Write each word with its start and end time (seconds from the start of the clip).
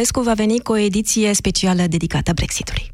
Pescu 0.00 0.20
va 0.20 0.32
veni 0.34 0.60
cu 0.60 0.72
o 0.72 0.76
ediție 0.76 1.32
specială 1.32 1.82
dedicată 1.88 2.32
Brexitului. 2.34 2.92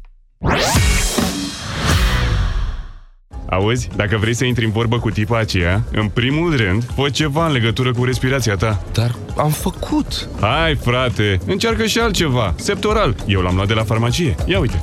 Auzi, 3.49 3.89
dacă 3.95 4.17
vrei 4.17 4.33
să 4.33 4.45
intri 4.45 4.65
în 4.65 4.71
vorbă 4.71 4.99
cu 4.99 5.09
tipa 5.09 5.37
aceea, 5.37 5.83
în 5.91 6.07
primul 6.07 6.55
rând, 6.55 6.83
fă 6.95 7.09
ceva 7.09 7.45
în 7.45 7.51
legătură 7.51 7.91
cu 7.93 8.03
respirația 8.03 8.55
ta. 8.55 8.83
Dar 8.93 9.15
am 9.37 9.49
făcut. 9.49 10.29
Hai, 10.39 10.75
frate, 10.75 11.39
încearcă 11.45 11.85
și 11.85 11.99
altceva. 11.99 12.53
Septoral. 12.57 13.15
Eu 13.27 13.41
l-am 13.41 13.55
luat 13.55 13.67
de 13.67 13.73
la 13.73 13.83
farmacie. 13.83 14.35
Ia 14.45 14.59
uite. 14.59 14.81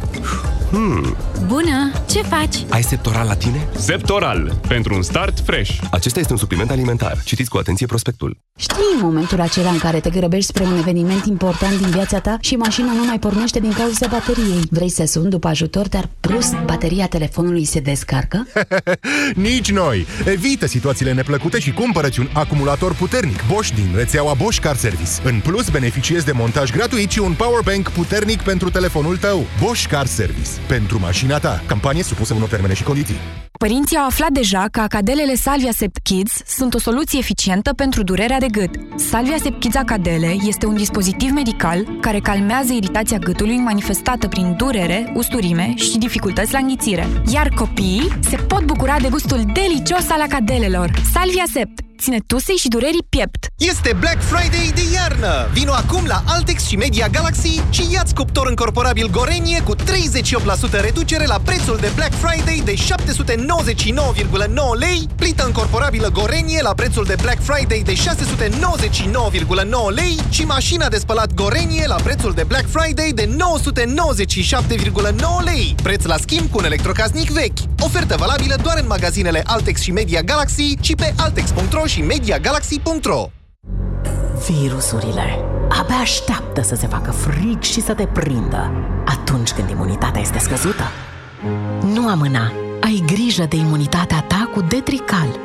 Hmm. 0.71 1.17
Bună! 1.47 1.93
Ce 2.11 2.23
faci? 2.23 2.57
Ai 2.69 2.83
Septoral 2.83 3.27
la 3.27 3.35
tine? 3.35 3.69
Septoral. 3.75 4.61
Pentru 4.69 4.95
un 4.95 5.03
start 5.03 5.41
fresh. 5.41 5.79
Acesta 5.91 6.19
este 6.19 6.33
un 6.33 6.39
supliment 6.39 6.71
alimentar. 6.71 7.23
Citiți 7.25 7.51
cu 7.51 7.59
atenție 7.59 7.87
prospectul. 7.87 8.39
Știi 8.57 9.01
momentul 9.01 9.41
acela 9.41 9.71
în 9.71 9.79
care 9.79 10.01
te 10.01 10.11
grăbești 10.11 10.47
spre 10.47 10.65
un 10.65 10.79
eveniment 10.79 11.25
important 11.25 11.79
din 11.79 11.91
viața 11.91 12.19
ta 12.19 12.37
și 12.41 12.55
mașina 12.55 12.93
nu 12.93 13.05
mai 13.05 13.19
pornește 13.19 13.61
din 13.61 13.73
cauza 13.73 14.07
bateriei. 14.07 14.63
Vrei 14.71 14.91
să 14.91 15.05
suni 15.07 15.31
după 15.31 15.49
ajutor, 15.49 15.89
dar 15.89 16.09
brusc 16.21 16.55
bateria 16.65 17.07
telefonului 17.07 17.65
se 17.65 17.81
descarcă? 17.81 18.47
Nici 19.49 19.71
noi! 19.71 20.07
Evită 20.25 20.67
situațiile 20.67 21.13
neplăcute 21.13 21.59
și 21.59 21.73
cumpărăți 21.73 22.21
un 22.21 22.29
acumulator 22.33 22.95
puternic 22.95 23.45
Bosch 23.53 23.75
din 23.75 23.93
rețeaua 23.95 24.35
Bosch 24.35 24.61
Car 24.61 24.77
Service. 24.77 25.11
În 25.25 25.41
plus, 25.41 25.69
beneficiezi 25.69 26.25
de 26.25 26.33
montaj 26.33 26.71
gratuit 26.71 27.11
și 27.11 27.19
un 27.19 27.33
powerbank 27.33 27.89
puternic 27.89 28.41
pentru 28.43 28.71
telefonul 28.71 29.17
tău. 29.17 29.47
Bosch 29.61 29.87
Car 29.87 30.07
Service. 30.07 30.51
Pentru 30.67 30.99
mașina 30.99 31.39
ta. 31.39 31.63
Campanie 31.67 32.03
supusă 32.03 32.35
unor 32.35 32.49
termene 32.49 32.75
și 32.75 32.83
condiții. 32.83 33.17
Părinții 33.59 33.97
au 33.97 34.07
aflat 34.07 34.31
deja 34.31 34.67
că 34.71 34.81
acadelele 34.81 35.35
Salvia 35.35 35.71
Sept 35.73 35.99
Kids 36.03 36.33
sunt 36.47 36.75
o 36.75 36.79
soluție 36.79 37.19
eficientă 37.19 37.73
pentru 37.73 38.03
durerea 38.03 38.39
de 38.39 38.47
gât. 38.51 38.71
Salvia 38.97 39.37
Sept 39.43 39.61
Kids 39.61 39.77
Acadele 39.77 40.37
este 40.47 40.67
un 40.67 40.77
dispozitiv 40.77 41.31
medical 41.31 41.89
care 42.01 42.19
calmează 42.19 42.73
iritația 42.73 43.19
gâtului 43.19 43.57
manifestată 43.57 44.29
prin 44.29 44.55
durere, 44.57 45.13
usturime 45.15 45.73
și 45.77 45.99
dificultăți 45.99 46.53
la 46.53 46.59
înghițire. 46.59 47.07
Iar 47.33 47.49
copiii 47.49 48.19
se 48.21 48.37
pot 48.37 48.65
bucura 48.65 48.97
de 49.01 49.09
gustul 49.09 49.45
delicios 49.53 50.11
al 50.11 50.21
acadelelor. 50.21 50.91
Salvia 51.13 51.45
Sept 51.53 51.81
ține 51.99 52.19
tusei 52.27 52.57
și 52.57 52.69
durerii 52.69 53.07
piept. 53.09 53.47
Este 53.57 53.97
Black 54.01 54.23
Friday 54.23 54.71
de 54.75 54.83
iarnă! 54.95 55.49
Vino 55.53 55.73
acum 55.73 56.05
la 56.07 56.23
Altex 56.27 56.67
și 56.67 56.77
Media 56.77 57.09
Galaxy 57.09 57.63
și 57.71 57.83
ia-ți 57.93 58.15
cuptor 58.15 58.47
încorporabil 58.49 59.11
Gorenie 59.11 59.61
cu 59.63 59.75
38% 59.75 59.79
reducere 60.81 61.27
la 61.27 61.41
prețul 61.45 61.77
de 61.81 61.91
Black 61.95 62.13
Friday 62.15 62.63
de 62.65 62.75
799,9 62.75 62.79
lei, 64.79 65.09
plită 65.17 65.45
încorporabilă 65.45 66.09
Gorenie 66.09 66.63
la 66.63 66.75
prețul 66.75 67.05
de 67.05 67.15
Black 67.23 67.43
Friday 67.43 67.83
de 67.85 67.93
699,9 67.93 67.99
lei 69.95 70.17
și 70.31 70.45
mașina 70.45 70.89
de 70.89 70.99
spălat 70.99 71.35
Gorenie 71.35 71.87
la 71.87 71.95
prețul 71.95 72.33
de 72.33 72.45
Black 72.45 72.67
Friday 72.69 73.13
de 73.15 73.27
997,9 73.27 73.35
lei. 75.45 75.75
Preț 75.83 76.05
la 76.05 76.17
schimb 76.17 76.51
cu 76.51 76.59
un 76.59 76.65
electrocasnic 76.65 77.31
vechi. 77.31 77.59
Ofertă 77.81 78.17
valabilă 78.19 78.57
doar 78.63 78.79
în 78.79 78.87
magazinele 78.87 79.43
Altex 79.47 79.81
și 79.81 79.91
Media 79.91 80.23
Galaxy 80.23 80.77
și 80.81 80.95
pe 80.95 81.15
altex.ro 81.17 81.87
și 81.87 82.01
MediaGalaxy.ro 82.01 83.31
Virusurile 84.51 85.45
abia 85.69 85.97
așteaptă 85.97 86.63
să 86.63 86.75
se 86.75 86.87
facă 86.87 87.11
frig 87.11 87.63
și 87.63 87.81
să 87.81 87.95
te 87.95 88.07
prindă 88.07 88.71
atunci 89.05 89.51
când 89.51 89.71
imunitatea 89.71 90.21
este 90.21 90.39
scăzută. 90.39 90.83
Nu 91.85 92.09
amâna! 92.09 92.53
Ai 92.81 93.03
grijă 93.07 93.45
de 93.49 93.57
imunitatea 93.57 94.21
ta 94.21 94.51
cu 94.55 94.61
Detrical. 94.61 95.39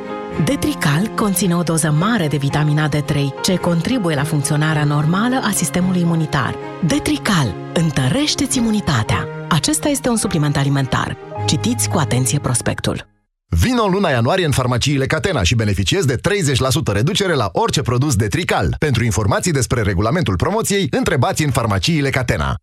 Detrical 0.44 1.06
conține 1.06 1.56
o 1.56 1.62
doză 1.62 1.90
mare 1.90 2.28
de 2.28 2.36
vitamina 2.36 2.88
D3, 2.88 3.14
ce 3.42 3.56
contribuie 3.56 4.14
la 4.14 4.24
funcționarea 4.24 4.84
normală 4.84 5.40
a 5.42 5.50
sistemului 5.50 6.00
imunitar. 6.00 6.54
Detrical 6.86 7.54
întărește-ți 7.74 8.58
imunitatea. 8.58 9.28
Acesta 9.48 9.88
este 9.88 10.08
un 10.08 10.16
supliment 10.16 10.56
alimentar. 10.56 11.16
Citiți 11.46 11.88
cu 11.88 11.98
atenție 11.98 12.38
prospectul. 12.38 13.13
Vino 13.54 13.86
luna 13.86 14.10
ianuarie 14.10 14.44
în 14.44 14.50
farmaciile 14.50 15.06
Catena 15.06 15.42
și 15.42 15.54
beneficiezi 15.54 16.06
de 16.06 16.16
30% 16.16 16.92
reducere 16.92 17.34
la 17.34 17.48
orice 17.52 17.82
produs 17.82 18.16
de 18.16 18.26
Trical. 18.26 18.76
Pentru 18.78 19.04
informații 19.04 19.52
despre 19.52 19.82
regulamentul 19.82 20.36
promoției, 20.36 20.86
întrebați 20.90 21.44
în 21.44 21.50
farmaciile 21.50 22.10
Catena. 22.10 22.54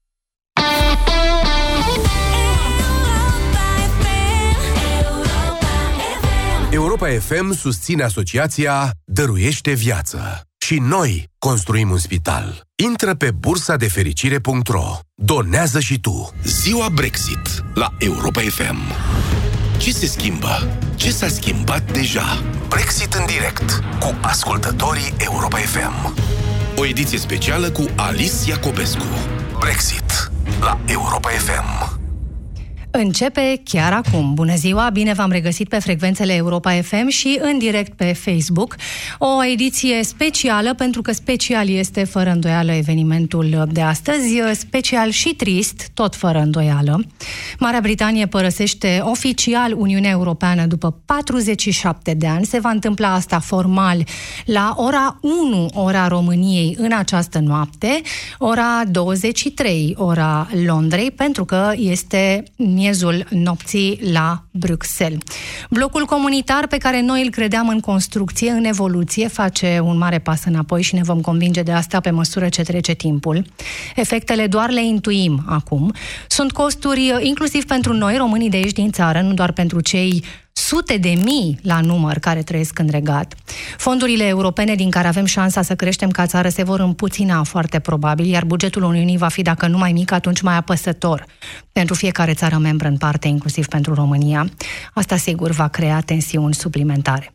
Europa 6.71 7.07
FM 7.07 7.53
susține 7.53 8.03
asociația 8.03 8.91
Dăruiește 9.05 9.71
Viață. 9.71 10.41
Și 10.57 10.79
noi 10.79 11.29
construim 11.37 11.89
un 11.89 11.97
spital. 11.97 12.61
Intră 12.83 13.15
pe 13.15 13.31
bursa 13.31 13.75
de 13.75 13.87
fericire.ro. 13.87 14.99
Donează 15.15 15.79
și 15.79 15.99
tu. 15.99 16.31
Ziua 16.43 16.89
Brexit 16.93 17.63
la 17.73 17.89
Europa 17.99 18.41
FM. 18.41 18.77
Ce 19.81 19.91
se 19.91 20.05
schimbă? 20.05 20.77
Ce 20.95 21.11
s-a 21.11 21.27
schimbat 21.27 21.91
deja? 21.91 22.43
Brexit 22.67 23.13
în 23.13 23.25
direct 23.25 23.83
cu 23.99 24.15
ascultătorii 24.21 25.13
Europa 25.17 25.57
FM. 25.57 26.13
O 26.77 26.85
ediție 26.85 27.17
specială 27.17 27.69
cu 27.69 27.85
Alice 27.95 28.49
Iacobescu. 28.49 29.05
Brexit 29.59 30.31
la 30.59 30.79
Europa 30.85 31.29
FM. 31.29 32.00
Începe 32.93 33.61
chiar 33.63 33.93
acum. 33.93 34.33
Bună 34.33 34.55
ziua, 34.55 34.89
bine 34.93 35.13
v-am 35.13 35.31
regăsit 35.31 35.69
pe 35.69 35.79
frecvențele 35.79 36.33
Europa 36.33 36.71
FM 36.71 37.07
și 37.07 37.39
în 37.41 37.57
direct 37.57 37.93
pe 37.93 38.13
Facebook. 38.13 38.75
O 39.17 39.45
ediție 39.51 40.03
specială, 40.03 40.73
pentru 40.73 41.01
că 41.01 41.11
special 41.11 41.69
este 41.69 42.03
fără 42.03 42.29
îndoială 42.29 42.71
evenimentul 42.71 43.67
de 43.71 43.81
astăzi, 43.81 44.41
special 44.53 45.09
și 45.09 45.33
trist, 45.33 45.89
tot 45.93 46.15
fără 46.15 46.39
îndoială. 46.39 47.03
Marea 47.59 47.79
Britanie 47.79 48.25
părăsește 48.25 49.01
oficial 49.03 49.73
Uniunea 49.77 50.11
Europeană 50.11 50.65
după 50.65 51.01
47 51.05 52.13
de 52.13 52.27
ani. 52.27 52.45
Se 52.45 52.59
va 52.59 52.69
întâmpla 52.69 53.13
asta 53.13 53.39
formal 53.39 54.03
la 54.45 54.73
ora 54.77 55.19
1, 55.21 55.69
ora 55.73 56.07
României, 56.07 56.75
în 56.79 56.91
această 56.91 57.39
noapte, 57.39 58.01
ora 58.37 58.83
23, 58.91 59.95
ora 59.97 60.47
Londrei, 60.65 61.11
pentru 61.11 61.45
că 61.45 61.71
este 61.75 62.43
miezul 62.81 63.25
nopții 63.29 63.99
la 64.11 64.43
Bruxelles. 64.51 65.19
Blocul 65.69 66.05
comunitar 66.05 66.67
pe 66.67 66.77
care 66.77 67.01
noi 67.01 67.21
îl 67.23 67.29
credeam 67.29 67.67
în 67.67 67.79
construcție, 67.79 68.49
în 68.49 68.63
evoluție, 68.63 69.27
face 69.27 69.79
un 69.83 69.97
mare 69.97 70.19
pas 70.19 70.45
înapoi 70.45 70.81
și 70.81 70.95
ne 70.95 71.03
vom 71.03 71.21
convinge 71.21 71.61
de 71.61 71.71
asta 71.71 71.99
pe 71.99 72.09
măsură 72.09 72.49
ce 72.49 72.61
trece 72.61 72.93
timpul. 72.93 73.45
Efectele 73.95 74.47
doar 74.47 74.69
le 74.69 74.85
intuim 74.85 75.43
acum. 75.45 75.93
Sunt 76.27 76.51
costuri 76.51 77.13
inclusiv 77.19 77.65
pentru 77.65 77.93
noi, 77.93 78.17
românii 78.17 78.49
de 78.49 78.57
aici 78.57 78.71
din 78.71 78.91
țară, 78.91 79.21
nu 79.21 79.33
doar 79.33 79.51
pentru 79.51 79.81
cei 79.81 80.23
sute 80.53 80.97
de 80.97 81.13
mii 81.23 81.59
la 81.61 81.79
număr 81.79 82.17
care 82.17 82.43
trăiesc 82.43 82.79
în 82.79 82.87
regat. 82.89 83.35
Fondurile 83.77 84.27
europene 84.27 84.75
din 84.75 84.89
care 84.89 85.07
avem 85.07 85.25
șansa 85.25 85.61
să 85.61 85.75
creștem 85.75 86.09
ca 86.09 86.25
țară 86.25 86.49
se 86.49 86.63
vor 86.63 86.79
împuțina 86.79 87.43
foarte 87.43 87.79
probabil, 87.79 88.25
iar 88.25 88.45
bugetul 88.45 88.83
Uniunii 88.83 89.17
va 89.17 89.27
fi, 89.27 89.41
dacă 89.41 89.67
nu 89.67 89.77
mai 89.77 89.91
mic, 89.91 90.11
atunci 90.11 90.41
mai 90.41 90.55
apăsător 90.55 91.25
pentru 91.71 91.95
fiecare 91.95 92.33
țară 92.33 92.57
membră 92.57 92.87
în 92.87 92.97
parte, 92.97 93.27
inclusiv 93.27 93.67
pentru 93.67 93.93
România. 93.93 94.49
Asta 94.93 95.15
sigur 95.17 95.51
va 95.51 95.67
crea 95.67 96.01
tensiuni 96.01 96.53
suplimentare. 96.53 97.33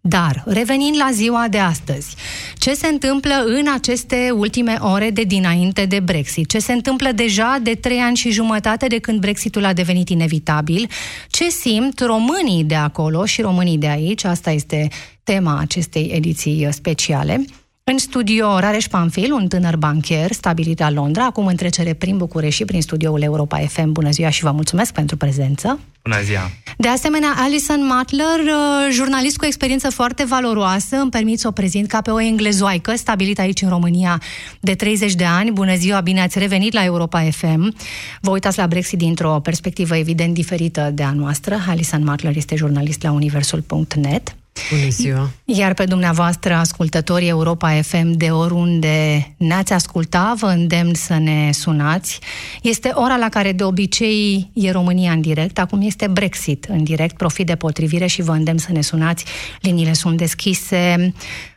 Dar, 0.00 0.42
revenind 0.46 0.96
la 0.96 1.08
ziua 1.12 1.46
de 1.50 1.58
astăzi, 1.58 2.16
ce 2.58 2.74
se 2.74 2.86
întâmplă 2.86 3.34
în 3.46 3.66
aceste 3.74 4.30
ultime 4.36 4.76
ore 4.80 5.10
de 5.10 5.22
dinainte 5.22 5.84
de 5.84 6.00
Brexit? 6.00 6.48
Ce 6.48 6.58
se 6.58 6.72
întâmplă 6.72 7.12
deja 7.12 7.58
de 7.62 7.74
trei 7.74 7.98
ani 7.98 8.16
și 8.16 8.30
jumătate 8.30 8.86
de 8.86 8.98
când 8.98 9.20
Brexitul 9.20 9.64
a 9.64 9.72
devenit 9.72 10.08
inevitabil? 10.08 10.88
Ce 11.28 11.48
simt 11.48 12.00
românii 12.00 12.64
de 12.64 12.74
acolo 12.74 13.24
și 13.24 13.40
românii 13.40 13.78
de 13.78 13.88
aici? 13.88 14.24
Asta 14.24 14.50
este 14.50 14.88
tema 15.22 15.58
acestei 15.58 16.10
ediții 16.14 16.68
speciale. 16.70 17.44
În 17.90 17.98
studio 17.98 18.58
Rareș 18.58 18.86
Panfil, 18.86 19.32
un 19.32 19.48
tânăr 19.48 19.76
bancher 19.76 20.32
stabilit 20.32 20.78
la 20.78 20.90
Londra, 20.90 21.24
acum 21.24 21.46
în 21.46 21.56
trecere 21.56 21.92
prin 21.92 22.16
București 22.16 22.56
și 22.56 22.64
prin 22.64 22.82
studioul 22.82 23.22
Europa 23.22 23.58
FM. 23.58 23.92
Bună 23.92 24.10
ziua 24.10 24.30
și 24.30 24.42
vă 24.42 24.50
mulțumesc 24.50 24.92
pentru 24.92 25.16
prezență. 25.16 25.78
Bună 26.02 26.20
ziua! 26.22 26.50
De 26.76 26.88
asemenea, 26.88 27.34
Alison 27.36 27.86
Matler, 27.86 28.38
uh, 28.40 28.92
jurnalist 28.92 29.36
cu 29.36 29.44
experiență 29.44 29.90
foarte 29.90 30.24
valoroasă, 30.24 30.96
îmi 30.96 31.10
permit 31.10 31.38
să 31.38 31.48
o 31.48 31.50
prezint 31.50 31.88
ca 31.88 32.00
pe 32.00 32.10
o 32.10 32.20
englezoaică 32.20 32.96
stabilită 32.96 33.40
aici 33.40 33.62
în 33.62 33.68
România 33.68 34.20
de 34.60 34.74
30 34.74 35.14
de 35.14 35.24
ani. 35.24 35.50
Bună 35.50 35.74
ziua, 35.74 36.00
bine 36.00 36.20
ați 36.20 36.38
revenit 36.38 36.72
la 36.72 36.84
Europa 36.84 37.28
FM. 37.30 37.76
Vă 38.20 38.30
uitați 38.30 38.58
la 38.58 38.66
Brexit 38.66 38.98
dintr-o 38.98 39.40
perspectivă 39.40 39.96
evident 39.96 40.34
diferită 40.34 40.90
de 40.94 41.02
a 41.02 41.12
noastră. 41.12 41.56
Alison 41.68 42.04
Matler 42.04 42.36
este 42.36 42.56
jurnalist 42.56 43.02
la 43.02 43.12
universul.net. 43.12 44.34
Bună 44.70 44.88
ziua! 44.88 45.30
Iar 45.44 45.74
pe 45.74 45.84
dumneavoastră, 45.84 46.54
ascultătorii 46.54 47.28
Europa 47.28 47.80
FM, 47.82 48.10
de 48.10 48.30
oriunde 48.30 49.34
ne-ați 49.36 49.72
asculta, 49.72 50.34
vă 50.38 50.46
îndemn 50.46 50.94
să 50.94 51.18
ne 51.18 51.50
sunați. 51.52 52.18
Este 52.62 52.90
ora 52.94 53.16
la 53.16 53.28
care 53.28 53.52
de 53.52 53.64
obicei 53.64 54.50
e 54.52 54.70
România 54.70 55.12
în 55.12 55.20
direct, 55.20 55.58
acum 55.58 55.80
este 55.82 56.06
Brexit 56.06 56.64
în 56.64 56.84
direct, 56.84 57.16
profit 57.16 57.46
de 57.46 57.56
potrivire 57.56 58.06
și 58.06 58.22
vă 58.22 58.32
îndemn 58.32 58.58
să 58.58 58.72
ne 58.72 58.80
sunați. 58.80 59.24
Liniile 59.60 59.92
sunt 59.92 60.16
deschise. 60.16 61.14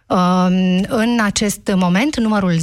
Um, 0.07 0.85
în 0.87 1.19
acest 1.23 1.71
moment, 1.75 2.19
numărul 2.19 2.53
0372069599 2.53 2.57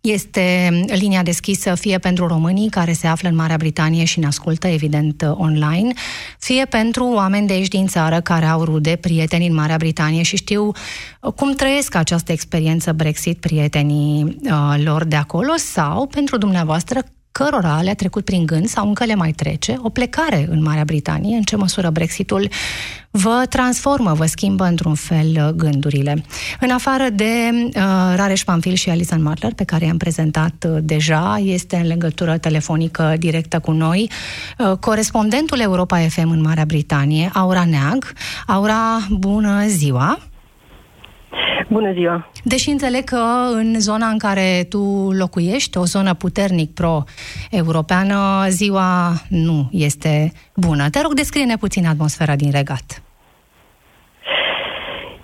este 0.00 0.70
linia 0.86 1.22
deschisă 1.22 1.74
fie 1.74 1.98
pentru 1.98 2.26
românii 2.26 2.68
care 2.68 2.92
se 2.92 3.06
află 3.06 3.28
în 3.28 3.34
Marea 3.34 3.56
Britanie 3.56 4.04
și 4.04 4.18
ne 4.18 4.26
ascultă, 4.26 4.66
evident, 4.66 5.22
online, 5.32 5.92
fie 6.38 6.64
pentru 6.64 7.04
oameni 7.04 7.46
de 7.46 7.52
aici 7.52 7.68
din 7.68 7.86
țară 7.86 8.20
care 8.20 8.46
au 8.46 8.64
rude, 8.64 8.96
prieteni 8.96 9.46
în 9.46 9.54
Marea 9.54 9.76
Britanie 9.76 10.22
și 10.22 10.36
știu 10.36 10.72
cum 11.36 11.52
trăiesc 11.52 11.94
această 11.94 12.32
experiență 12.32 12.92
Brexit 12.92 13.40
prietenii 13.40 14.38
uh, 14.42 14.74
lor 14.84 15.04
de 15.04 15.16
acolo 15.16 15.52
sau 15.56 16.06
pentru 16.06 16.38
dumneavoastră 16.38 17.00
cărora 17.32 17.80
le-a 17.82 17.94
trecut 17.94 18.24
prin 18.24 18.46
gând 18.46 18.66
sau 18.66 18.88
încă 18.88 19.04
le 19.04 19.14
mai 19.14 19.32
trece 19.32 19.76
o 19.82 19.88
plecare 19.88 20.46
în 20.50 20.62
Marea 20.62 20.84
Britanie, 20.84 21.36
în 21.36 21.42
ce 21.42 21.56
măsură 21.56 21.90
Brexitul 21.90 22.48
vă 23.10 23.44
transformă, 23.48 24.12
vă 24.12 24.26
schimbă 24.26 24.64
într-un 24.64 24.94
fel 24.94 25.26
uh, 25.36 25.48
gândurile. 25.48 26.24
În 26.60 26.70
afară 26.70 27.08
de 27.12 27.50
uh, 27.52 27.72
Rareș 28.14 28.44
Panfil 28.44 28.74
și 28.74 28.90
Alison 28.90 29.22
Marler, 29.22 29.54
pe 29.54 29.64
care 29.64 29.84
i-am 29.84 29.96
prezentat 29.96 30.66
uh, 30.68 30.78
deja, 30.82 31.40
este 31.44 31.76
în 31.76 31.86
legătură 31.86 32.38
telefonică 32.38 33.14
directă 33.18 33.58
cu 33.58 33.70
noi, 33.70 34.10
uh, 34.58 34.76
corespondentul 34.76 35.60
Europa 35.60 35.98
FM 35.98 36.30
în 36.30 36.40
Marea 36.40 36.64
Britanie, 36.64 37.30
Aura 37.32 37.64
Neag. 37.64 38.12
Aura, 38.46 39.06
bună 39.10 39.66
ziua! 39.66 40.29
Bună 41.70 41.92
ziua! 41.92 42.30
Deși 42.44 42.70
înțeleg 42.70 43.04
că 43.04 43.22
în 43.52 43.80
zona 43.80 44.06
în 44.06 44.18
care 44.18 44.64
tu 44.68 45.10
locuiești, 45.12 45.78
o 45.78 45.84
zonă 45.84 46.14
puternic 46.14 46.70
pro-europeană, 46.74 48.16
ziua 48.48 49.12
nu 49.28 49.68
este 49.72 50.32
bună. 50.56 50.90
Te 50.90 51.00
rog, 51.00 51.14
descrie-ne 51.14 51.56
puțin 51.56 51.86
atmosfera 51.86 52.36
din 52.36 52.50
regat. 52.50 53.02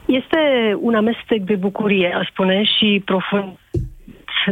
Este 0.06 0.40
un 0.81 0.94
amestec 0.94 1.40
de 1.43 1.54
bucurie, 1.54 2.14
aș 2.20 2.28
spune, 2.28 2.62
și 2.64 3.02
profund. 3.04 3.58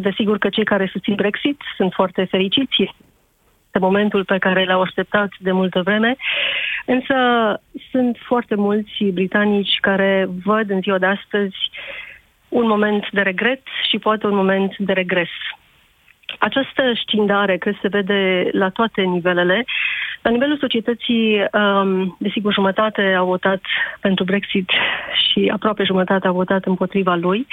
Desigur 0.00 0.38
că 0.38 0.48
cei 0.48 0.64
care 0.64 0.88
susțin 0.92 1.14
Brexit 1.14 1.60
sunt 1.76 1.92
foarte 1.92 2.24
fericiți 2.30 2.82
este 2.82 2.96
momentul 3.78 4.24
pe 4.24 4.38
care 4.38 4.64
l-au 4.64 4.80
așteptat 4.80 5.30
de 5.38 5.52
multă 5.52 5.82
vreme, 5.82 6.16
însă 6.86 7.14
sunt 7.90 8.16
foarte 8.26 8.54
mulți 8.54 9.04
britanici 9.12 9.78
care 9.80 10.28
văd 10.44 10.70
în 10.70 10.80
ziua 10.80 10.98
de 10.98 11.06
astăzi 11.06 11.56
un 12.48 12.66
moment 12.66 13.10
de 13.10 13.20
regret 13.20 13.62
și 13.90 13.98
poate 13.98 14.26
un 14.26 14.34
moment 14.34 14.78
de 14.78 14.92
regres. 14.92 15.28
Această 16.38 16.82
scindare 17.02 17.56
cred 17.56 17.78
se 17.82 17.88
vede 17.88 18.48
la 18.52 18.68
toate 18.68 19.02
nivelele. 19.02 19.64
La 20.22 20.30
nivelul 20.30 20.56
societății, 20.58 21.44
um, 21.52 22.16
desigur, 22.18 22.52
jumătate 22.52 23.14
a 23.18 23.22
votat 23.22 23.60
pentru 24.00 24.24
Brexit 24.24 24.70
și 25.22 25.50
aproape 25.52 25.84
jumătate 25.84 26.26
a 26.26 26.32
votat 26.32 26.64
împotriva 26.64 27.14
lui. 27.14 27.46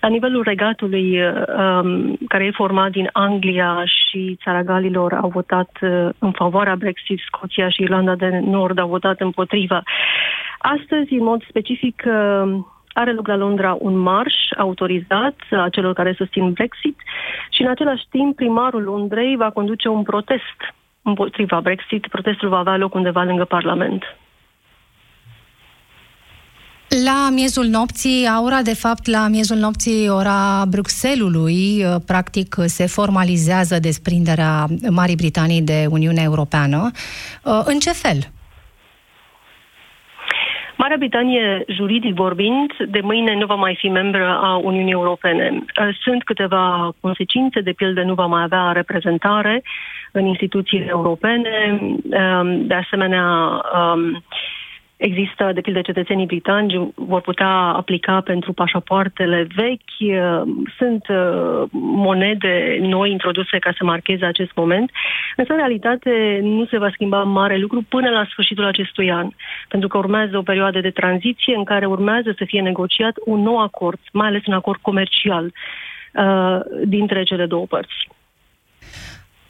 La 0.00 0.08
nivelul 0.08 0.42
regatului, 0.42 1.20
um, 1.22 2.16
care 2.28 2.44
e 2.44 2.50
format 2.50 2.90
din 2.90 3.08
Anglia 3.12 3.84
și 3.84 4.38
țara 4.42 4.62
Galilor, 4.62 5.12
au 5.12 5.28
votat 5.28 5.70
uh, 5.80 6.08
în 6.18 6.32
favoarea 6.32 6.76
Brexit, 6.76 7.18
Scoția 7.26 7.68
și 7.68 7.82
Irlanda 7.82 8.14
de 8.14 8.40
Nord 8.44 8.78
au 8.78 8.88
votat 8.88 9.20
împotriva. 9.20 9.82
Astăzi, 10.58 11.12
în 11.12 11.24
mod 11.24 11.44
specific, 11.48 12.02
um, 12.06 12.73
are 12.94 13.12
loc 13.12 13.26
la 13.26 13.36
Londra 13.36 13.76
un 13.78 13.96
marș 13.96 14.34
autorizat 14.58 15.36
a 15.50 15.68
celor 15.68 15.92
care 15.94 16.14
susțin 16.16 16.52
Brexit 16.52 16.98
și 17.50 17.62
în 17.62 17.68
același 17.68 18.04
timp 18.10 18.36
primarul 18.36 18.82
Londrei 18.82 19.36
va 19.36 19.50
conduce 19.50 19.88
un 19.88 20.02
protest 20.02 20.58
împotriva 21.02 21.60
Brexit. 21.60 22.06
Protestul 22.06 22.48
va 22.48 22.58
avea 22.58 22.76
loc 22.76 22.94
undeva 22.94 23.22
lângă 23.22 23.44
Parlament. 23.44 24.02
La 27.04 27.28
miezul 27.30 27.66
nopții, 27.66 28.26
Aura, 28.26 28.62
de 28.62 28.74
fapt, 28.74 29.06
la 29.06 29.28
miezul 29.28 29.56
nopții, 29.56 30.08
ora 30.08 30.64
Bruxellesului, 30.68 31.84
practic, 32.06 32.56
se 32.64 32.86
formalizează 32.86 33.78
desprinderea 33.78 34.66
Marii 34.90 35.16
Britanii 35.16 35.62
de 35.62 35.86
Uniunea 35.90 36.22
Europeană. 36.22 36.90
În 37.64 37.78
ce 37.78 37.90
fel? 37.90 38.18
Marea 40.84 40.98
Britanie, 40.98 41.64
juridic 41.68 42.14
vorbind, 42.14 42.72
de 42.88 43.00
mâine 43.00 43.34
nu 43.34 43.46
va 43.46 43.54
mai 43.54 43.76
fi 43.78 43.88
membră 43.88 44.38
a 44.42 44.56
Uniunii 44.56 44.92
Europene. 44.92 45.50
Uh, 45.52 45.88
sunt 46.00 46.24
câteva 46.24 46.94
consecințe, 47.00 47.60
de 47.60 47.72
pildă 47.72 48.02
nu 48.02 48.14
va 48.14 48.26
mai 48.26 48.42
avea 48.42 48.72
reprezentare 48.72 49.62
în 50.12 50.24
instituțiile 50.26 50.86
europene, 50.88 51.78
um, 51.80 52.66
de 52.66 52.74
asemenea 52.74 53.26
um, 53.74 54.22
Există, 54.96 55.50
de 55.54 55.60
pildă, 55.60 55.80
cetățenii 55.80 56.26
britanici 56.26 56.80
vor 56.94 57.20
putea 57.20 57.48
aplica 57.50 58.20
pentru 58.20 58.52
pașapoartele 58.52 59.46
vechi. 59.54 59.98
Uh, 60.00 60.42
sunt 60.78 61.08
uh, 61.08 61.62
monede 61.72 62.78
noi 62.80 63.10
introduse 63.10 63.58
ca 63.58 63.72
să 63.76 63.84
marcheze 63.84 64.24
acest 64.24 64.50
moment. 64.54 64.90
Însă, 65.36 65.52
în 65.52 65.58
realitate, 65.58 66.40
nu 66.42 66.66
se 66.66 66.78
va 66.78 66.90
schimba 66.92 67.22
mare 67.22 67.56
lucru 67.56 67.84
până 67.88 68.10
la 68.10 68.26
sfârșitul 68.30 68.64
acestui 68.64 69.10
an. 69.10 69.28
Pentru 69.68 69.88
că 69.88 69.98
urmează 69.98 70.36
o 70.36 70.42
perioadă 70.42 70.80
de 70.80 70.90
tranziție 70.90 71.54
în 71.56 71.64
care 71.64 71.86
urmează 71.86 72.34
să 72.38 72.44
fie 72.44 72.60
negociat 72.60 73.14
un 73.24 73.40
nou 73.40 73.58
acord, 73.58 73.98
mai 74.12 74.26
ales 74.26 74.46
un 74.46 74.54
acord 74.54 74.78
comercial 74.80 75.44
uh, 75.44 76.58
dintre 76.84 77.22
cele 77.22 77.46
două 77.46 77.66
părți. 77.66 78.08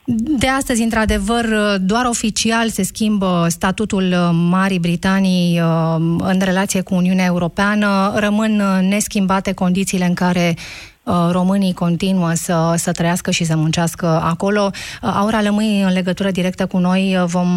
De 0.07 0.49
astăzi, 0.49 0.83
într-adevăr, 0.83 1.47
doar 1.81 2.05
oficial 2.05 2.69
se 2.69 2.83
schimbă 2.83 3.47
statutul 3.49 4.03
Marii 4.33 4.79
Britanii 4.79 5.61
uh, 5.61 5.95
în 6.19 6.41
relație 6.41 6.81
cu 6.81 6.95
Uniunea 6.95 7.25
Europeană. 7.25 8.13
Rămân 8.17 8.63
neschimbate 8.89 9.53
condițiile 9.53 10.05
în 10.05 10.15
care 10.15 10.55
Uh, 10.57 10.94
românii 11.31 11.73
continuă 11.73 12.33
să, 12.35 12.75
să 12.77 12.93
trăiască 12.93 13.31
și 13.31 13.45
să 13.45 13.57
muncească 13.57 14.07
acolo. 14.07 14.71
Uh, 15.03 15.11
Aura 15.15 15.43
Lămâi, 15.43 15.83
în 15.83 15.93
legătură 15.93 16.31
directă 16.31 16.67
cu 16.67 16.79
noi, 16.79 17.17
uh, 17.17 17.25
vom 17.27 17.49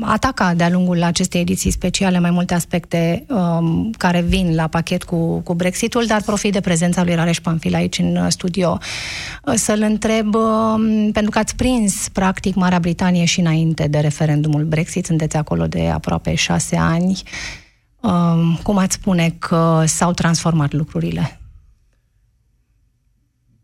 ataca 0.00 0.54
de-a 0.54 0.70
lungul 0.70 1.02
acestei 1.02 1.40
ediții 1.40 1.70
speciale 1.70 2.18
mai 2.18 2.30
multe 2.30 2.54
aspecte 2.54 3.24
um, 3.28 3.90
care 3.98 4.20
vin 4.20 4.54
la 4.54 4.66
pachet 4.66 5.02
cu, 5.02 5.40
cu 5.40 5.54
Brexitul, 5.54 6.04
dar 6.06 6.22
profit 6.22 6.52
de 6.52 6.60
prezența 6.60 7.04
lui 7.04 7.14
Rareș 7.14 7.40
Panfil 7.40 7.74
aici 7.74 7.98
în 7.98 8.30
studio 8.30 8.78
să-l 9.54 9.82
întreb, 9.82 10.34
um, 10.34 11.10
pentru 11.12 11.30
că 11.30 11.38
ați 11.38 11.56
prins 11.56 12.08
practic 12.08 12.54
Marea 12.54 12.78
Britanie 12.78 13.24
și 13.24 13.40
înainte 13.40 13.86
de 13.86 13.98
referendumul 13.98 14.64
Brexit, 14.64 15.06
sunteți 15.06 15.36
acolo 15.36 15.66
de 15.66 15.88
aproape 15.88 16.34
șase 16.34 16.76
ani. 16.76 17.22
Um, 18.00 18.58
cum 18.62 18.78
ați 18.78 18.94
spune 18.94 19.34
că 19.38 19.82
s-au 19.86 20.12
transformat 20.12 20.72
lucrurile? 20.72 21.38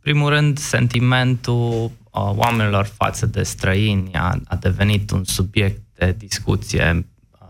Primul 0.00 0.28
rând, 0.28 0.58
sentimentul 0.58 1.84
uh, 1.84 1.90
oamenilor 2.12 2.84
față 2.84 3.26
de 3.26 3.42
străini 3.42 4.14
a, 4.14 4.40
a 4.44 4.56
devenit 4.56 5.10
un 5.10 5.24
subiect 5.24 5.80
de 5.94 6.14
discuție 6.18 7.06
uh, 7.30 7.48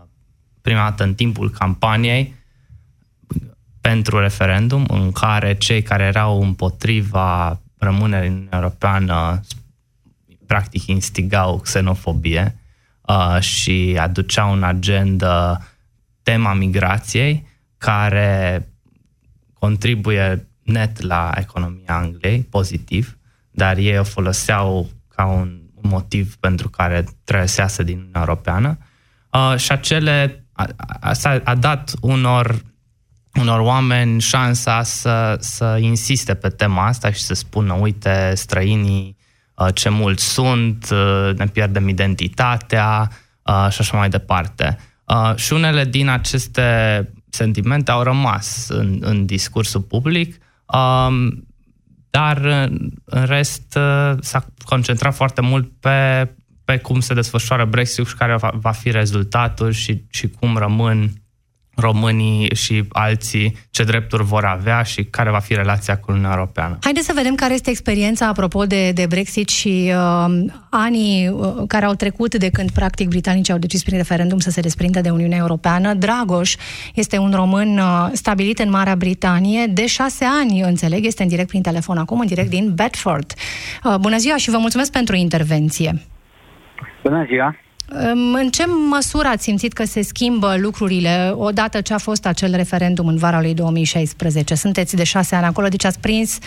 prima 0.61 0.89
dată 0.89 1.03
în 1.03 1.13
timpul 1.13 1.49
campaniei 1.49 2.33
pentru 3.81 4.19
referendum, 4.19 4.85
în 4.87 5.11
care 5.11 5.57
cei 5.57 5.81
care 5.81 6.03
erau 6.03 6.41
împotriva 6.41 7.61
rămânerii 7.77 8.29
în 8.29 8.47
Europeană 8.51 9.41
practic 10.45 10.85
instigau 10.85 11.59
xenofobie 11.59 12.59
uh, 13.01 13.39
și 13.39 13.97
aduceau 13.99 14.53
în 14.53 14.63
agenda 14.63 15.61
tema 16.23 16.53
migrației, 16.53 17.47
care 17.77 18.67
contribuie 19.53 20.50
net 20.71 21.01
la 21.01 21.31
economia 21.35 21.95
Angliei, 21.97 22.47
pozitiv, 22.49 23.17
dar 23.51 23.77
ei 23.77 23.99
o 23.99 24.03
foloseau 24.03 24.89
ca 25.07 25.25
un, 25.25 25.59
un 25.73 25.89
motiv 25.89 26.35
pentru 26.35 26.69
care 26.69 27.05
trebuie 27.23 27.47
să 27.47 27.61
iasă 27.61 27.83
din 27.83 27.97
Uniunea 27.97 28.19
Europeană. 28.19 28.77
Uh, 29.31 29.57
și 29.57 29.71
acele 29.71 30.45
a, 30.51 30.67
a, 30.99 31.41
a 31.43 31.55
dat 31.55 31.93
unor 32.01 32.61
unor 33.39 33.59
oameni 33.59 34.21
șansa 34.21 34.83
să, 34.83 35.37
să 35.39 35.77
insiste 35.79 36.33
pe 36.33 36.49
tema 36.49 36.85
asta 36.85 37.11
și 37.11 37.21
să 37.21 37.33
spună, 37.33 37.73
uite, 37.73 38.31
străinii 38.35 39.17
uh, 39.55 39.67
ce 39.73 39.89
mulți 39.89 40.23
sunt, 40.23 40.87
uh, 40.91 41.31
ne 41.35 41.45
pierdem 41.45 41.87
identitatea 41.87 43.11
uh, 43.41 43.67
și 43.69 43.81
așa 43.81 43.97
mai 43.97 44.09
departe. 44.09 44.77
Și 45.35 45.53
unele 45.53 45.85
din 45.85 46.07
aceste 46.07 47.09
sentimente 47.29 47.91
au 47.91 48.03
rămas 48.03 48.67
în, 48.69 48.97
în 49.01 49.25
discursul 49.25 49.81
public 49.81 50.40
Um, 50.73 51.47
dar 52.09 52.37
în 53.05 53.25
rest 53.25 53.77
uh, 53.77 54.13
s-a 54.19 54.45
concentrat 54.65 55.15
foarte 55.15 55.41
mult 55.41 55.71
pe, 55.79 56.29
pe 56.63 56.77
cum 56.77 56.99
se 56.99 57.13
desfășoară 57.13 57.65
Brexit 57.65 58.07
și 58.07 58.15
care 58.15 58.35
va, 58.35 58.51
va 58.53 58.71
fi 58.71 58.91
rezultatul 58.91 59.71
și, 59.71 60.03
și 60.09 60.27
cum 60.27 60.57
rămân 60.57 61.20
românii 61.81 62.55
și 62.55 62.83
alții 62.89 63.55
ce 63.71 63.83
drepturi 63.83 64.23
vor 64.23 64.45
avea 64.45 64.83
și 64.83 65.03
care 65.03 65.29
va 65.29 65.39
fi 65.39 65.53
relația 65.53 65.97
cu 65.97 66.05
Uniunea 66.11 66.31
Europeană. 66.33 66.77
Haideți 66.81 67.05
să 67.05 67.11
vedem 67.15 67.35
care 67.35 67.53
este 67.53 67.69
experiența 67.69 68.27
apropo 68.27 68.65
de, 68.65 68.91
de 68.91 69.05
Brexit 69.09 69.49
și 69.49 69.91
uh, 69.95 70.45
anii 70.69 71.27
uh, 71.27 71.47
care 71.67 71.85
au 71.85 71.93
trecut 71.93 72.35
de 72.35 72.49
când 72.49 72.71
practic 72.71 73.07
britanicii 73.07 73.53
au 73.53 73.59
decis 73.59 73.83
prin 73.83 73.97
referendum 73.97 74.39
să 74.39 74.49
se 74.49 74.61
desprindă 74.61 75.01
de 75.01 75.09
Uniunea 75.09 75.37
Europeană. 75.37 75.93
Dragoș 75.93 76.55
este 76.93 77.17
un 77.17 77.31
român 77.35 77.77
uh, 77.77 78.09
stabilit 78.11 78.59
în 78.59 78.69
Marea 78.69 78.95
Britanie 78.95 79.65
de 79.65 79.87
șase 79.87 80.25
ani, 80.41 80.61
înțeleg, 80.61 81.05
este 81.05 81.23
în 81.23 81.29
direct 81.29 81.47
prin 81.47 81.61
telefon 81.61 81.97
acum, 81.97 82.19
în 82.19 82.27
direct 82.27 82.49
din 82.49 82.73
Bedford. 82.75 83.33
Uh, 83.83 83.95
bună 83.99 84.17
ziua 84.17 84.37
și 84.37 84.49
vă 84.49 84.57
mulțumesc 84.57 84.91
pentru 84.91 85.15
intervenție. 85.15 86.01
Bună 87.03 87.25
ziua! 87.27 87.55
În 87.93 88.49
ce 88.51 88.63
măsură 88.89 89.27
ați 89.27 89.43
simțit 89.43 89.73
că 89.73 89.83
se 89.83 90.01
schimbă 90.01 90.55
lucrurile 90.57 91.31
odată 91.33 91.81
ce 91.81 91.93
a 91.93 91.97
fost 91.97 92.25
acel 92.25 92.51
referendum 92.55 93.07
în 93.07 93.17
vara 93.17 93.41
lui 93.41 93.53
2016? 93.53 94.55
Sunteți 94.55 94.95
de 94.95 95.03
șase 95.03 95.35
ani 95.35 95.45
acolo, 95.45 95.67
deci 95.67 95.85
ați 95.85 96.01
prins 96.01 96.39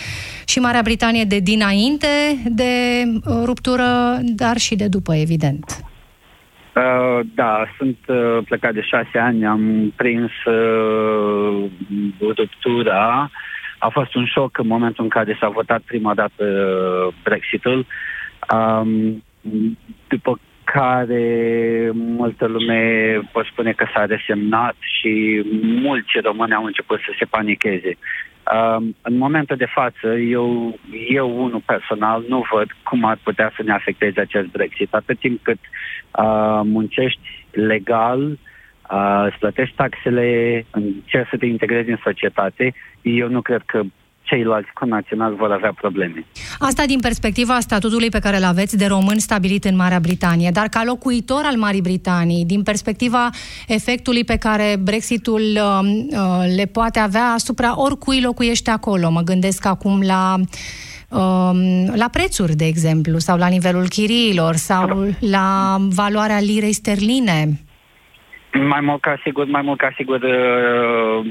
și 0.47 0.59
Marea 0.59 0.81
Britanie 0.81 1.23
de 1.23 1.39
dinainte 1.39 2.07
de 2.45 3.03
uh, 3.03 3.41
ruptură, 3.45 3.83
dar 4.21 4.57
și 4.57 4.75
de 4.75 4.87
după, 4.87 5.15
evident. 5.15 5.63
Uh, 6.75 7.25
da, 7.35 7.65
sunt 7.77 7.97
uh, 8.07 8.37
plecat 8.45 8.73
de 8.73 8.81
șase 8.81 9.17
ani, 9.19 9.45
am 9.45 9.93
prins 9.95 10.31
uh, 10.45 11.69
ruptura. 12.19 13.29
A 13.77 13.89
fost 13.89 14.15
un 14.15 14.25
șoc 14.25 14.57
în 14.57 14.67
momentul 14.67 15.03
în 15.03 15.09
care 15.09 15.37
s-a 15.39 15.49
votat 15.49 15.81
prima 15.81 16.13
dată 16.13 16.43
uh, 16.45 17.13
Brexitul. 17.23 17.85
Um, 18.53 19.23
după 20.07 20.39
care 20.65 21.89
multă 21.93 22.45
lume 22.45 23.19
pot 23.31 23.45
spune 23.45 23.71
că 23.71 23.85
s-a 23.93 24.05
resemnat 24.05 24.75
și 24.79 25.43
mulți 25.61 26.19
români 26.23 26.53
au 26.53 26.63
început 26.63 26.99
să 26.99 27.11
se 27.19 27.25
panicheze. 27.25 27.97
Uh, 28.53 28.87
în 29.01 29.17
momentul 29.17 29.55
de 29.55 29.65
față, 29.65 30.07
eu, 30.13 30.77
eu 31.09 31.43
unul 31.43 31.61
personal 31.65 32.23
nu 32.27 32.45
văd 32.51 32.67
cum 32.83 33.03
ar 33.03 33.17
putea 33.23 33.51
să 33.55 33.63
ne 33.63 33.73
afecteze 33.73 34.19
acest 34.19 34.47
Brexit. 34.47 34.93
Atât 34.93 35.19
timp 35.19 35.43
cât 35.43 35.59
uh, 35.59 36.61
muncești 36.63 37.45
legal, 37.51 38.21
uh, 38.91 39.25
îți 39.27 39.37
plătești 39.37 39.75
taxele, 39.75 40.65
încerci 40.71 41.29
să 41.29 41.37
te 41.37 41.45
integrezi 41.45 41.89
în 41.89 41.99
societate, 42.03 42.73
eu 43.01 43.27
nu 43.27 43.41
cred 43.41 43.61
că 43.65 43.81
ceilalți 44.25 44.73
conaționali 44.73 45.35
vor 45.35 45.51
avea 45.51 45.73
probleme. 45.81 46.25
Asta 46.59 46.83
din 46.85 46.99
perspectiva 46.99 47.59
statutului 47.59 48.09
pe 48.09 48.19
care 48.19 48.37
îl 48.37 48.43
aveți 48.43 48.77
de 48.77 48.85
român 48.85 49.17
stabilit 49.17 49.63
în 49.63 49.75
Marea 49.75 49.99
Britanie, 49.99 50.49
dar 50.53 50.67
ca 50.67 50.83
locuitor 50.85 51.41
al 51.45 51.57
Marii 51.57 51.81
Britanii, 51.81 52.45
din 52.45 52.63
perspectiva 52.63 53.29
efectului 53.67 54.23
pe 54.23 54.37
care 54.37 54.75
Brexitul 54.83 55.41
uh, 55.41 55.79
uh, 55.83 56.55
le 56.55 56.65
poate 56.65 56.99
avea 56.99 57.25
asupra 57.25 57.81
oricui 57.81 58.21
locuiește 58.21 58.71
acolo. 58.71 59.09
Mă 59.09 59.21
gândesc 59.21 59.65
acum 59.65 60.01
la 60.01 60.35
um, 61.09 61.95
la 61.95 62.09
prețuri, 62.11 62.55
de 62.55 62.65
exemplu, 62.65 63.17
sau 63.17 63.37
la 63.37 63.47
nivelul 63.47 63.87
chiriilor, 63.87 64.53
sau 64.55 65.07
la 65.19 65.77
valoarea 65.89 66.39
lirei 66.39 66.73
sterline. 66.73 67.59
Mai 68.69 68.81
mult 68.81 69.01
ca 69.01 69.19
sigur, 69.23 69.45
mai 69.45 69.61
mult 69.61 69.77
ca 69.77 69.93
sigur, 69.95 70.21
uh, 70.21 71.25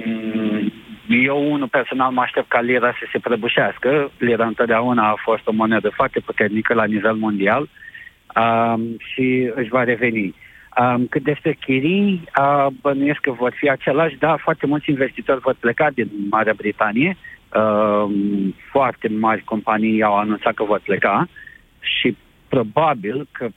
eu, 1.09 1.53
unul 1.53 1.69
personal, 1.69 2.13
mă 2.13 2.21
aștept 2.21 2.49
ca 2.49 2.61
lira 2.61 2.91
să 2.91 3.07
se 3.13 3.19
prăbușească. 3.19 4.11
Lira 4.19 4.47
întotdeauna 4.47 5.09
a 5.09 5.21
fost 5.23 5.47
o 5.47 5.53
monedă 5.53 5.89
foarte 5.89 6.21
puternică 6.21 6.75
la 6.75 6.85
nivel 6.85 7.15
mondial 7.15 7.69
um, 8.37 8.97
și 8.99 9.51
își 9.55 9.69
va 9.69 9.85
reveni. 9.85 10.35
Um, 10.81 11.07
cât 11.07 11.23
despre 11.23 11.53
chirii, 11.53 12.23
uh, 12.39 12.67
bănuiesc 12.81 13.21
că 13.21 13.31
vor 13.31 13.53
fi 13.57 13.71
același, 13.71 14.17
da, 14.19 14.37
foarte 14.37 14.67
mulți 14.67 14.91
investitori 14.91 15.41
vor 15.41 15.57
pleca 15.61 15.91
din 15.91 16.11
Marea 16.31 16.53
Britanie, 16.57 17.17
uh, 17.55 18.15
foarte 18.71 19.09
mari 19.09 19.43
companii 19.43 20.03
au 20.03 20.17
anunțat 20.17 20.55
că 20.55 20.65
vor 20.65 20.81
pleca 20.85 21.29
și 21.81 22.17
probabil 22.49 23.29
că 23.33 23.49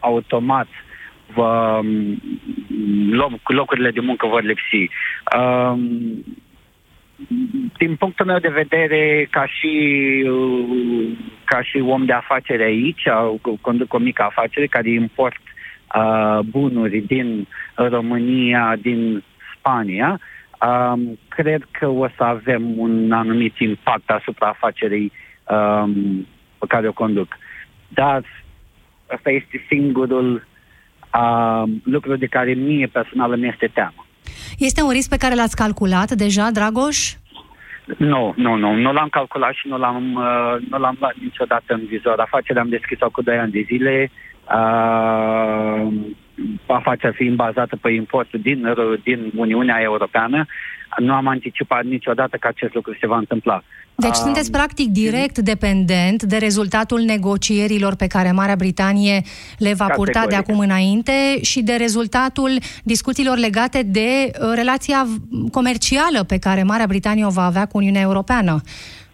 automat 0.00 0.66
va, 1.34 1.78
um, 1.78 2.20
locurile 3.46 3.90
de 3.90 4.00
muncă 4.00 4.26
vor 4.26 4.42
lipsi. 4.42 4.90
Um, 5.38 6.24
din 7.76 7.96
punctul 7.96 8.26
meu 8.26 8.38
de 8.38 8.48
vedere, 8.48 9.28
ca 9.30 9.46
și, 9.46 9.74
ca 11.44 11.62
și 11.62 11.78
om 11.78 12.04
de 12.04 12.12
afaceri 12.12 12.62
aici, 12.62 13.02
conduc 13.60 13.94
o 13.94 13.98
mică 13.98 14.22
afacere 14.22 14.66
care 14.66 14.90
import 14.90 15.40
uh, 15.94 16.38
bunuri 16.44 17.00
din 17.00 17.48
România, 17.74 18.76
din 18.80 19.24
Spania, 19.54 20.20
um, 20.60 21.18
cred 21.28 21.68
că 21.70 21.86
o 21.86 22.08
să 22.16 22.22
avem 22.22 22.78
un 22.78 23.12
anumit 23.12 23.58
impact 23.58 24.10
asupra 24.10 24.48
afacerii 24.48 25.12
um, 25.48 26.26
pe 26.58 26.66
care 26.68 26.88
o 26.88 26.92
conduc. 26.92 27.36
Dar 27.88 28.22
ăsta 29.14 29.30
este 29.30 29.64
singurul 29.68 30.46
uh, 31.14 31.62
lucru 31.84 32.16
de 32.16 32.26
care 32.26 32.52
mie 32.52 32.86
personal 32.86 33.36
mi 33.36 33.48
este 33.48 33.70
teamă. 33.74 34.06
Este 34.58 34.82
un 34.82 34.90
risc 34.90 35.08
pe 35.08 35.16
care 35.16 35.34
l-ați 35.34 35.56
calculat 35.56 36.10
deja, 36.10 36.50
Dragoș? 36.50 37.14
Nu, 37.96 38.32
nu, 38.36 38.54
nu. 38.54 38.74
Nu 38.74 38.92
l-am 38.92 39.08
calculat 39.08 39.52
și 39.52 39.68
nu 39.68 39.78
l-am, 39.78 40.14
uh, 40.14 40.68
nu 40.70 40.78
l-am 40.78 40.96
luat 40.98 41.14
niciodată 41.22 41.74
în 41.74 41.86
vizor. 41.88 42.18
Afacerea 42.18 42.62
am 42.62 42.68
deschis-o 42.68 43.10
cu 43.10 43.22
2 43.22 43.38
ani 43.38 43.52
de 43.52 43.64
zile. 43.66 44.10
Uh, 44.44 45.92
afacerea 46.76 47.14
fiind 47.16 47.36
bazată 47.36 47.76
pe 47.76 47.90
importul 47.90 48.40
din, 48.40 48.74
din 49.02 49.32
Uniunea 49.34 49.78
Europeană. 49.82 50.46
Nu 50.98 51.12
am 51.12 51.26
anticipat 51.26 51.84
niciodată 51.84 52.36
că 52.36 52.46
acest 52.48 52.74
lucru 52.74 52.96
se 53.00 53.06
va 53.06 53.16
întâmpla. 53.16 53.62
Deci 53.94 54.16
um, 54.16 54.22
sunteți 54.22 54.50
practic 54.50 54.88
direct 54.88 55.38
dependent 55.38 56.22
de 56.22 56.36
rezultatul 56.36 57.00
negocierilor 57.00 57.94
pe 57.94 58.06
care 58.06 58.32
Marea 58.32 58.56
Britanie 58.56 59.22
le 59.58 59.74
va 59.74 59.86
categoric. 59.86 60.14
purta 60.14 60.28
de 60.28 60.34
acum 60.34 60.58
înainte 60.58 61.12
și 61.42 61.62
de 61.62 61.74
rezultatul 61.74 62.50
discuțiilor 62.84 63.36
legate 63.38 63.82
de 63.82 64.30
uh, 64.30 64.52
relația 64.54 65.06
comercială 65.52 66.22
pe 66.26 66.38
care 66.38 66.62
Marea 66.62 66.86
Britanie 66.86 67.26
o 67.26 67.30
va 67.30 67.44
avea 67.44 67.66
cu 67.66 67.76
Uniunea 67.76 68.00
Europeană. 68.00 68.60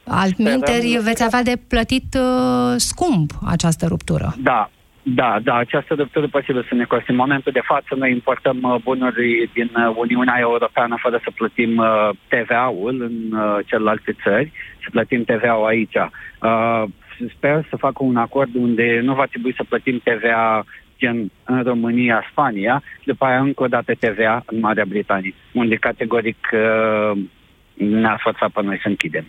Altminteri 0.05 0.99
veți 1.03 1.25
avea 1.25 1.43
de 1.43 1.61
plătit 1.69 2.15
uh, 2.15 2.75
scump 2.77 3.31
această 3.45 3.87
ruptură. 3.87 4.35
Da, 4.39 4.71
da, 5.03 5.39
da, 5.43 5.55
această 5.55 5.95
ruptură 5.95 6.27
posibil 6.27 6.67
să 6.69 6.75
ne 6.75 6.85
coste. 6.85 7.11
În 7.11 7.17
momentul 7.17 7.53
de 7.53 7.61
față 7.65 7.95
noi 7.95 8.11
importăm 8.11 8.59
uh, 8.63 8.75
bunuri 8.83 9.51
din 9.53 9.71
uh, 9.77 9.95
Uniunea 9.97 10.37
Europeană 10.39 10.97
fără 10.99 11.21
să 11.23 11.31
plătim 11.35 11.77
uh, 11.77 12.09
TVA-ul 12.29 13.03
în 13.03 13.39
celelalte 13.67 14.17
țări 14.23 14.53
și 14.79 14.91
plătim 14.91 15.25
TVA-ul 15.25 15.67
aici. 15.67 15.97
Sper 17.37 17.67
să 17.69 17.77
facă 17.77 18.05
un 18.05 18.17
acord 18.17 18.55
unde 18.55 19.01
nu 19.03 19.15
va 19.15 19.25
trebui 19.27 19.55
să 19.57 19.65
plătim 19.69 20.01
TVA 20.05 20.65
gen 20.99 21.31
în 21.45 21.63
România, 21.63 22.27
Spania 22.31 22.83
și 23.01 23.07
după 23.07 23.25
aia 23.25 23.39
încă 23.41 23.63
o 23.63 23.67
dată 23.67 23.93
TVA 23.99 24.43
în 24.47 24.59
Marea 24.59 24.85
Britanie, 24.89 25.35
unde 25.53 25.75
categoric 25.75 26.49
ne-a 27.75 28.19
forțat 28.21 28.51
pe 28.51 28.63
noi 28.63 28.79
să 28.83 28.89
închidem. 28.89 29.25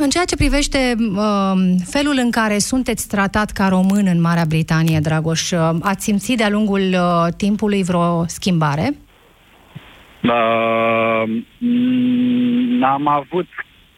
În 0.00 0.08
ceea 0.08 0.24
ce 0.24 0.36
privește 0.36 0.78
uh, 0.98 1.52
felul 1.84 2.16
în 2.16 2.30
care 2.30 2.58
sunteți 2.58 3.08
tratat 3.08 3.50
ca 3.50 3.68
român 3.68 4.06
în 4.06 4.20
Marea 4.20 4.44
Britanie, 4.48 4.98
Dragoș, 5.02 5.50
uh, 5.50 5.58
ați 5.82 6.04
simțit 6.04 6.36
de-a 6.36 6.48
lungul 6.48 6.80
uh, 6.80 7.26
timpului 7.36 7.82
vreo 7.82 8.26
schimbare? 8.26 8.88
Uh, 10.22 11.22
am 12.82 13.06
avut 13.06 13.46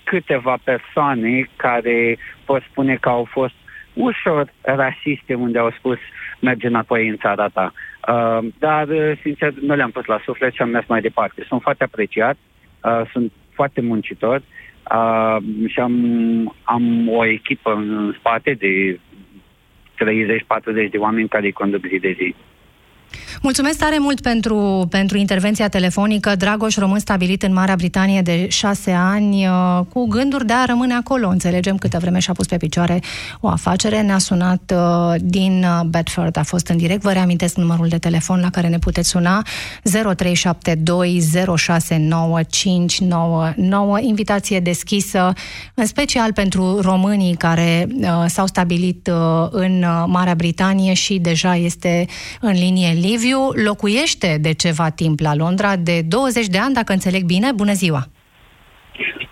câteva 0.04 0.58
persoane 0.64 1.50
care 1.56 2.18
pot 2.44 2.62
spune 2.70 2.96
că 2.96 3.08
au 3.08 3.28
fost 3.30 3.54
ușor 3.92 4.52
rasiste 4.60 5.34
unde 5.34 5.58
au 5.58 5.70
spus 5.78 5.98
merge 6.40 6.66
înapoi 6.66 7.08
în 7.08 7.16
țara 7.16 7.48
ta. 7.48 7.72
Uh, 8.08 8.48
dar, 8.58 8.88
uh, 8.88 9.18
sincer, 9.22 9.52
nu 9.52 9.74
le-am 9.74 9.90
pus 9.90 10.04
la 10.04 10.20
suflet 10.24 10.52
și 10.52 10.62
am 10.62 10.68
mers 10.68 10.86
mai 10.86 11.00
departe. 11.00 11.44
Sunt 11.48 11.62
foarte 11.62 11.84
apreciat, 11.84 12.36
uh, 12.82 13.02
sunt 13.12 13.32
foarte 13.54 13.80
muncitor 13.80 14.36
uh, 14.36 14.59
Uh, 14.94 15.36
și 15.66 15.80
am, 15.80 15.94
am 16.62 17.08
o 17.08 17.24
echipă 17.24 17.72
în 17.72 18.14
spate 18.18 18.54
de 18.54 19.00
30-40 20.86 20.90
de 20.90 20.98
oameni 20.98 21.28
care 21.28 21.44
îi 21.44 21.52
conduc 21.52 21.86
zi 21.86 21.98
de 21.98 22.16
zi. 22.18 22.34
Mulțumesc 23.42 23.78
tare 23.78 23.98
mult 23.98 24.20
pentru, 24.20 24.86
pentru 24.90 25.16
intervenția 25.16 25.68
telefonică. 25.68 26.36
Dragoș, 26.36 26.76
român 26.76 26.98
stabilit 26.98 27.42
în 27.42 27.52
Marea 27.52 27.76
Britanie 27.76 28.22
de 28.22 28.48
șase 28.48 28.90
ani, 28.90 29.46
uh, 29.46 29.80
cu 29.88 30.06
gânduri 30.06 30.46
de 30.46 30.52
a 30.52 30.64
rămâne 30.64 30.94
acolo. 30.94 31.28
Înțelegem 31.28 31.76
câtă 31.76 31.98
vreme 31.98 32.18
și-a 32.18 32.32
pus 32.32 32.46
pe 32.46 32.56
picioare 32.56 33.02
o 33.40 33.48
afacere. 33.48 34.00
Ne-a 34.00 34.18
sunat 34.18 34.72
uh, 34.74 35.14
din 35.20 35.64
uh, 35.64 35.80
Bedford, 35.86 36.36
a 36.36 36.42
fost 36.42 36.66
în 36.66 36.76
direct. 36.76 37.02
Vă 37.02 37.12
reamintesc 37.12 37.56
numărul 37.56 37.88
de 37.88 37.98
telefon 37.98 38.40
la 38.40 38.50
care 38.50 38.68
ne 38.68 38.78
puteți 38.78 39.08
suna 39.08 39.42
0372 39.82 41.20
069599. 41.56 44.00
Invitație 44.00 44.60
deschisă, 44.60 45.32
în 45.74 45.86
special 45.86 46.32
pentru 46.32 46.80
românii 46.80 47.34
care 47.34 47.88
s-au 48.26 48.46
stabilit 48.46 49.10
în 49.50 49.84
Marea 50.06 50.34
Britanie 50.34 50.92
și 50.92 51.18
deja 51.18 51.56
este 51.56 52.06
în 52.40 52.52
linie 52.52 52.92
Liviu 52.92 53.29
Liviu 53.30 53.64
locuiește 53.70 54.38
de 54.40 54.52
ceva 54.54 54.88
timp 55.00 55.18
la 55.20 55.34
Londra, 55.34 55.76
de 55.76 55.96
20 56.08 56.46
de 56.46 56.58
ani, 56.58 56.74
dacă 56.74 56.92
înțeleg 56.92 57.22
bine. 57.24 57.48
Bună 57.62 57.72
ziua! 57.72 58.02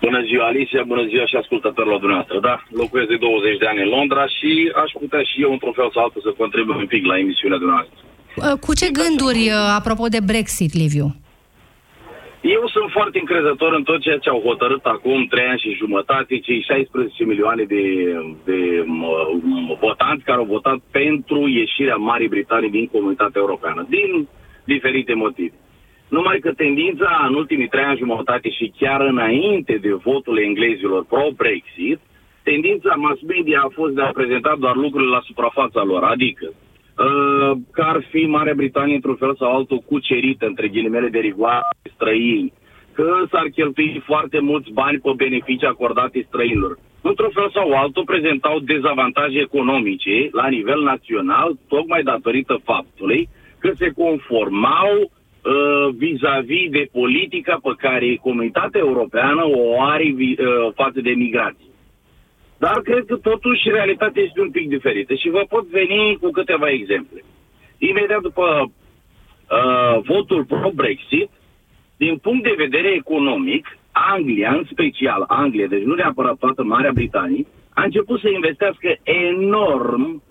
Bună 0.01 0.21
ziua, 0.29 0.45
Alicia, 0.45 0.83
bună 0.93 1.05
ziua 1.11 1.25
și 1.25 1.35
ascultătorilor 1.35 1.99
dumneavoastră. 1.99 2.39
Da, 2.49 2.55
locuiesc 2.81 3.09
de 3.09 3.17
20 3.17 3.57
de 3.57 3.67
ani 3.71 3.81
în 3.85 3.89
Londra 3.97 4.23
și 4.37 4.51
aș 4.83 4.91
putea 5.01 5.23
și 5.29 5.41
eu, 5.45 5.51
într-un 5.51 5.73
fel 5.79 5.89
sau 5.93 6.03
altul, 6.03 6.21
să 6.27 6.31
contribui 6.41 6.75
un 6.83 6.87
pic 6.93 7.03
la 7.05 7.17
emisiunea 7.23 7.57
dumneavoastră. 7.57 7.97
Uh, 8.35 8.55
cu 8.65 8.71
ce 8.79 8.87
gânduri, 9.01 9.43
uh, 9.49 9.77
apropo 9.79 10.05
de 10.15 10.21
Brexit, 10.31 10.71
Liviu? 10.81 11.07
Eu 12.41 12.67
sunt 12.67 12.91
foarte 12.91 13.19
încrezător 13.19 13.73
în 13.73 13.83
tot 13.83 14.01
ceea 14.01 14.17
ce 14.17 14.29
au 14.29 14.41
hotărât 14.41 14.85
acum 14.85 15.25
trei 15.25 15.45
ani 15.45 15.59
și 15.59 15.73
jumătate, 15.73 16.37
cei 16.37 16.61
16 16.61 17.23
milioane 17.23 17.63
de, 17.63 17.83
de 18.45 18.85
uh, 18.87 19.77
votanți 19.79 20.23
care 20.23 20.37
au 20.37 20.45
votat 20.45 20.79
pentru 20.91 21.47
ieșirea 21.47 21.95
Marii 21.95 22.27
Britanii 22.27 22.69
din 22.69 22.87
comunitatea 22.87 23.41
europeană, 23.41 23.85
din 23.89 24.27
diferite 24.63 25.13
motive. 25.13 25.53
Numai 26.09 26.39
că 26.39 26.51
tendința 26.51 27.25
în 27.29 27.35
ultimii 27.35 27.67
trei 27.67 27.83
ani 27.83 27.97
jumătate 27.97 28.49
și 28.49 28.73
chiar 28.77 29.01
înainte 29.01 29.77
de 29.81 29.93
votul 29.93 30.39
englezilor 30.39 31.05
pro-Brexit, 31.05 31.99
tendința 32.43 32.93
mass 32.95 33.21
media 33.21 33.59
a 33.59 33.71
fost 33.73 33.93
de 33.93 34.01
a 34.01 34.11
prezenta 34.11 34.55
doar 34.59 34.75
lucrurile 34.75 35.09
la 35.09 35.21
suprafața 35.25 35.83
lor, 35.83 36.03
adică 36.03 36.45
uh, 36.47 36.68
că 37.71 37.81
ar 37.81 38.03
fi 38.09 38.25
Marea 38.25 38.53
Britanie 38.53 38.95
într-un 38.95 39.15
fel 39.15 39.35
sau 39.35 39.55
altul 39.55 39.83
cucerită, 39.85 40.45
între 40.45 40.67
ghilimele 40.67 41.07
de 41.07 41.19
rigoare, 41.19 41.67
străini, 41.93 42.53
că 42.93 43.23
s-ar 43.31 43.47
cheltui 43.55 44.01
foarte 44.05 44.39
mulți 44.39 44.71
bani 44.71 44.99
pe 44.99 45.11
beneficii 45.15 45.67
acordate 45.67 46.25
străinilor. 46.27 46.77
Într-un 47.01 47.29
fel 47.33 47.49
sau 47.53 47.71
altul 47.71 48.03
prezentau 48.03 48.59
dezavantaje 48.59 49.39
economice 49.39 50.29
la 50.31 50.47
nivel 50.47 50.81
național, 50.81 51.57
tocmai 51.67 52.03
datorită 52.03 52.61
faptului 52.63 53.29
că 53.59 53.71
se 53.75 53.89
conformau 53.89 55.11
Uh, 55.43 55.95
vis-a-vis 55.95 56.69
de 56.69 56.89
politica 56.91 57.59
pe 57.63 57.73
care 57.77 58.15
comunitatea 58.15 58.79
europeană 58.79 59.41
o 59.45 59.81
are 59.81 60.03
uh, 60.03 60.35
față 60.75 61.01
de 61.01 61.09
migrație. 61.09 61.68
Dar 62.59 62.81
cred 62.81 63.05
că 63.05 63.15
totuși 63.15 63.69
realitatea 63.69 64.23
este 64.23 64.41
un 64.41 64.51
pic 64.51 64.67
diferită 64.69 65.13
și 65.13 65.29
vă 65.29 65.45
pot 65.49 65.65
veni 65.67 66.17
cu 66.21 66.29
câteva 66.31 66.69
exemple. 66.69 67.23
Imediat 67.77 68.21
după 68.21 68.45
uh, 68.65 70.01
votul 70.03 70.45
pro-Brexit, 70.45 71.29
din 71.97 72.17
punct 72.17 72.43
de 72.43 72.53
vedere 72.57 72.89
economic, 72.93 73.77
Anglia, 73.91 74.51
în 74.51 74.63
special 74.71 75.23
Anglia, 75.27 75.67
deci 75.67 75.83
nu 75.83 75.93
neapărat 75.93 76.37
toată 76.37 76.63
Marea 76.63 76.91
Britanie, 76.91 77.45
a 77.73 77.83
început 77.83 78.19
să 78.19 78.29
investească 78.29 78.95
enorm, 79.03 80.23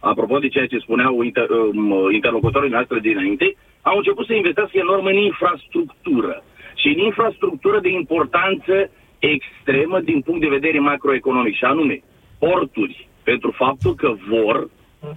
apropo 0.00 0.38
de 0.38 0.48
ceea 0.48 0.66
ce 0.66 0.78
spuneau 0.78 1.22
inter, 1.22 1.48
uh, 1.50 2.12
interlocutorii 2.12 2.70
noastre 2.70 2.98
dinainte, 2.98 3.56
au 3.82 3.96
început 3.96 4.26
să 4.26 4.34
investească 4.34 4.78
enorm 4.78 5.04
în 5.04 5.16
infrastructură. 5.16 6.42
Și 6.74 6.88
în 6.88 6.98
infrastructură 6.98 7.80
de 7.80 7.88
importanță 7.88 8.90
extremă 9.32 10.00
din 10.00 10.20
punct 10.20 10.40
de 10.40 10.56
vedere 10.58 10.78
macroeconomic, 10.78 11.54
și 11.54 11.64
anume 11.64 12.02
porturi, 12.38 13.08
pentru 13.22 13.50
faptul 13.50 13.94
că 13.94 14.14
vor, 14.28 14.68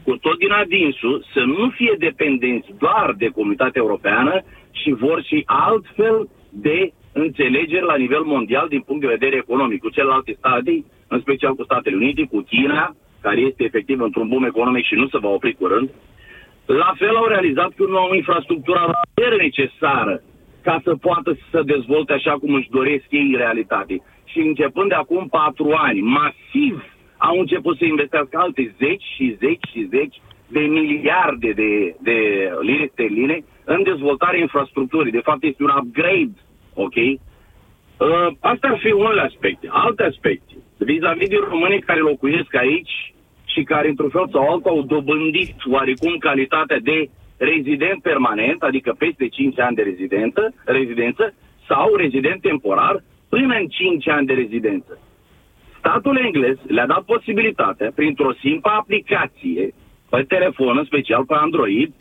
cu 0.03 0.17
tot 0.17 0.37
din 0.37 0.51
adinsul, 0.51 1.25
să 1.33 1.39
nu 1.39 1.69
fie 1.69 1.95
dependenți 1.97 2.69
doar 2.77 3.13
de 3.17 3.27
comunitatea 3.27 3.81
europeană 3.81 4.43
și 4.71 4.91
vor 4.91 5.23
și 5.23 5.43
altfel 5.45 6.29
de 6.49 6.91
înțelegeri 7.13 7.85
la 7.85 7.95
nivel 7.95 8.21
mondial 8.21 8.67
din 8.67 8.81
punct 8.81 9.01
de 9.01 9.15
vedere 9.17 9.35
economic, 9.35 9.79
cu 9.79 9.89
celelalte 9.89 10.35
state, 10.37 10.85
în 11.07 11.19
special 11.19 11.55
cu 11.55 11.63
Statele 11.63 11.95
Unite, 11.95 12.23
cu 12.31 12.39
China, 12.41 12.95
care 13.21 13.39
este 13.39 13.63
efectiv 13.63 14.01
într-un 14.01 14.27
boom 14.27 14.43
economic 14.43 14.85
și 14.85 14.95
nu 14.95 15.07
se 15.07 15.17
va 15.17 15.29
opri 15.29 15.53
curând, 15.53 15.89
la 16.65 16.93
fel 16.97 17.15
au 17.15 17.25
realizat 17.25 17.71
că 17.75 17.83
nu 17.87 17.97
au 17.97 18.13
infrastructura 18.13 18.91
necesară 19.37 20.21
ca 20.67 20.81
să 20.83 20.95
poată 20.95 21.29
să 21.33 21.45
se 21.51 21.61
dezvolte 21.73 22.13
așa 22.13 22.33
cum 22.41 22.53
își 22.53 22.69
doresc 22.69 23.05
ei 23.09 23.29
în 23.31 23.37
realitate. 23.37 23.95
Și 24.31 24.39
începând 24.39 24.89
de 24.89 24.95
acum 24.95 25.27
patru 25.27 25.71
ani, 25.87 25.99
masiv 26.01 26.75
au 27.17 27.39
început 27.39 27.77
să 27.77 27.85
investească 27.85 28.37
alte 28.37 28.75
zeci 28.77 29.05
și 29.15 29.35
zeci 29.39 29.67
și 29.71 29.87
zeci 29.89 30.17
de 30.47 30.59
miliarde 30.59 31.51
de, 31.51 31.95
de 32.01 32.17
lire 32.61 32.89
sterline 32.91 33.37
în 33.63 33.83
dezvoltarea 33.83 34.39
infrastructurii. 34.39 35.11
De 35.11 35.27
fapt, 35.27 35.43
este 35.43 35.63
un 35.63 35.73
upgrade, 35.79 36.37
ok? 36.73 36.95
Uh, 36.95 38.27
asta 38.39 38.67
ar 38.67 38.77
fi 38.79 38.91
unele 38.91 39.21
aspecte. 39.21 39.67
Alte 39.71 40.03
aspecte, 40.03 40.53
vis-a-vis 40.77 41.29
de 41.29 41.39
românii 41.49 41.81
care 41.81 41.99
locuiesc 41.99 42.55
aici, 42.55 43.13
și 43.53 43.63
care, 43.63 43.87
într-un 43.87 44.09
fel 44.09 44.27
sau 44.31 44.49
altul, 44.49 44.71
au 44.71 44.81
dobândit 44.81 45.55
oarecum 45.71 46.17
calitatea 46.17 46.79
de 46.79 47.09
rezident 47.37 48.01
permanent, 48.01 48.63
adică 48.63 48.95
peste 48.97 49.27
5 49.27 49.59
ani 49.59 49.75
de 49.75 49.81
rezidență, 49.81 50.53
rezidență, 50.65 51.33
sau 51.67 51.95
rezident 51.95 52.41
temporar 52.41 53.03
până 53.29 53.55
în 53.55 53.67
5 53.67 54.07
ani 54.07 54.25
de 54.25 54.33
rezidență. 54.33 54.99
Statul 55.77 56.17
englez 56.17 56.57
le-a 56.67 56.85
dat 56.85 57.03
posibilitatea, 57.03 57.91
printr-o 57.95 58.33
simplă 58.33 58.71
aplicație 58.71 59.73
pe 60.09 60.23
telefon, 60.27 60.77
în 60.77 60.85
special 60.85 61.25
pe 61.25 61.33
Android, 61.33 61.93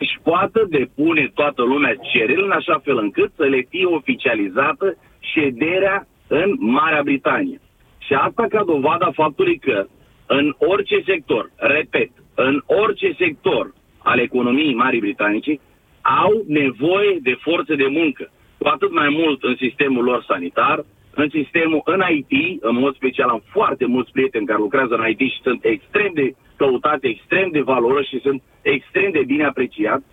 și 0.00 0.18
poată 0.22 0.66
depune 0.68 1.30
toată 1.34 1.62
lumea 1.62 1.94
cererile 1.94 2.44
în 2.44 2.50
așa 2.50 2.80
fel 2.84 2.98
încât 2.98 3.32
să 3.36 3.44
le 3.44 3.66
fie 3.68 3.84
oficializată 3.84 4.96
șederea 5.18 6.06
în 6.26 6.56
Marea 6.58 7.02
Britanie. 7.02 7.60
Și 7.98 8.14
asta 8.14 8.46
ca 8.48 8.62
dovada 8.64 9.10
faptului 9.12 9.58
că 9.58 9.86
în 10.26 10.54
orice 10.58 11.02
sector, 11.06 11.50
repet, 11.56 12.10
în 12.34 12.62
orice 12.66 13.14
sector 13.18 13.74
al 14.02 14.18
economiei 14.18 14.74
Marii 14.74 15.00
Britanice, 15.00 15.60
au 16.02 16.44
nevoie 16.46 17.18
de 17.22 17.36
forță 17.40 17.74
de 17.74 17.86
muncă. 17.86 18.30
Cu 18.58 18.68
atât 18.68 18.92
mai 18.92 19.08
mult 19.08 19.42
în 19.42 19.56
sistemul 19.56 20.04
lor 20.04 20.24
sanitar, 20.28 20.84
în 21.14 21.28
sistemul, 21.28 21.82
în 21.84 22.00
IT, 22.10 22.62
în 22.62 22.76
mod 22.76 22.94
special 22.94 23.28
am 23.28 23.42
foarte 23.50 23.86
mulți 23.86 24.12
prieteni 24.12 24.46
care 24.46 24.58
lucrează 24.58 24.94
în 24.94 25.08
IT 25.08 25.18
și 25.18 25.40
sunt 25.42 25.64
extrem 25.64 26.10
de 26.14 26.34
căutate, 26.56 27.08
extrem 27.08 27.48
de 27.50 27.60
valoroși 27.60 28.08
și 28.08 28.20
sunt 28.20 28.42
extrem 28.62 29.10
de 29.10 29.22
bine 29.26 29.44
apreciați. 29.44 30.04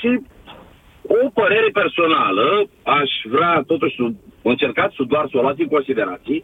Și 0.00 0.20
o 1.02 1.28
părere 1.34 1.68
personală, 1.72 2.68
aș 2.82 3.10
vrea 3.24 3.62
totuși 3.66 3.96
să 3.96 4.02
încercați 4.42 4.96
să 4.96 5.02
doar 5.02 5.26
să 5.30 5.38
o 5.38 5.40
luați 5.40 5.60
în 5.60 5.68
considerație, 5.68 6.42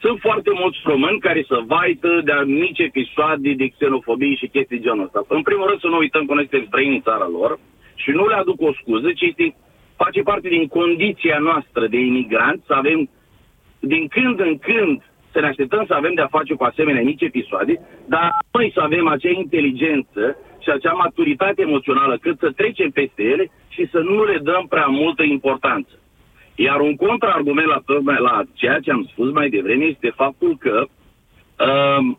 sunt 0.00 0.20
foarte 0.20 0.50
mulți 0.60 0.78
români 0.84 1.18
care 1.18 1.44
se 1.48 1.56
vaită 1.66 2.20
de 2.24 2.32
mici 2.44 2.78
episoade 2.78 3.52
de 3.52 3.66
xenofobie 3.66 4.34
și 4.34 4.46
chestii 4.48 4.80
genul 4.80 5.04
ăsta. 5.04 5.24
În 5.28 5.42
primul 5.42 5.66
rând 5.66 5.80
să 5.80 5.86
nu 5.86 5.96
uităm 5.96 6.26
că 6.26 6.34
noi 6.34 6.48
suntem 6.48 6.66
străini 6.66 6.94
în 6.94 7.00
țara 7.00 7.28
lor 7.38 7.58
și 7.94 8.10
nu 8.10 8.26
le 8.26 8.34
aduc 8.34 8.60
o 8.60 8.72
scuză, 8.80 9.12
ci 9.12 9.20
este, 9.20 9.54
face 9.96 10.20
parte 10.22 10.48
din 10.48 10.66
condiția 10.66 11.38
noastră 11.38 11.86
de 11.86 11.98
imigranți 11.98 12.66
să 12.66 12.72
avem 12.72 13.08
din 13.80 14.08
când 14.08 14.40
în 14.40 14.58
când 14.58 15.02
să 15.32 15.40
ne 15.40 15.46
așteptăm 15.46 15.84
să 15.86 15.94
avem 15.94 16.14
de-a 16.14 16.26
face 16.26 16.54
cu 16.54 16.64
asemenea 16.64 17.02
mici 17.02 17.20
episoade, 17.20 17.80
dar 18.06 18.28
noi 18.52 18.70
să 18.74 18.80
avem 18.80 19.08
acea 19.08 19.30
inteligență 19.30 20.36
și 20.62 20.70
acea 20.70 20.92
maturitate 20.92 21.62
emoțională 21.62 22.18
cât 22.18 22.38
să 22.38 22.50
trecem 22.50 22.90
peste 22.90 23.22
ele 23.22 23.50
și 23.68 23.88
să 23.90 23.98
nu 23.98 24.24
le 24.24 24.38
dăm 24.38 24.66
prea 24.68 24.86
multă 24.86 25.22
importanță. 25.22 25.92
Iar 26.56 26.80
un 26.80 26.96
contraargument 26.96 27.66
la, 27.66 27.82
la 28.18 28.42
ceea 28.54 28.78
ce 28.80 28.90
am 28.90 29.08
spus 29.10 29.32
mai 29.32 29.48
devreme 29.48 29.84
este 29.84 30.12
faptul 30.16 30.56
că, 30.58 30.86
um, 31.98 32.18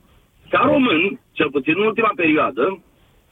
ca 0.49 0.61
român, 0.65 1.19
cel 1.31 1.49
puțin 1.49 1.73
în 1.77 1.85
ultima 1.85 2.11
perioadă, 2.15 2.79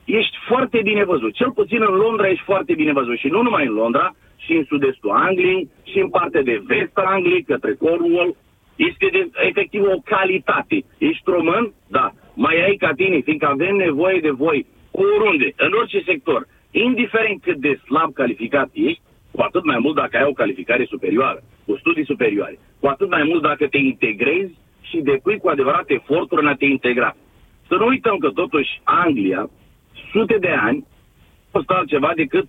ești 0.05 0.37
foarte 0.47 0.81
bine 0.83 1.03
văzut. 1.03 1.33
Cel 1.33 1.51
puțin 1.51 1.81
în 1.81 1.95
Londra 1.95 2.29
ești 2.29 2.43
foarte 2.43 2.73
bine 2.73 2.91
văzut. 2.91 3.17
Și 3.17 3.27
nu 3.27 3.41
numai 3.41 3.65
în 3.65 3.73
Londra, 3.73 4.15
și 4.37 4.53
în 4.53 4.63
sud-estul 4.63 5.09
Angliei, 5.09 5.69
și 5.83 5.99
în 5.99 6.09
partea 6.09 6.41
de 6.41 6.61
vest 6.65 6.97
a 6.97 7.03
Angliei, 7.05 7.43
către 7.43 7.73
Cornwall. 7.73 8.35
Este 8.75 9.09
de, 9.11 9.29
efectiv 9.47 9.81
o 9.81 9.99
calitate. 10.05 10.83
Ești 10.97 11.23
român? 11.25 11.73
Da. 11.87 12.11
Mai 12.33 12.63
ai 12.63 12.75
ca 12.75 12.91
tine, 12.95 13.19
fiindcă 13.19 13.47
avem 13.47 13.75
nevoie 13.75 14.19
de 14.19 14.29
voi 14.29 14.65
oriunde, 14.91 15.53
în 15.55 15.71
orice 15.79 16.01
sector. 16.05 16.47
Indiferent 16.71 17.41
cât 17.41 17.57
de 17.57 17.79
slab 17.85 18.13
calificat 18.13 18.69
ești, 18.73 19.01
cu 19.35 19.41
atât 19.41 19.63
mai 19.63 19.79
mult 19.79 19.95
dacă 19.95 20.17
ai 20.17 20.23
o 20.23 20.39
calificare 20.41 20.85
superioară, 20.85 21.43
cu 21.65 21.77
studii 21.77 22.05
superioare, 22.05 22.59
cu 22.79 22.87
atât 22.87 23.09
mai 23.09 23.23
mult 23.23 23.41
dacă 23.41 23.67
te 23.67 23.77
integrezi 23.77 24.53
și 24.81 24.97
depui 24.97 25.37
cu 25.37 25.49
adevărat 25.49 25.89
eforturi 25.89 26.41
în 26.41 26.47
a 26.47 26.55
te 26.55 26.65
integra. 26.65 27.15
Să 27.67 27.75
nu 27.75 27.85
uităm 27.87 28.17
că 28.17 28.29
totuși 28.29 28.81
Anglia, 28.83 29.49
sute 30.11 30.37
de 30.37 30.49
ani, 30.49 30.85
a 31.45 31.47
fost 31.51 31.69
altceva 31.69 32.11
decât 32.15 32.47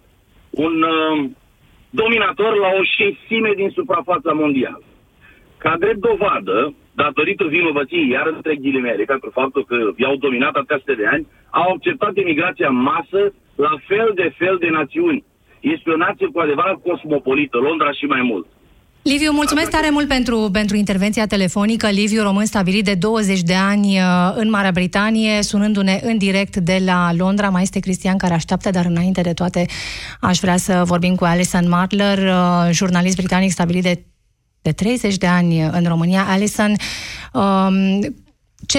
un 0.51 0.83
uh, 0.83 1.31
dominator 1.91 2.57
la 2.57 2.71
o 2.79 2.83
șesime 2.97 3.53
din 3.57 3.71
suprafața 3.71 4.33
mondială. 4.33 4.83
Ca 5.59 5.77
drept 5.79 6.01
dovadă, 6.01 6.75
datorită 6.95 7.45
vinovăției, 7.45 8.09
iar 8.09 8.27
între 8.27 8.57
ghilimele, 8.57 9.05
pentru 9.05 9.31
faptul 9.31 9.65
că 9.65 9.77
i-au 9.97 10.17
dominat 10.17 10.55
atâtea 10.55 10.95
de 10.95 11.07
ani, 11.07 11.27
au 11.51 11.73
acceptat 11.73 12.17
emigrația 12.17 12.69
în 12.69 12.77
masă 12.77 13.35
la 13.55 13.75
fel 13.87 14.13
de 14.15 14.33
fel 14.37 14.57
de 14.61 14.69
națiuni 14.69 15.25
este 15.61 15.91
o 15.91 15.97
nație 15.97 16.27
cu 16.33 16.39
adevărat 16.41 16.77
cosmopolită, 16.83 17.57
Londra 17.57 17.93
și 17.93 18.05
mai 18.05 18.23
mult. 18.23 18.47
Liviu, 19.03 19.33
mulțumesc 19.33 19.71
tare 19.71 19.91
mult 19.91 20.09
pentru, 20.09 20.49
pentru 20.53 20.77
intervenția 20.77 21.27
telefonică. 21.27 21.89
Liviu, 21.89 22.23
român 22.23 22.45
stabilit 22.45 22.85
de 22.85 22.95
20 22.95 23.41
de 23.41 23.55
ani 23.55 23.99
uh, 23.99 24.33
în 24.35 24.51
Marea 24.51 24.71
Britanie, 24.71 25.43
sunându-ne 25.43 26.01
în 26.03 26.19
direct 26.19 26.57
de 26.57 26.83
la 26.85 27.11
Londra. 27.17 27.49
Mai 27.49 27.63
este 27.63 27.81
Cristian 27.81 28.17
care 28.17 28.35
așteaptă, 28.35 28.71
dar 28.71 28.85
înainte 28.85 29.21
de 29.21 29.33
toate 29.33 29.67
aș 30.21 30.39
vrea 30.39 30.57
să 30.57 30.83
vorbim 30.85 31.15
cu 31.15 31.25
Alison 31.25 31.69
Martler, 31.69 32.19
uh, 32.19 32.69
jurnalist 32.71 33.17
britanic 33.17 33.51
stabilit 33.51 33.83
de, 33.83 34.05
de 34.63 34.73
30 34.73 35.17
de 35.17 35.27
ani 35.27 35.61
în 35.61 35.85
România. 35.89 36.25
Alison, 36.29 36.73
um, 37.33 38.01
ce, 38.67 38.79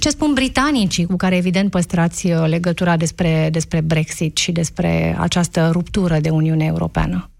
ce 0.00 0.08
spun 0.08 0.32
britanicii 0.34 1.06
cu 1.06 1.16
care 1.16 1.36
evident 1.36 1.70
păstrați 1.70 2.26
uh, 2.26 2.44
legătura 2.46 2.96
despre, 2.96 3.48
despre 3.52 3.80
Brexit 3.80 4.36
și 4.36 4.52
despre 4.52 5.16
această 5.18 5.70
ruptură 5.72 6.18
de 6.18 6.28
Uniune 6.28 6.64
Europeană? 6.64 7.30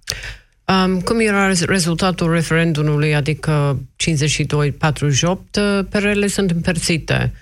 Um, 0.64 1.00
cum 1.00 1.20
era 1.20 1.52
rezultatul 1.66 2.32
referendumului, 2.32 3.14
adică 3.14 3.78
52-48, 3.96 5.86
perele 5.88 6.26
sunt 6.26 6.50
împărțite. 6.50 7.32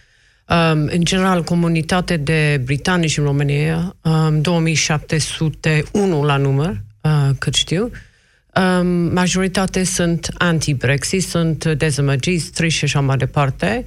Um, 0.48 0.88
în 0.92 1.01
general, 1.01 1.42
comunitate 1.42 2.16
de 2.16 2.61
britanici 2.64 3.18
în 3.18 3.25
România, 3.25 3.96
um, 4.03 4.40
2701 4.40 6.22
la 6.22 6.37
număr, 6.37 6.81
uh, 7.01 7.31
cât 7.38 7.55
știu, 7.55 7.90
um, 8.55 8.87
majoritate 8.87 9.85
sunt 9.85 10.29
anti-Brexit, 10.38 11.22
sunt 11.22 11.64
dezamăgiți, 11.64 12.51
triși 12.51 12.77
și 12.79 12.85
așa 12.85 13.01
mai 13.01 13.16
departe. 13.16 13.85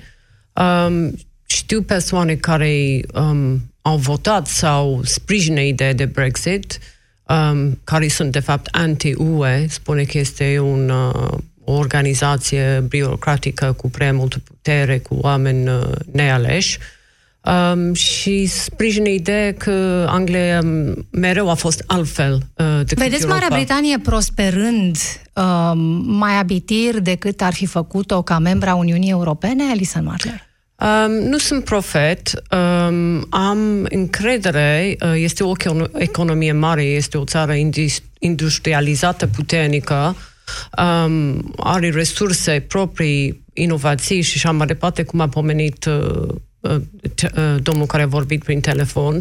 Um, 0.61 1.15
știu 1.45 1.81
persoane 1.81 2.35
care 2.35 2.99
um, 3.13 3.71
au 3.81 3.97
votat 3.97 4.47
sau 4.47 5.01
sprijină 5.03 5.59
ideea 5.59 5.93
de 5.93 6.05
Brexit, 6.05 6.79
um, 7.27 7.79
care 7.83 8.07
sunt 8.07 8.31
de 8.31 8.39
fapt 8.39 8.67
anti-UE, 8.71 9.67
spune 9.67 10.03
că 10.03 10.17
este 10.17 10.59
un, 10.59 10.89
uh, 10.89 11.37
o 11.63 11.71
organizație 11.71 12.83
birocratică 12.87 13.71
cu 13.71 13.89
prea 13.89 14.13
multă 14.13 14.41
putere, 14.43 14.97
cu 14.99 15.15
oameni 15.21 15.69
uh, 15.69 15.91
nealeși. 16.11 16.79
Um, 17.45 17.93
și 17.93 18.45
sprijină 18.45 19.07
ideea 19.07 19.53
că 19.53 20.05
Anglia 20.09 20.59
um, 20.63 21.07
mereu 21.11 21.49
a 21.49 21.53
fost 21.53 21.83
altfel 21.87 22.33
uh, 22.33 22.65
decât 22.77 22.97
Vedeți 22.97 23.21
Europa. 23.21 23.33
Marea 23.39 23.57
Britanie 23.57 23.99
prosperând 23.99 24.97
um, 25.33 25.79
mai 26.17 26.37
abitir 26.37 26.99
decât 26.99 27.41
ar 27.41 27.53
fi 27.53 27.65
făcut-o 27.65 28.21
ca 28.21 28.39
membra 28.39 28.75
Uniunii 28.75 29.09
Europene, 29.09 29.63
Alison 29.71 30.03
Marler? 30.03 30.47
Um, 30.75 31.11
nu 31.11 31.37
sunt 31.37 31.63
profet, 31.63 32.31
um, 32.51 33.25
am 33.29 33.85
încredere, 33.89 34.95
uh, 35.01 35.13
este 35.15 35.43
o 35.43 35.51
economie 35.93 36.51
mare, 36.51 36.83
este 36.83 37.17
o 37.17 37.23
țară 37.23 37.53
industrializată 38.19 39.27
puternică, 39.27 40.15
um, 40.77 41.53
are 41.57 41.89
resurse 41.89 42.65
proprii, 42.67 43.43
inovații 43.53 44.21
și 44.21 44.33
așa 44.35 44.51
mai 44.51 44.67
departe, 44.67 45.03
cum 45.03 45.19
a 45.19 45.27
pomenit 45.27 45.85
uh, 45.85 45.93
uh, 45.93 46.27
uh, 46.27 46.54
domnul 47.61 47.85
care 47.85 48.03
a 48.03 48.07
vorbit 48.07 48.43
prin 48.43 48.59
telefon. 48.59 49.19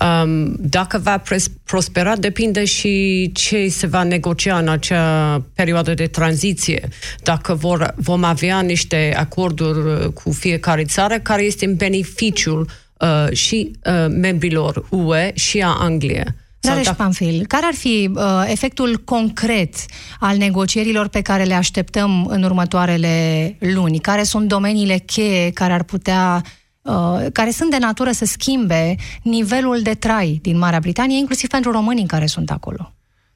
Um, 0.00 0.54
dacă 0.58 0.98
va 0.98 1.22
prospera, 1.64 2.16
depinde 2.16 2.64
și 2.64 3.30
ce 3.34 3.68
se 3.68 3.86
va 3.86 4.02
negocia 4.02 4.58
în 4.58 4.68
acea 4.68 5.44
perioadă 5.54 5.94
de 5.94 6.06
tranziție. 6.06 6.88
Dacă 7.22 7.54
vor, 7.54 7.94
vom 7.96 8.24
avea 8.24 8.60
niște 8.60 9.14
acorduri 9.16 9.78
uh, 9.78 10.12
cu 10.12 10.32
fiecare 10.32 10.84
țară 10.84 11.18
care 11.18 11.42
este 11.42 11.64
în 11.64 11.74
beneficiul 11.74 12.68
uh, 12.98 13.32
și 13.32 13.70
uh, 13.84 14.06
membrilor 14.08 14.86
UE 14.90 15.30
și 15.34 15.60
a 15.60 15.76
Anglia. 15.78 16.34
Rareș 16.60 16.84
dacă... 16.84 16.96
Panfil, 16.96 17.44
care 17.46 17.66
ar 17.66 17.74
fi 17.74 18.10
uh, 18.14 18.44
efectul 18.46 19.02
concret 19.04 19.74
al 20.20 20.36
negocierilor 20.36 21.08
pe 21.08 21.20
care 21.20 21.42
le 21.42 21.54
așteptăm 21.54 22.26
în 22.26 22.42
următoarele 22.42 23.56
luni? 23.58 23.98
Care 23.98 24.22
sunt 24.22 24.48
domeniile 24.48 24.98
cheie 24.98 25.50
care 25.50 25.72
ar 25.72 25.82
putea 25.82 26.42
Uh, 26.88 27.26
care 27.32 27.50
sunt 27.50 27.70
de 27.70 27.78
natură 27.78 28.10
să 28.10 28.24
schimbe 28.24 28.94
nivelul 29.22 29.80
de 29.82 29.94
trai 29.94 30.38
din 30.42 30.58
Marea 30.58 30.80
Britanie, 30.80 31.18
inclusiv 31.18 31.48
pentru 31.48 31.70
românii 31.70 32.06
care 32.06 32.26
sunt 32.26 32.50
acolo. 32.50 32.92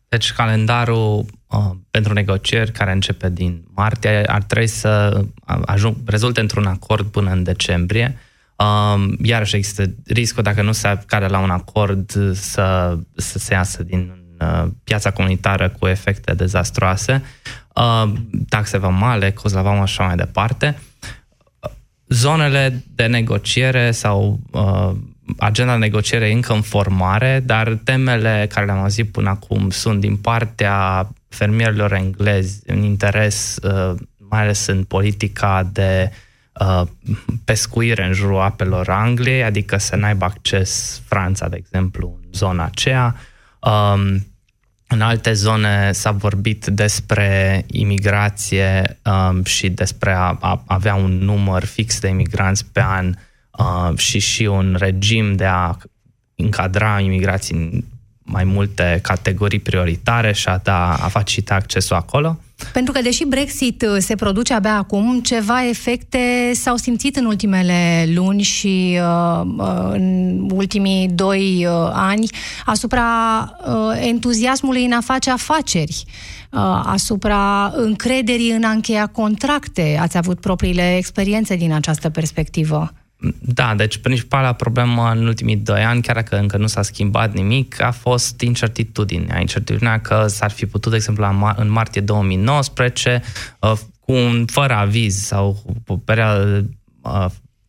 Deci 0.09 0.33
calendarul 0.33 1.25
uh, 1.47 1.59
pentru 1.91 2.12
negocieri 2.12 2.73
care 2.73 2.93
începe 2.93 3.31
din 3.31 3.65
martie 3.75 4.23
ar 4.27 4.43
trebui 4.43 4.67
să 4.67 5.23
ajung, 5.65 5.97
rezulte 6.05 6.41
într-un 6.41 6.67
acord 6.67 7.07
până 7.07 7.31
în 7.31 7.43
decembrie. 7.43 8.19
Uh, 8.57 9.12
iarăși 9.23 9.57
există 9.57 9.95
riscul, 10.07 10.43
dacă 10.43 10.62
nu 10.62 10.73
se 10.73 10.99
cade 11.07 11.27
la 11.27 11.38
un 11.38 11.51
acord, 11.51 12.11
să, 12.35 12.99
să 13.17 13.38
se 13.38 13.55
iasă 13.55 13.83
din 13.83 14.12
uh, 14.41 14.65
piața 14.85 15.11
comunitară 15.11 15.69
cu 15.79 15.87
efecte 15.87 16.35
dezastroase, 16.35 17.23
uh, 17.75 18.12
taxe 18.49 18.79
vamale, 18.79 19.33
cost 19.33 19.55
la 19.55 19.62
vamă 19.62 19.77
și 19.77 19.83
așa 19.83 20.05
mai 20.05 20.17
departe. 20.17 20.77
Uh, 20.79 20.92
zonele 22.12 22.85
de 22.94 23.07
negociere 23.07 23.90
sau 23.90 24.40
uh, 24.51 24.90
agenda 25.38 25.72
de 25.72 25.79
negociere 25.79 26.29
e 26.29 26.33
încă 26.33 26.53
în 26.53 26.61
formare, 26.61 27.42
dar 27.46 27.79
temele 27.85 28.46
care 28.53 28.66
le-am 28.66 28.79
auzit 28.79 29.12
până 29.12 29.29
acum 29.29 29.70
sunt 29.70 30.01
din 30.01 30.16
partea 30.16 31.09
fermierilor 31.29 31.92
englezi 31.92 32.61
în 32.66 32.83
interes, 32.83 33.59
uh, 33.62 33.94
mai 34.16 34.40
ales 34.40 34.66
în 34.66 34.85
politica 34.85 35.68
de 35.72 36.11
uh, 36.61 36.83
pescuire 37.44 38.07
în 38.07 38.12
jurul 38.12 38.40
apelor 38.40 38.88
Angliei, 38.88 39.44
adică 39.44 39.77
să 39.77 39.96
n-aibă 39.96 40.25
acces 40.25 41.03
Franța, 41.05 41.48
de 41.48 41.57
exemplu, 41.57 42.18
în 42.22 42.29
zona 42.33 42.64
aceea. 42.64 43.16
Um, 43.61 44.27
în 44.93 45.01
alte 45.01 45.33
zone 45.33 45.93
s-a 45.93 46.11
vorbit 46.11 46.67
despre 46.67 47.65
imigrație 47.67 48.99
um, 49.05 49.45
și 49.45 49.71
despre 49.71 50.13
a, 50.13 50.37
a 50.41 50.63
avea 50.67 50.95
un 50.95 51.11
număr 51.11 51.65
fix 51.65 52.01
de 52.01 52.09
imigranți 52.09 52.67
pe 52.73 52.83
an 52.83 53.15
uh, 53.51 53.99
și 53.99 54.19
și 54.19 54.45
un 54.45 54.77
regim 54.79 55.33
de 55.37 55.45
a 55.45 55.77
încadra 56.35 57.01
imigrații 57.01 57.57
în 57.57 57.85
mai 58.33 58.45
multe 58.45 58.99
categorii 59.03 59.59
prioritare 59.59 60.33
și 60.33 60.49
a, 60.49 60.61
da, 60.62 60.95
a 60.95 61.09
facilita 61.09 61.55
accesul 61.55 61.97
acolo. 61.97 62.38
Pentru 62.73 62.92
că, 62.92 63.03
deși 63.03 63.25
Brexit 63.25 63.83
uh, 63.83 63.97
se 63.99 64.14
produce 64.14 64.55
abia 64.55 64.77
acum, 64.77 65.21
ceva 65.21 65.68
efecte 65.68 66.51
s-au 66.55 66.77
simțit 66.77 67.16
în 67.16 67.25
ultimele 67.25 68.05
luni 68.14 68.42
și 68.42 68.99
uh, 69.01 69.47
uh, 69.57 69.88
în 69.90 70.38
ultimii 70.53 71.09
doi 71.09 71.66
uh, 71.66 71.90
ani 71.92 72.29
asupra 72.64 73.05
uh, 73.66 74.07
entuziasmului 74.07 74.85
în 74.85 74.92
a 74.92 75.01
face 75.01 75.31
afaceri, 75.31 76.05
uh, 76.51 76.83
asupra 76.85 77.73
încrederii 77.75 78.51
în 78.51 78.64
a 78.64 78.71
încheia 78.71 79.07
contracte. 79.07 79.99
Ați 80.01 80.16
avut 80.16 80.40
propriile 80.40 80.97
experiențe 80.97 81.57
din 81.57 81.73
această 81.73 82.11
perspectivă. 82.11 82.92
Da, 83.39 83.75
deci 83.75 83.97
principala 83.97 84.53
problemă 84.53 85.11
în 85.11 85.27
ultimii 85.27 85.57
doi 85.57 85.85
ani, 85.85 86.03
chiar 86.03 86.15
dacă 86.15 86.39
încă 86.39 86.57
nu 86.57 86.67
s-a 86.67 86.83
schimbat 86.83 87.33
nimic, 87.33 87.81
a 87.81 87.91
fost 87.91 88.41
incertitudinea. 88.41 89.41
Incertitudinea 89.41 90.01
că 90.01 90.27
s-ar 90.27 90.51
fi 90.51 90.67
putut, 90.67 90.91
de 90.91 90.97
exemplu, 90.97 91.55
în 91.57 91.71
martie 91.71 92.01
2019, 92.01 93.23
uh, 93.59 93.73
cu 94.01 94.13
un 94.13 94.45
fără 94.47 94.75
aviz 94.75 95.17
sau 95.17 95.63
o 95.87 95.97
perioadă, 95.97 96.69
uh, 97.03 97.27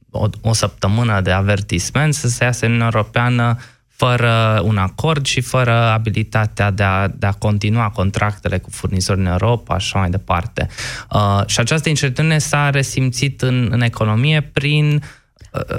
o, 0.10 0.28
o 0.42 0.54
săptămână 0.54 1.22
de 1.22 1.32
avertisment, 1.32 2.14
să 2.14 2.28
se 2.28 2.44
iasă 2.44 2.66
în 2.66 2.72
Uniunea 2.72 2.92
Europeană 2.94 3.58
fără 3.88 4.62
un 4.64 4.78
acord 4.78 5.26
și 5.26 5.42
fără 5.42 5.72
abilitatea 5.72 6.72
de 6.72 6.84
a, 6.84 7.08
de 7.08 7.26
a 7.26 7.32
continua 7.32 7.90
contractele 7.90 8.58
cu 8.58 8.70
furnizori 8.70 9.20
în 9.20 9.26
Europa 9.26 9.78
și 9.78 9.88
așa 9.88 10.00
mai 10.00 10.10
departe. 10.10 10.68
Uh, 11.12 11.42
și 11.46 11.60
această 11.60 11.90
incertitudine 11.90 12.38
s-a 12.38 12.70
resimțit 12.70 13.42
în, 13.42 13.68
în 13.72 13.82
economie 13.82 14.42
prin 14.42 14.94
uh, 14.94 15.02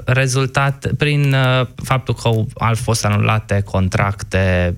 rezultat 0.05 0.91
prin 0.99 1.33
uh, 1.33 1.67
faptul 1.83 2.15
că 2.15 2.29
au 2.29 2.75
fost 2.75 3.05
anulate 3.05 3.63
contracte 3.65 4.77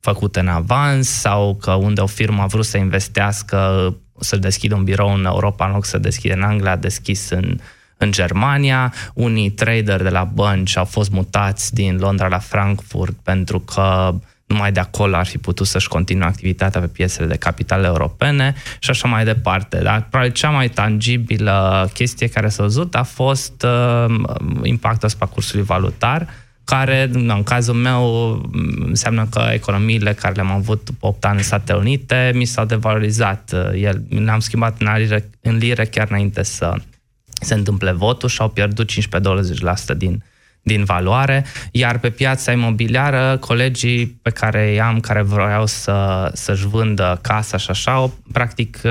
făcute 0.00 0.40
în 0.40 0.48
avans 0.48 1.08
sau 1.08 1.54
că 1.54 1.72
unde 1.72 2.00
o 2.00 2.06
firmă 2.06 2.42
a 2.42 2.46
vrut 2.46 2.64
să 2.64 2.76
investească 2.76 3.94
să 4.20 4.36
deschidă 4.36 4.74
un 4.74 4.84
birou 4.84 5.14
în 5.14 5.24
Europa 5.24 5.66
în 5.66 5.72
loc 5.72 5.84
să 5.84 5.98
deschide 5.98 6.34
în 6.34 6.42
Anglia, 6.42 6.70
a 6.70 6.76
deschis 6.76 7.30
în, 7.30 7.58
în 7.96 8.12
Germania. 8.12 8.92
Unii 9.14 9.50
trader 9.50 10.02
de 10.02 10.08
la 10.08 10.24
bănci 10.24 10.76
au 10.76 10.84
fost 10.84 11.10
mutați 11.10 11.74
din 11.74 11.96
Londra 11.96 12.28
la 12.28 12.38
Frankfurt 12.38 13.16
pentru 13.22 13.60
că 13.60 14.14
numai 14.52 14.72
de 14.72 14.80
acolo 14.80 15.16
ar 15.16 15.26
fi 15.26 15.38
putut 15.38 15.66
să-și 15.66 15.88
continue 15.88 16.26
activitatea 16.26 16.80
pe 16.80 16.86
piesele 16.86 17.26
de 17.26 17.36
capitale 17.36 17.86
europene 17.86 18.54
și 18.78 18.90
așa 18.90 19.08
mai 19.08 19.24
departe. 19.24 19.80
Dar 19.82 20.06
probabil 20.10 20.32
cea 20.32 20.50
mai 20.50 20.68
tangibilă 20.68 21.90
chestie 21.92 22.28
care 22.28 22.48
s-a 22.48 22.62
văzut 22.62 22.94
a 22.94 23.02
fost 23.02 23.66
uh, 23.66 24.14
impactul 24.62 25.06
asupra 25.08 25.26
cursului 25.26 25.64
valutar, 25.64 26.28
care, 26.64 27.10
în 27.12 27.42
cazul 27.44 27.74
meu, 27.74 28.40
înseamnă 28.86 29.26
că 29.30 29.48
economiile 29.52 30.12
care 30.12 30.34
le-am 30.34 30.50
avut 30.50 30.84
după 30.84 31.06
8 31.06 31.24
ani 31.24 31.36
în 31.36 31.42
Statele 31.42 31.78
Unite 31.78 32.32
mi 32.34 32.44
s-au 32.44 32.64
devalorizat. 32.64 33.54
El, 33.74 34.02
le-am 34.08 34.40
schimbat 34.40 34.80
în 34.80 34.92
lire, 34.96 35.30
în 35.40 35.56
lire 35.56 35.84
chiar 35.84 36.06
înainte 36.10 36.42
să 36.42 36.74
se 37.40 37.54
întâmple 37.54 37.92
votul 37.92 38.28
și 38.28 38.40
au 38.40 38.48
pierdut 38.48 38.90
15-20% 38.92 38.94
din, 39.96 40.24
din 40.62 40.84
valoare, 40.84 41.44
iar 41.70 41.98
pe 41.98 42.10
piața 42.10 42.52
imobiliară, 42.52 43.36
colegii 43.40 44.06
pe 44.06 44.30
care 44.30 44.72
i-am, 44.72 45.00
care 45.00 45.22
vreau 45.22 45.66
să, 45.66 46.30
să-și 46.34 46.66
vândă 46.66 47.18
casa 47.22 47.56
și 47.56 47.70
așa, 47.70 48.10
practic 48.32 48.80
uh, 48.84 48.90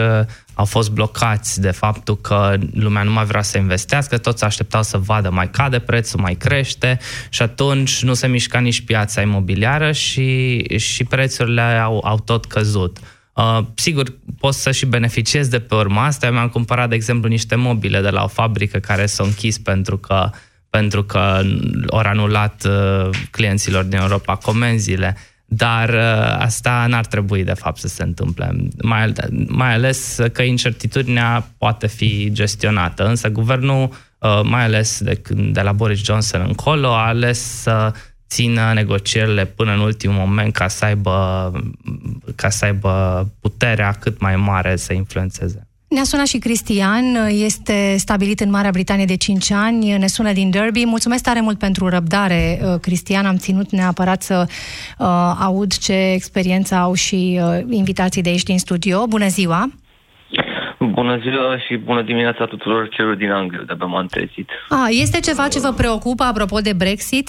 au 0.54 0.66
fost 0.66 0.92
blocați 0.92 1.62
de 1.62 1.72
faptul 1.72 2.18
că 2.18 2.58
lumea 2.74 3.04
nu 3.04 3.12
mai 3.12 3.26
vrea 3.26 3.42
să 3.42 3.58
investească, 3.58 4.18
toți 4.18 4.44
așteptau 4.44 4.84
să 4.84 4.98
vadă 4.98 5.30
mai 5.30 5.50
cade 5.50 5.80
prețul, 5.80 6.20
mai 6.20 6.36
crește 6.36 7.00
și 7.30 7.42
atunci 7.42 8.04
nu 8.04 8.14
se 8.14 8.28
mișca 8.28 8.60
nici 8.60 8.82
piața 8.82 9.22
imobiliară 9.22 9.92
și, 9.92 10.58
și 10.78 11.04
prețurile 11.04 11.62
au, 11.62 12.02
au 12.04 12.20
tot 12.20 12.46
căzut. 12.46 12.98
Uh, 13.34 13.60
sigur, 13.76 14.14
poți 14.40 14.62
să 14.62 14.72
și 14.72 14.86
beneficiezi 14.86 15.50
de 15.50 15.60
pe 15.60 15.76
urma 15.76 16.06
asta. 16.06 16.26
Eu 16.26 16.32
mi-am 16.32 16.50
cumpărat, 16.50 16.90
de 16.90 16.96
exemplu, 16.96 17.30
niște 17.30 17.56
mobile 17.56 18.02
de 18.02 18.10
la 18.10 18.24
o 18.24 18.28
fabrică 18.28 18.80
care 18.80 19.06
s-au 19.06 19.26
închis 19.26 19.58
pentru 19.58 19.98
că 19.98 20.30
pentru 20.72 21.04
că 21.04 21.42
au 21.90 22.00
anulat 22.00 22.66
uh, 22.66 23.10
clienților 23.32 23.84
din 23.84 24.00
Europa 24.00 24.36
comenzile, 24.36 25.18
dar 25.46 25.90
uh, 25.90 26.36
asta 26.40 26.86
n-ar 26.90 27.06
trebui 27.06 27.44
de 27.44 27.54
fapt 27.54 27.78
să 27.78 27.88
se 27.88 28.04
întâmple, 28.04 28.56
mai, 28.82 29.14
mai 29.48 29.74
ales 29.74 30.20
că 30.34 30.42
incertitudinea 30.42 31.48
poate 31.58 31.88
fi 31.88 32.30
gestionată, 32.32 33.06
însă 33.06 33.30
guvernul, 33.30 33.90
uh, 34.20 34.42
mai 34.44 34.64
ales 34.64 35.02
de, 35.02 35.22
de 35.30 35.62
la 35.62 35.72
Boris 35.72 36.04
Johnson 36.04 36.46
încolo, 36.48 36.88
a 36.88 37.08
ales 37.08 37.40
să 37.40 37.94
țină 38.30 38.74
negocierile 38.74 39.46
până 39.46 39.74
în 39.74 39.80
ultimul 39.80 40.18
moment 40.18 40.54
ca 40.54 40.68
să 40.68 40.86
aibă, 40.86 41.52
ca 42.36 42.50
să 42.50 42.66
aibă 42.66 43.28
puterea 43.40 43.92
cât 43.92 44.20
mai 44.20 44.36
mare 44.36 44.76
să 44.76 44.94
influențeze. 44.94 45.71
Ne-a 45.96 46.04
sunat 46.04 46.28
și 46.28 46.38
Cristian, 46.38 47.04
este 47.30 47.96
stabilit 47.98 48.40
în 48.40 48.50
Marea 48.50 48.70
Britanie 48.72 49.06
de 49.06 49.18
5 49.18 49.52
ani, 49.52 49.98
ne 49.98 50.08
sună 50.08 50.32
din 50.32 50.50
Derby. 50.50 50.86
Mulțumesc 50.86 51.24
tare 51.24 51.42
mult 51.42 51.60
pentru 51.60 51.88
răbdare, 51.88 52.60
uh, 52.62 52.80
Cristian. 52.82 53.26
Am 53.26 53.36
ținut 53.36 53.70
neapărat 53.72 54.22
să 54.22 54.46
uh, 54.48 55.08
aud 55.42 55.78
ce 55.78 56.12
experiență 56.14 56.76
au 56.76 56.94
și 56.94 57.40
uh, 57.42 57.60
invitații 57.70 58.22
de 58.22 58.30
aici 58.30 58.44
din 58.44 58.60
studio. 58.60 59.08
Bună 59.08 59.28
ziua! 59.28 59.70
Bună 60.80 61.18
ziua 61.18 61.58
și 61.58 61.76
bună 61.76 62.02
dimineața 62.02 62.46
tuturor 62.46 62.90
celor 62.90 63.16
din 63.16 63.32
Anglia, 63.32 63.64
de 63.68 63.74
pe 63.74 63.86
m-am 63.86 64.06
trezit. 64.06 64.50
Ah, 64.70 64.88
este 64.90 65.20
ceva 65.20 65.48
ce 65.48 65.60
vă 65.60 65.72
preocupă 65.78 66.24
apropo 66.24 66.60
de 66.60 66.74
Brexit? 66.74 67.28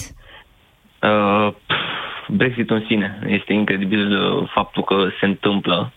Uh, 1.01 1.53
Brexit 2.27 2.69
în 2.69 2.83
sine. 2.87 3.19
Este 3.27 3.53
incredibil 3.53 4.11
uh, 4.11 4.49
faptul 4.53 4.83
că 4.83 5.07
se 5.19 5.25
întâmplă 5.25 5.91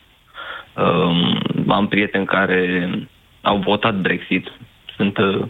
Um, 0.77 1.39
am 1.69 1.89
prieteni 1.89 2.27
care 2.27 2.91
au 3.43 3.59
votat 3.59 3.95
Brexit. 3.95 4.53
Sunt, 4.97 5.19
uh, 5.19 5.43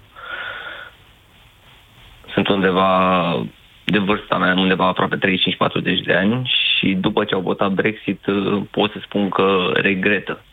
sunt 2.33 2.49
undeva 2.49 3.47
de 3.85 3.99
vârsta 3.99 4.39
mea, 4.39 4.55
undeva 4.55 4.87
aproape 4.87 5.19
35-40 5.19 6.05
de 6.05 6.15
ani 6.15 6.53
și 6.77 6.95
după 6.95 7.25
ce 7.25 7.35
au 7.35 7.41
votat 7.41 7.73
Brexit 7.73 8.27
uh, 8.27 8.63
pot 8.71 8.93
să 8.93 8.99
spun 9.03 9.29
că 9.29 9.71
regretă. 9.75 10.45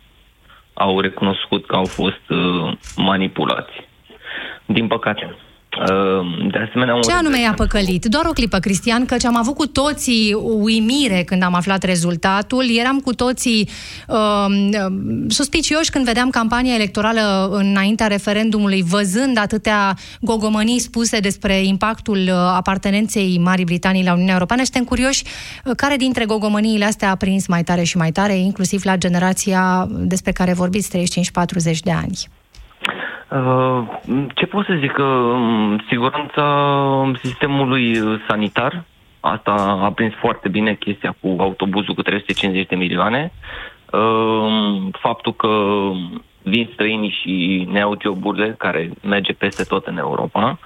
Au 0.74 1.00
recunoscut 1.00 1.66
că 1.66 1.76
au 1.76 1.86
fost 1.86 2.30
uh, 2.30 2.72
manipulați. 2.96 3.88
Din 4.66 4.88
păcate. 4.88 5.36
Ehm, 5.80 6.48
de 6.52 6.58
asemenea, 6.68 7.00
Ce 7.00 7.12
anume 7.12 7.40
i-a 7.40 7.54
păcălit? 7.56 8.06
Doar 8.06 8.26
o 8.26 8.32
clipă, 8.32 8.58
Cristian, 8.60 9.06
căci 9.06 9.26
am 9.26 9.38
avut 9.38 9.56
cu 9.56 9.68
toții 9.68 10.34
uimire 10.42 11.24
când 11.24 11.44
am 11.44 11.54
aflat 11.54 11.84
rezultatul. 11.84 12.66
Eram 12.78 13.00
cu 13.00 13.14
toții 13.14 13.70
uh, 14.08 14.46
suspicioși 15.28 15.90
când 15.90 16.06
vedeam 16.06 16.30
campania 16.30 16.74
electorală 16.74 17.50
înaintea 17.52 18.08
referendumului, 18.08 18.84
văzând 18.88 19.38
atâtea 19.38 19.96
gogomănii 20.22 20.80
spuse 20.80 21.20
despre 21.20 21.64
impactul 21.64 22.18
uh, 22.18 22.34
apartenenței 22.34 23.40
Marii 23.44 23.66
Britanii 23.66 24.04
la 24.04 24.14
Uniunea 24.14 24.34
Europeană. 24.34 24.64
Suntem 24.64 24.84
curioși 24.84 25.24
uh, 25.66 25.74
care 25.76 25.96
dintre 25.96 26.26
gogomăniile 26.26 26.86
astea 26.86 27.10
a 27.10 27.16
prins 27.16 27.48
mai 27.48 27.64
tare 27.64 27.84
și 27.84 27.98
mai 27.98 28.12
tare, 28.12 28.36
inclusiv 28.36 28.82
la 28.84 28.98
generația 28.98 29.88
despre 29.90 30.32
care 30.32 30.54
vorbiți, 30.54 30.98
35-40 30.98 31.78
de 31.84 31.92
ani. 31.92 32.18
Uh, 33.30 33.84
ce 34.36 34.46
pot 34.46 34.66
să 34.66 34.78
zic? 34.80 34.92
Că 34.92 35.04
um, 35.04 35.84
siguranța 35.88 37.12
sistemului 37.22 38.00
sanitar, 38.28 38.84
asta 39.20 39.52
a 39.82 39.92
prins 39.92 40.14
foarte 40.14 40.50
bine 40.50 40.74
chestia 40.74 41.16
cu 41.22 41.36
autobuzul 41.40 41.94
cu 41.94 42.02
350 42.02 42.68
de 42.68 42.76
milioane. 42.76 43.32
Uh, 43.92 44.88
faptul 44.92 45.34
că 45.34 45.48
vin 46.42 46.70
străinii 46.74 47.18
și 47.22 47.68
ne 47.72 47.80
iau 47.80 47.98
joburile, 48.02 48.56
care 48.58 48.90
merge 49.02 49.34
peste 49.34 49.64
tot 49.64 49.86
în 49.86 49.98
Europa 49.98 50.60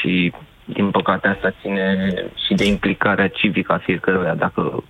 și 0.00 0.32
din 0.64 0.90
păcate 0.90 1.28
asta 1.28 1.54
ține 1.60 2.14
și 2.46 2.54
de 2.54 2.64
implicarea 2.66 3.28
civică 3.28 3.72
a 3.72 3.78
fiecăruia, 3.78 4.34
dacă 4.34 4.84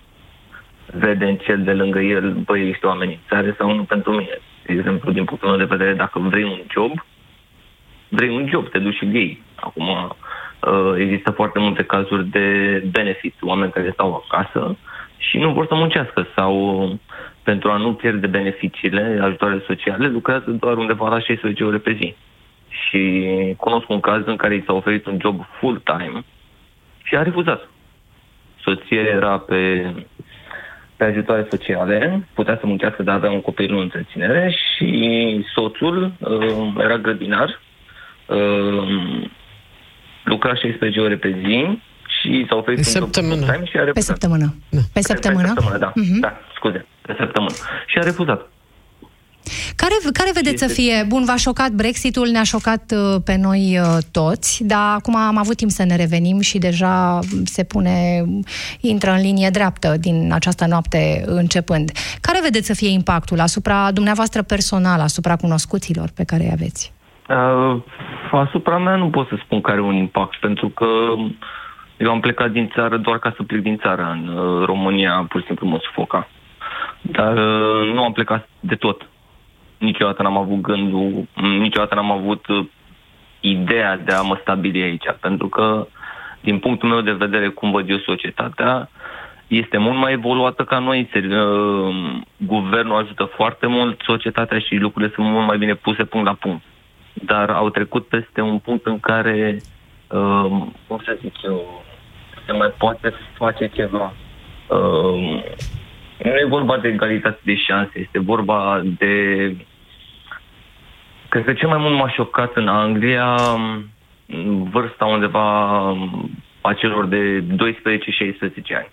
vede 0.85 1.25
în 1.25 1.35
cel 1.35 1.63
de 1.63 1.73
lângă 1.73 1.99
el, 1.99 2.31
băi, 2.31 2.69
ești 2.69 2.85
o 2.85 2.89
amenințare 2.89 3.55
sau 3.57 3.75
nu 3.75 3.83
pentru 3.83 4.11
mine 4.11 4.39
de 4.73 4.79
exemplu, 4.79 5.11
din 5.11 5.25
punctul 5.25 5.49
meu 5.49 5.57
de 5.57 5.75
vedere, 5.75 5.93
dacă 5.93 6.19
vrei 6.19 6.43
un 6.43 6.61
job, 6.69 6.91
vrei 8.09 8.29
un 8.29 8.47
job, 8.49 8.69
te 8.69 8.79
duci 8.79 8.95
și 8.95 9.09
iei. 9.11 9.41
Acum, 9.55 9.87
uh, 9.87 10.93
există 10.97 11.31
foarte 11.31 11.59
multe 11.59 11.83
cazuri 11.83 12.27
de 12.27 12.47
benefit, 12.91 13.35
oameni 13.41 13.71
care 13.71 13.91
stau 13.93 14.23
acasă 14.25 14.77
și 15.17 15.37
nu 15.37 15.53
vor 15.53 15.65
să 15.67 15.75
muncească 15.75 16.27
sau 16.35 16.53
pentru 17.43 17.69
a 17.69 17.77
nu 17.77 17.93
pierde 17.93 18.27
beneficiile, 18.27 19.19
ajutoarele 19.21 19.63
sociale, 19.67 20.07
lucrează 20.07 20.51
doar 20.51 20.77
undeva 20.77 21.09
la 21.09 21.19
16 21.19 21.63
ore 21.63 21.77
pe 21.77 21.93
zi. 21.93 22.15
Și 22.69 23.23
cunosc 23.57 23.89
un 23.89 23.99
caz 23.99 24.25
în 24.25 24.35
care 24.35 24.55
i 24.55 24.63
s-a 24.65 24.73
oferit 24.73 25.05
un 25.05 25.17
job 25.21 25.45
full-time 25.59 26.23
și 27.03 27.15
a 27.15 27.21
refuzat. 27.21 27.69
Soția 28.61 29.01
era 29.01 29.37
pe 29.37 29.91
pe 30.99 31.05
ajutoare 31.05 31.47
sociale, 31.49 32.27
putea 32.33 32.57
să 32.59 32.65
muncească, 32.67 33.03
dar 33.03 33.15
avea 33.15 33.31
un 33.31 33.41
copil 33.41 33.73
în 33.73 33.79
întreținere 33.79 34.51
și 34.51 34.89
soțul 35.53 36.11
uh, 36.19 36.73
era 36.77 36.97
grădinar, 36.97 37.61
uh, 38.25 39.29
lucra 40.23 40.55
16 40.55 40.99
ore 40.99 41.15
pe 41.15 41.35
zi 41.45 41.79
și 42.19 42.45
s-a 42.49 42.55
oferit 42.55 42.79
pe 42.79 42.83
săptămână. 42.83 43.45
și 43.45 43.77
a 43.77 43.83
refuzat. 43.83 43.93
Pe 43.93 43.99
săptămână. 43.99 44.55
Da. 44.69 44.79
Pe 44.93 45.01
săptămână? 45.01 45.53
Pe 45.53 45.61
săptămână, 45.61 45.77
da. 45.77 45.91
Uh-huh. 45.91 46.19
Da, 46.19 46.37
scuze, 46.55 46.85
pe 47.01 47.15
săptămână. 47.19 47.53
Și 47.87 47.97
a 47.97 48.03
refuzat. 48.03 48.49
Care, 49.75 49.93
care 50.13 50.31
vedeți 50.33 50.63
este... 50.63 50.67
să 50.67 50.73
fie? 50.73 51.05
Bun, 51.07 51.23
v-a 51.25 51.35
șocat 51.35 51.71
Brexitul, 51.71 52.27
ne-a 52.27 52.43
șocat 52.43 52.93
uh, 52.95 53.21
pe 53.25 53.35
noi 53.37 53.79
uh, 53.79 53.97
toți, 54.11 54.63
dar 54.63 54.95
acum 54.95 55.15
am 55.15 55.37
avut 55.37 55.55
timp 55.55 55.71
să 55.71 55.83
ne 55.83 55.95
revenim 55.95 56.39
și 56.39 56.57
deja 56.57 57.19
se 57.43 57.63
pune, 57.63 58.23
intră 58.79 59.11
în 59.11 59.21
linie 59.21 59.49
dreaptă 59.49 59.95
din 59.99 60.29
această 60.33 60.65
noapte 60.65 61.23
începând. 61.25 61.91
Care 62.21 62.39
vedeți 62.43 62.67
să 62.67 62.73
fie 62.73 62.89
impactul 62.89 63.39
asupra 63.39 63.91
dumneavoastră 63.91 64.41
personal, 64.41 64.99
asupra 64.99 65.35
cunoscuților 65.35 66.09
pe 66.15 66.23
care 66.23 66.43
îi 66.43 66.51
aveți? 66.51 66.93
Uh, 67.29 67.81
asupra 68.31 68.77
mea 68.77 68.95
nu 68.95 69.09
pot 69.09 69.27
să 69.27 69.35
spun 69.43 69.61
care 69.61 69.77
are 69.77 69.85
un 69.85 69.95
impact, 69.95 70.39
pentru 70.39 70.69
că 70.69 70.85
eu 71.97 72.11
am 72.11 72.19
plecat 72.19 72.51
din 72.51 72.71
țară 72.75 72.97
doar 72.97 73.19
ca 73.19 73.33
să 73.35 73.43
plec 73.43 73.61
din 73.61 73.77
țară. 73.77 74.01
În 74.11 74.27
uh, 74.27 74.65
România 74.65 75.25
pur 75.29 75.39
și 75.39 75.45
simplu 75.45 75.67
mă 75.67 75.79
sufoca. 75.81 76.27
Dar 77.01 77.37
uh, 77.37 77.93
nu 77.93 78.03
am 78.03 78.11
plecat 78.11 78.49
de 78.59 78.75
tot 78.75 79.09
niciodată 79.79 80.23
n-am 80.23 80.37
avut 80.37 80.61
gândul, 80.61 81.27
niciodată 81.41 81.95
n-am 81.95 82.11
avut 82.11 82.47
uh, 82.47 82.65
ideea 83.39 83.97
de 83.97 84.11
a 84.11 84.21
mă 84.21 84.37
stabili 84.41 84.81
aici, 84.81 85.05
pentru 85.19 85.47
că, 85.47 85.87
din 86.41 86.59
punctul 86.59 86.89
meu 86.89 87.01
de 87.01 87.11
vedere, 87.11 87.47
cum 87.47 87.71
văd 87.71 87.89
eu 87.89 87.97
societatea, 87.97 88.89
este 89.47 89.77
mult 89.77 89.97
mai 89.97 90.11
evoluată 90.11 90.63
ca 90.63 90.79
noi. 90.79 91.09
Uh, 91.15 92.19
guvernul 92.37 92.97
ajută 92.97 93.23
foarte 93.23 93.67
mult 93.67 94.01
societatea 94.05 94.59
și 94.59 94.75
lucrurile 94.75 95.11
sunt 95.15 95.27
mult 95.27 95.47
mai 95.47 95.57
bine 95.57 95.75
puse 95.75 96.03
punct 96.03 96.25
la 96.25 96.33
punct. 96.33 96.63
Dar 97.13 97.49
au 97.49 97.69
trecut 97.69 98.07
peste 98.07 98.41
un 98.41 98.59
punct 98.59 98.85
în 98.85 98.99
care, 98.99 99.61
uh, 100.07 100.45
cum 100.87 101.01
să 101.05 101.17
zic 101.21 101.41
eu, 101.43 101.83
se 102.45 102.51
mai 102.51 102.73
poate 102.77 103.13
face 103.37 103.71
ceva. 103.73 104.13
Nu 106.23 106.37
e 106.37 106.45
vorba 106.47 106.77
de 106.77 106.87
egalitate 106.87 107.39
de 107.43 107.55
șanse, 107.55 107.91
este 107.99 108.19
vorba 108.19 108.81
de 108.97 109.55
Cred 111.29 111.43
că 111.43 111.53
cel 111.53 111.67
mai 111.67 111.77
mult 111.77 111.95
m-a 111.95 112.09
șocat 112.09 112.55
în 112.55 112.67
Anglia 112.67 113.35
vârsta 114.71 115.05
undeva 115.05 115.79
a 116.61 116.73
celor 116.73 117.05
de 117.05 117.43
12-16 117.43 117.45
ani. 118.75 118.91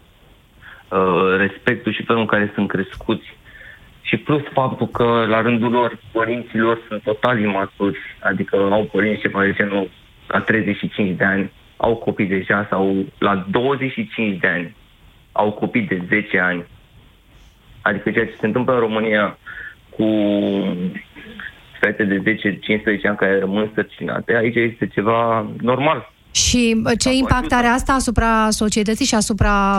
Uh, 0.88 1.36
respectul 1.36 1.92
și 1.92 2.02
felul 2.02 2.20
în 2.20 2.26
care 2.26 2.52
sunt 2.54 2.68
crescuți 2.68 3.36
și 4.00 4.16
plus 4.16 4.42
faptul 4.52 4.86
că 4.86 5.24
la 5.28 5.40
rândul 5.40 5.70
lor 5.70 5.98
părinților 6.12 6.80
sunt 6.88 7.02
total 7.02 7.40
imaturi, 7.40 7.98
adică 8.20 8.68
au 8.70 8.84
părinți 8.84 9.20
ce 9.20 9.28
de 9.28 9.52
genul 9.56 9.90
la 10.26 10.40
35 10.40 11.16
de 11.16 11.24
ani, 11.24 11.52
au 11.76 11.96
copii 11.96 12.26
deja 12.26 12.66
sau 12.70 13.04
la 13.18 13.44
25 13.50 14.38
de 14.38 14.46
ani 14.46 14.74
au 15.32 15.52
copii 15.52 15.82
de 15.82 16.02
10 16.08 16.38
ani. 16.38 16.64
Adică 17.82 18.10
ceea 18.10 18.26
ce 18.26 18.36
se 18.40 18.46
întâmplă 18.46 18.72
în 18.72 18.80
România 18.80 19.38
cu 19.90 20.04
fete 21.86 22.04
de 22.04 22.22
10-15 23.02 23.02
ani 23.02 23.16
care 23.16 23.38
rămân 23.38 23.70
sărcinate, 23.74 24.36
aici 24.36 24.54
este 24.54 24.86
ceva 24.86 25.50
normal. 25.60 26.12
Și 26.30 26.82
ce 26.98 27.10
impact 27.12 27.52
are 27.52 27.66
asta 27.66 27.92
asupra 27.92 28.50
societății 28.50 29.06
și 29.06 29.14
asupra 29.14 29.78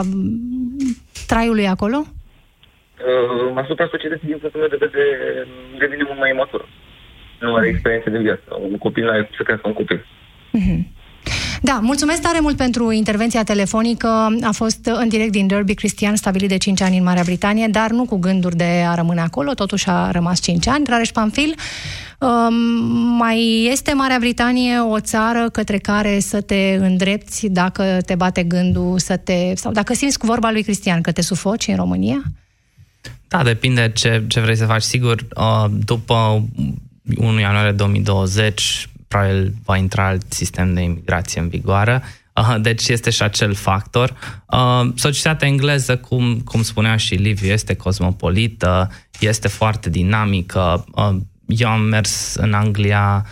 traiului 1.26 1.66
acolo? 1.66 1.98
Uh, 1.98 3.52
asupra 3.54 3.86
societății, 3.90 4.26
din 4.26 4.38
punctul 4.38 4.60
meu 4.60 4.68
de 4.68 4.84
vedere, 4.86 5.46
devine 5.78 6.02
mult 6.06 6.18
mai 6.18 6.30
imatură. 6.30 6.64
Nu 7.40 7.54
are 7.54 7.68
experiență 7.68 8.10
de 8.10 8.18
viață. 8.18 8.48
Un 8.70 8.78
copil 8.78 9.04
nu 9.04 9.10
are 9.10 9.30
să 9.36 9.42
crească 9.42 9.68
un 9.68 9.74
copil. 9.74 10.06
Mm-hmm. 10.58 10.80
Da, 11.62 11.78
mulțumesc 11.82 12.20
tare 12.20 12.40
mult 12.40 12.56
pentru 12.56 12.90
intervenția 12.90 13.44
telefonică. 13.44 14.08
A 14.42 14.50
fost 14.52 14.86
în 14.86 15.08
direct 15.08 15.32
din 15.32 15.46
Derby 15.46 15.74
Cristian, 15.74 16.16
stabilit 16.16 16.48
de 16.48 16.56
5 16.56 16.80
ani 16.80 16.96
în 16.96 17.02
Marea 17.02 17.22
Britanie, 17.22 17.66
dar 17.70 17.90
nu 17.90 18.04
cu 18.04 18.16
gânduri 18.16 18.56
de 18.56 18.84
a 18.88 18.94
rămâne 18.94 19.20
acolo, 19.20 19.54
totuși 19.54 19.88
a 19.88 20.10
rămas 20.10 20.40
5 20.40 20.66
ani. 20.66 20.84
Rareș 20.88 21.08
Panfil, 21.08 21.54
um, 22.18 22.54
mai 23.16 23.68
este 23.70 23.92
Marea 23.92 24.16
Britanie 24.18 24.78
o 24.78 25.00
țară 25.00 25.48
către 25.52 25.78
care 25.78 26.18
să 26.20 26.40
te 26.40 26.76
îndrepți 26.80 27.46
dacă 27.46 27.98
te 28.06 28.14
bate 28.14 28.42
gândul, 28.42 28.98
să 28.98 29.16
te, 29.16 29.52
sau 29.54 29.72
dacă 29.72 29.94
simți 29.94 30.18
cu 30.18 30.26
vorba 30.26 30.50
lui 30.50 30.62
Cristian 30.62 31.00
că 31.00 31.12
te 31.12 31.22
sufoci 31.22 31.66
în 31.66 31.76
România? 31.76 32.22
Da, 33.28 33.42
depinde 33.42 33.92
ce, 33.94 34.24
ce 34.28 34.40
vrei 34.40 34.56
să 34.56 34.64
faci. 34.64 34.82
Sigur, 34.82 35.26
uh, 35.36 35.64
după 35.84 36.44
1 37.16 37.40
ianuarie 37.40 37.72
2020 37.72 38.88
probabil 39.08 39.54
va 39.64 39.76
intra 39.76 40.06
alt 40.06 40.32
sistem 40.32 40.74
de 40.74 40.80
imigrație 40.80 41.40
în 41.40 41.48
vigoare. 41.48 42.02
Uh, 42.34 42.56
deci 42.60 42.88
este 42.88 43.10
și 43.10 43.22
acel 43.22 43.54
factor. 43.54 44.14
Uh, 44.46 44.88
societatea 44.94 45.48
engleză, 45.48 45.96
cum, 45.96 46.40
cum 46.40 46.62
spunea 46.62 46.96
și 46.96 47.14
Liviu, 47.14 47.48
este 47.48 47.74
cosmopolită, 47.74 48.90
este 49.20 49.48
foarte 49.48 49.90
dinamică. 49.90 50.84
Uh, 50.94 51.16
eu 51.46 51.68
am 51.68 51.80
mers 51.80 52.34
în 52.34 52.52
Anglia 52.52 53.26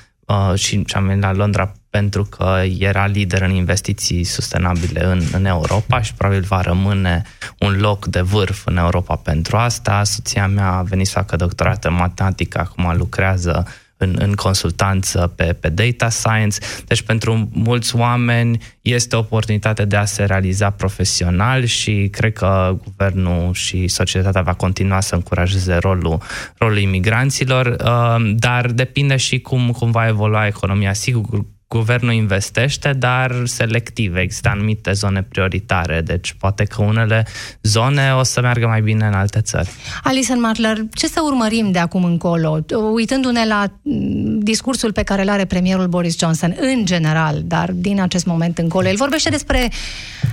și 0.55 0.85
am 0.95 1.07
venit 1.07 1.23
la 1.23 1.33
Londra 1.33 1.73
pentru 1.91 2.25
că 2.25 2.63
era 2.79 3.07
lider 3.07 3.43
în 3.43 3.51
investiții 3.51 4.25
sustenabile 4.25 5.05
în, 5.05 5.23
în 5.33 5.45
Europa 5.45 6.03
și 6.03 6.15
probabil 6.15 6.43
va 6.43 6.61
rămâne 6.61 7.23
un 7.59 7.77
loc 7.81 8.07
de 8.07 8.21
vârf 8.21 8.67
în 8.67 8.77
Europa 8.77 9.17
pentru 9.17 9.57
asta. 9.57 10.05
Soția 10.05 10.47
mea 10.47 10.73
a 10.73 10.83
venit 10.83 11.07
să 11.07 11.13
facă 11.13 11.37
doctorat 11.37 11.85
în 11.85 11.95
matematică, 11.95 12.59
acum 12.59 12.97
lucrează 12.97 13.67
în, 13.97 14.17
în 14.19 14.33
consultanță 14.33 15.33
pe, 15.37 15.45
pe 15.45 15.69
data 15.69 16.09
science. 16.09 16.59
Deci 16.87 17.03
pentru 17.03 17.49
mulți 17.53 17.97
oameni 17.97 18.59
este 18.81 19.17
o 19.17 19.19
oportunitate 19.19 19.85
de 19.85 19.97
a 19.97 20.05
se 20.05 20.25
realiza 20.25 20.71
profesional 20.71 21.65
și 21.65 22.09
cred 22.13 22.33
că 22.33 22.79
guvernul 22.85 23.53
și 23.53 23.89
societatea 23.89 24.43
va 24.43 24.55
continua 24.55 25.01
să 25.01 25.15
încurajeze 25.15 25.75
rolul, 25.75 26.21
rolul 26.59 26.79
imigranților, 26.79 27.67
uh, 27.67 28.33
dar 28.37 28.67
depinde 28.67 29.17
și 29.17 29.41
cum, 29.41 29.71
cum 29.71 29.91
va 29.91 30.07
evolua 30.07 30.47
economia. 30.47 30.93
Sigur, 30.93 31.45
guvernul 31.69 32.13
investește, 32.13 32.93
dar 32.93 33.43
selectiv. 33.45 34.17
Există 34.17 34.49
anumite 34.49 34.93
zone 34.93 35.23
prioritare, 35.23 36.01
deci 36.01 36.35
poate 36.39 36.65
că 36.65 36.83
unele 36.83 37.27
zone 37.63 38.15
o 38.19 38.23
să 38.23 38.41
meargă 38.41 38.67
mai 38.67 38.81
bine 38.81 39.07
în 39.07 39.13
alte 39.13 39.41
țări. 39.41 39.71
Alison 40.03 40.41
Martler, 40.41 40.79
ce 40.93 41.07
să 41.07 41.21
urmărim 41.25 41.71
de 41.71 41.79
acum 41.79 42.05
încolo? 42.05 42.65
Uitându-ne 42.93 43.47
la 43.47 43.65
mm, 43.83 44.39
discursul 44.39 44.93
pe 44.93 45.03
care 45.03 45.23
îl 45.23 45.29
are 45.29 45.45
premierul 45.45 45.87
Boris 45.87 46.19
Johnson 46.19 46.57
în 46.61 46.85
general, 46.85 47.43
dar 47.45 47.71
din 47.73 48.01
acest 48.01 48.27
moment 48.27 48.59
încolo, 48.59 48.89
el 48.89 48.97
vorbește 48.97 49.31
despre, 49.31 49.71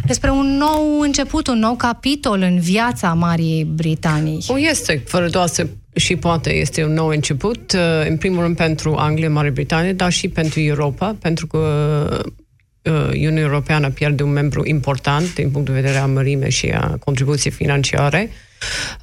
despre 0.05 0.29
un 0.29 0.57
nou 0.57 0.99
început, 0.99 1.47
un 1.47 1.59
nou 1.59 1.75
capitol 1.75 2.41
în 2.41 2.59
viața 2.59 3.13
Marii 3.13 3.63
Britanii. 3.63 4.43
O 4.47 4.59
este, 4.59 5.03
fără 5.05 5.29
doar 5.29 5.47
să 5.47 5.67
și 5.93 6.15
poate 6.15 6.53
este 6.53 6.83
un 6.83 6.93
nou 6.93 7.07
început, 7.07 7.71
uh, 7.71 8.07
în 8.07 8.17
primul 8.17 8.41
rând 8.41 8.55
pentru 8.55 8.95
Anglia, 8.95 9.29
Marea 9.29 9.51
Britanie, 9.51 9.93
dar 9.93 10.11
și 10.11 10.27
pentru 10.27 10.59
Europa, 10.59 11.15
pentru 11.21 11.47
că 11.47 11.57
uh, 12.81 13.07
Uniunea 13.11 13.43
Europeană 13.43 13.89
pierde 13.89 14.23
un 14.23 14.31
membru 14.31 14.65
important 14.65 15.33
din 15.33 15.49
punct 15.49 15.67
de 15.67 15.73
vedere 15.73 15.97
a 15.97 16.05
mărime 16.05 16.49
și 16.49 16.69
a 16.69 16.97
contribuției 16.99 17.53
financiare. 17.53 18.29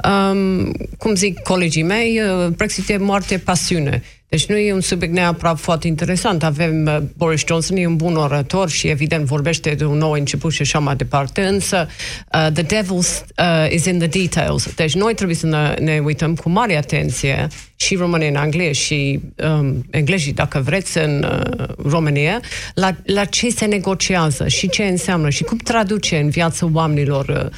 Um, 0.04 0.72
cum 0.98 1.14
zic 1.14 1.38
colegii 1.38 1.82
mei, 1.82 2.20
uh, 2.20 2.46
Brexit 2.46 2.88
e 2.88 2.96
moarte 2.96 3.38
pasiune. 3.38 4.02
Deci 4.30 4.46
nu 4.46 4.56
e 4.56 4.72
un 4.72 4.80
subiect 4.80 5.14
neapărat 5.14 5.58
foarte 5.58 5.86
interesant. 5.86 6.42
Avem 6.42 6.86
uh, 6.86 6.98
Boris 7.16 7.42
Johnson, 7.46 7.76
e 7.76 7.86
un 7.86 7.96
bun 7.96 8.16
orator 8.16 8.68
și 8.68 8.86
evident 8.86 9.24
vorbește 9.24 9.70
de 9.70 9.84
un 9.84 9.98
nou 9.98 10.12
început 10.12 10.52
și 10.52 10.62
așa 10.62 10.78
mai 10.78 10.96
departe, 10.96 11.42
însă 11.42 11.88
uh, 12.34 12.52
the 12.52 12.62
devil 12.62 12.96
uh, 12.96 13.70
is 13.70 13.84
in 13.84 13.98
the 13.98 14.06
details. 14.06 14.74
Deci 14.74 14.94
noi 14.94 15.14
trebuie 15.14 15.36
să 15.36 15.46
ne, 15.46 15.74
ne 15.80 15.98
uităm 15.98 16.34
cu 16.34 16.48
mare 16.48 16.76
atenție 16.76 17.48
și 17.76 17.94
românii 17.94 18.28
în 18.28 18.36
Anglia 18.36 18.72
și 18.72 19.20
um, 19.36 19.84
englezii, 19.90 20.32
dacă 20.32 20.60
vreți, 20.60 20.98
în 20.98 21.26
uh, 21.30 21.68
România, 21.90 22.40
la, 22.74 22.96
la 23.04 23.24
ce 23.24 23.48
se 23.50 23.64
negociază 23.64 24.48
și 24.48 24.68
ce 24.68 24.82
înseamnă 24.82 25.30
și 25.30 25.42
cum 25.42 25.56
traduce 25.56 26.16
în 26.16 26.28
viața 26.28 26.70
oamenilor 26.72 27.28
uh, 27.28 27.36
um, 27.36 27.50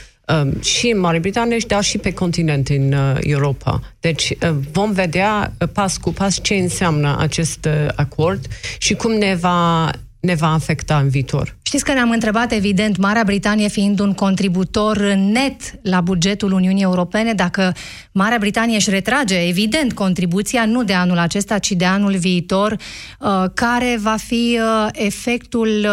și 0.61 0.91
în 0.91 1.01
Marea 1.01 1.21
Britanie, 1.21 1.57
dar 1.67 1.83
și 1.83 1.99
pe 1.99 2.13
continent 2.13 2.69
în 2.69 2.93
uh, 2.93 3.17
Europa. 3.21 3.81
Deci 4.01 4.31
uh, 4.31 4.55
vom 4.73 4.93
vedea 4.93 5.53
uh, 5.61 5.69
pas 5.73 5.97
cu 5.97 6.13
pas 6.13 6.41
ce 6.43 6.55
înseamnă 6.55 7.17
acest 7.19 7.65
uh, 7.65 7.89
acord 7.95 8.47
și 8.79 8.95
cum 8.95 9.13
ne 9.13 9.35
va 9.41 9.91
ne 10.23 10.35
va 10.35 10.53
afecta 10.53 10.99
în 10.99 11.09
viitor. 11.09 11.57
Știți 11.63 11.85
că 11.85 11.93
ne-am 11.93 12.11
întrebat, 12.11 12.53
evident, 12.53 12.97
Marea 12.97 13.25
Britanie 13.25 13.69
fiind 13.69 14.01
un 14.01 14.13
contributor 14.13 14.99
net 15.13 15.61
la 15.83 16.01
bugetul 16.01 16.53
Uniunii 16.53 16.83
Europene, 16.83 17.33
dacă 17.33 17.75
Marea 18.13 18.39
Britanie 18.39 18.77
își 18.77 18.91
retrage, 18.91 19.49
evident, 19.49 19.93
contribuția 19.93 20.65
nu 20.65 20.85
de 20.85 20.93
anul 20.93 21.19
acesta, 21.19 21.59
ci 21.59 21.71
de 21.71 21.85
anul 21.85 22.17
viitor, 22.17 22.73
uh, 22.73 23.45
care 23.55 23.99
va 24.03 24.17
fi 24.17 24.59
uh, 24.61 24.89
efectul 24.93 25.87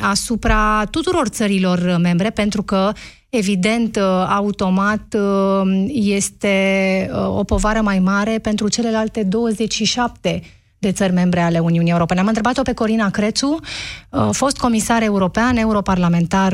asupra 0.00 0.84
tuturor 0.90 1.28
țărilor 1.28 1.96
membre, 2.00 2.30
pentru 2.30 2.62
că 2.62 2.92
evident, 3.28 3.96
uh, 3.96 4.02
automat 4.28 5.14
uh, 5.14 5.84
este 5.88 6.56
uh, 7.12 7.38
o 7.38 7.44
povară 7.44 7.80
mai 7.80 7.98
mare 7.98 8.38
pentru 8.38 8.68
celelalte 8.68 9.22
27 9.22 10.42
de 10.84 10.92
țări 10.92 11.12
membre 11.12 11.40
ale 11.40 11.58
Uniunii 11.58 11.92
Europene. 11.92 12.20
Am 12.20 12.26
întrebat-o 12.26 12.62
pe 12.62 12.74
Corina 12.74 13.10
Crețu, 13.10 13.58
fost 14.32 14.58
comisar 14.58 15.02
european, 15.02 15.56
europarlamentar 15.56 16.52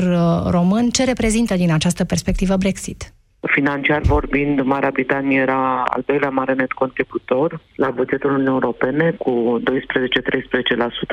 român, 0.49 0.89
ce 0.89 1.03
reprezintă 1.03 1.55
din 1.55 1.71
această 1.71 2.03
perspectivă 2.03 2.55
Brexit? 2.57 3.13
Financiar 3.47 4.01
vorbind, 4.01 4.61
Marea 4.61 4.89
Britanie 4.91 5.39
era 5.39 5.83
al 5.83 6.03
doilea 6.05 6.29
mare 6.29 6.53
net 6.53 6.71
contributor 6.71 7.59
la 7.75 7.89
bugetul 7.89 8.29
Uniunii 8.29 8.51
Europene 8.51 9.11
cu 9.17 9.61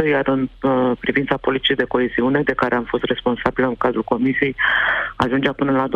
12-13%, 0.05 0.09
iar 0.09 0.29
în 0.29 0.49
uh, 0.63 0.93
privința 1.01 1.37
politicii 1.37 1.75
de 1.75 1.85
coeziune, 1.85 2.43
de 2.43 2.53
care 2.53 2.75
am 2.75 2.85
fost 2.85 3.05
responsabil 3.05 3.65
în 3.65 3.75
cazul 3.75 4.03
Comisiei, 4.03 4.57
ajungea 5.17 5.53
până 5.53 5.73
la 5.73 5.89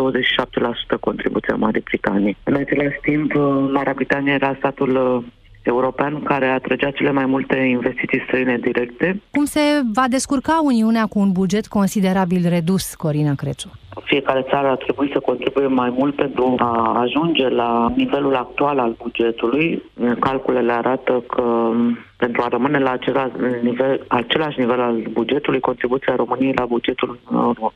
27% 0.97 1.01
contribuția 1.01 1.55
Marii 1.55 1.81
Britanii. 1.85 2.37
În 2.43 2.55
același 2.55 2.99
timp, 3.03 3.35
uh, 3.35 3.71
Marea 3.73 3.93
Britanie 3.95 4.33
era 4.33 4.55
statul 4.59 4.91
uh, 4.97 5.25
european 5.63 6.23
care 6.23 6.47
atrăgea 6.47 6.91
cele 6.91 7.11
mai 7.11 7.27
multe 7.27 7.57
investiții 7.57 8.23
străine 8.27 8.59
directe. 8.59 9.23
Cum 9.31 9.45
se 9.45 9.61
va 9.95 10.05
descurca 10.09 10.61
Uniunea 10.63 11.07
cu 11.07 11.19
un 11.19 11.33
buget 11.33 11.67
considerabil 11.67 12.49
redus, 12.49 12.95
Corina 12.95 13.35
Crețu? 13.35 13.71
Fiecare 14.05 14.45
țară 14.49 14.69
ar 14.69 14.77
trebui 14.77 15.11
să 15.13 15.21
contribuie 15.21 15.67
mai 15.67 15.95
mult 15.99 16.15
pentru 16.15 16.55
a 16.59 17.01
ajunge 17.01 17.49
la 17.49 17.93
nivelul 17.97 18.35
actual 18.35 18.79
al 18.79 18.97
bugetului. 19.03 19.83
Calculele 20.21 20.73
arată 20.73 21.25
că 21.29 21.71
pentru 22.17 22.43
a 22.43 22.49
rămâne 22.49 22.79
la 22.79 22.91
același 22.91 23.33
nivel, 23.63 24.05
același 24.09 24.59
nivel 24.59 24.81
al 24.81 25.03
bugetului, 25.13 25.61
contribuția 25.61 26.15
României 26.17 26.53
la 26.55 26.65
bugetul 26.65 27.19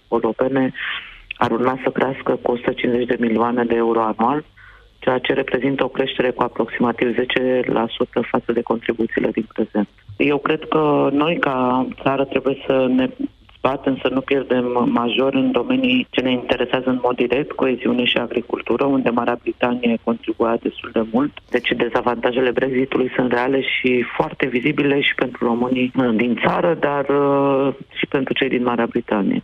europene 0.09 0.72
ar 1.37 1.51
urma 1.51 1.79
să 1.83 1.90
crească 1.90 2.38
cu 2.42 2.51
150 2.51 3.07
de 3.07 3.16
milioane 3.20 3.64
de 3.64 3.75
euro 3.75 4.01
anual 4.01 4.44
ceea 5.07 5.19
ce 5.19 5.33
reprezintă 5.33 5.85
o 5.85 5.95
creștere 5.97 6.31
cu 6.31 6.42
aproximativ 6.42 7.09
10% 7.14 7.16
față 8.31 8.53
de 8.53 8.62
contribuțiile 8.62 9.31
din 9.31 9.47
prezent. 9.55 9.88
Eu 10.16 10.38
cred 10.38 10.62
că 10.69 11.09
noi, 11.12 11.38
ca 11.38 11.87
țară, 12.03 12.25
trebuie 12.25 12.57
să 12.66 12.87
ne 12.88 13.09
batem 13.61 13.99
să 14.03 14.09
nu 14.12 14.21
pierdem 14.21 14.66
major 15.01 15.35
în 15.35 15.51
domenii 15.53 16.07
ce 16.11 16.21
ne 16.21 16.31
interesează 16.31 16.88
în 16.90 17.01
mod 17.03 17.16
direct, 17.16 17.53
coeziune 17.53 18.05
și 18.05 18.16
agricultură, 18.16 18.85
unde 18.85 19.11
Marea 19.11 19.38
Britanie 19.42 19.99
contribuia 20.05 20.57
destul 20.62 20.90
de 20.92 21.05
mult. 21.12 21.33
Deci 21.51 21.69
dezavantajele 21.77 22.51
Brexitului 22.51 23.11
sunt 23.16 23.33
reale 23.33 23.61
și 23.61 24.05
foarte 24.16 24.47
vizibile 24.47 25.01
și 25.01 25.14
pentru 25.14 25.47
românii 25.47 25.92
din 26.14 26.40
țară, 26.47 26.77
dar 26.81 27.05
uh, 27.09 27.75
și 27.99 28.07
pentru 28.07 28.33
cei 28.35 28.49
din 28.49 28.62
Marea 28.62 28.87
Britanie. 28.87 29.42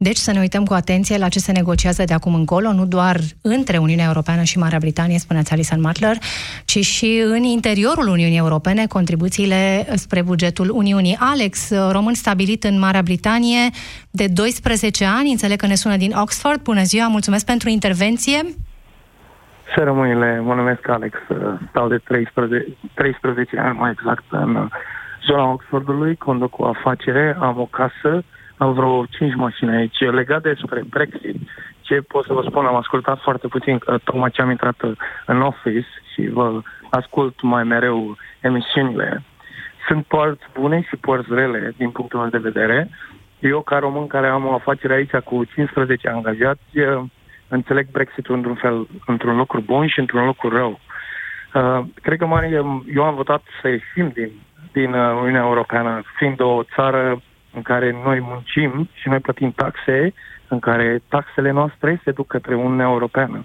Deci 0.00 0.16
să 0.16 0.32
ne 0.32 0.38
uităm 0.38 0.64
cu 0.64 0.72
atenție 0.72 1.18
la 1.18 1.28
ce 1.28 1.38
se 1.38 1.52
negociază 1.52 2.04
de 2.04 2.14
acum 2.14 2.34
încolo, 2.34 2.72
nu 2.72 2.86
doar 2.86 3.16
între 3.42 3.78
Uniunea 3.78 4.04
Europeaną 4.06 4.42
și 4.42 4.58
Marea 4.58 4.78
Britanie, 4.78 5.18
spuneați 5.18 5.52
Alison 5.52 5.80
Matler, 5.80 6.16
ci 6.64 6.78
și 6.84 7.22
în 7.24 7.42
interiorul 7.42 8.08
Uniunii 8.08 8.38
Europene, 8.38 8.86
contribuțiile 8.86 9.86
spre 9.94 10.22
bugetul 10.22 10.70
Uniunii. 10.70 11.16
Alex, 11.18 11.70
român 11.90 12.14
stabilit 12.14 12.64
în 12.64 12.78
Marea 12.78 13.02
Britanie 13.02 13.70
de 14.10 14.26
12 14.26 15.04
ani, 15.04 15.30
înțeleg 15.30 15.58
că 15.58 15.66
ne 15.66 15.74
sună 15.74 15.96
din 15.96 16.12
Oxford. 16.12 16.62
Bună 16.62 16.82
ziua, 16.82 17.08
mulțumesc 17.08 17.44
pentru 17.44 17.68
intervenție. 17.68 18.38
Să 19.74 19.82
rămâile, 19.84 20.40
mă 20.40 20.54
numesc 20.54 20.88
Alex, 20.88 21.18
stau 21.68 21.88
de 21.88 21.98
13, 21.98 22.76
13 22.94 23.58
ani 23.58 23.78
mai 23.78 23.90
exact 23.90 24.24
în 24.30 24.68
zona 25.26 25.52
Oxfordului, 25.52 26.16
conduc 26.16 26.58
o 26.58 26.66
afacere, 26.66 27.36
am 27.40 27.60
o 27.60 27.66
casă, 27.66 28.24
am 28.58 28.72
vreo 28.72 29.04
5 29.06 29.34
mașini 29.34 29.76
aici. 29.76 30.00
Legat 30.00 30.42
despre 30.42 30.82
Brexit, 30.90 31.36
ce 31.80 32.00
pot 32.00 32.24
să 32.24 32.32
vă 32.32 32.42
spun, 32.48 32.66
am 32.66 32.76
ascultat 32.76 33.20
foarte 33.20 33.48
puțin, 33.48 33.78
că 33.78 33.98
tocmai 34.04 34.30
ce 34.30 34.42
am 34.42 34.50
intrat 34.50 34.80
în 35.26 35.40
office 35.40 35.86
și 36.12 36.28
vă 36.28 36.60
ascult 36.90 37.42
mai 37.42 37.64
mereu 37.64 38.16
emisiunile. 38.40 39.22
Sunt 39.86 40.04
părți 40.04 40.44
bune 40.54 40.82
și 40.82 40.96
părți 40.96 41.34
rele 41.34 41.74
din 41.76 41.90
punctul 41.90 42.18
meu 42.18 42.28
de 42.28 42.38
vedere. 42.50 42.88
Eu, 43.38 43.60
ca 43.60 43.78
român 43.78 44.06
care 44.06 44.26
am 44.26 44.46
o 44.46 44.54
afacere 44.54 44.94
aici 44.94 45.16
cu 45.24 45.44
15 45.44 46.08
angajați, 46.08 46.62
eh, 46.72 47.00
înțeleg 47.48 47.90
Brexitul 47.90 48.34
într-un 48.34 48.54
fel, 48.54 48.86
într-un 49.06 49.36
lucru 49.36 49.60
bun 49.60 49.86
și 49.86 49.98
într-un 49.98 50.24
lucru 50.24 50.48
rău. 50.48 50.80
Uh, 51.54 51.80
cred 52.02 52.18
că 52.18 52.26
mare, 52.26 52.48
eu 52.94 53.04
am 53.04 53.14
votat 53.14 53.42
să 53.60 53.68
ieșim 53.68 54.08
din, 54.08 54.30
din 54.72 54.92
uh, 54.92 55.16
Uniunea 55.20 55.40
Europeană, 55.40 56.02
fiind 56.16 56.40
o 56.40 56.62
țară 56.74 57.22
în 57.58 57.64
care 57.64 57.88
noi 58.04 58.20
muncim 58.20 58.88
și 58.92 59.08
noi 59.08 59.18
plătim 59.18 59.52
taxe, 59.52 60.14
în 60.48 60.58
care 60.58 61.02
taxele 61.08 61.50
noastre 61.50 62.00
se 62.04 62.10
duc 62.10 62.26
către 62.26 62.54
Uniunea 62.54 62.86
Europeană. 62.86 63.44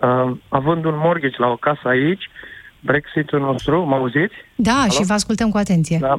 Uh, 0.00 0.30
având 0.48 0.84
un 0.84 0.96
mortgage 0.96 1.36
la 1.38 1.46
o 1.46 1.56
casă 1.56 1.88
aici, 1.88 2.30
Brexitul 2.80 3.40
nostru, 3.40 3.84
mă 3.84 3.94
auziți? 3.94 4.34
Da, 4.54 4.72
Alo? 4.72 4.90
și 4.90 5.04
vă 5.04 5.12
ascultăm 5.12 5.50
cu 5.50 5.56
atenție. 5.56 5.98
Da. 6.00 6.14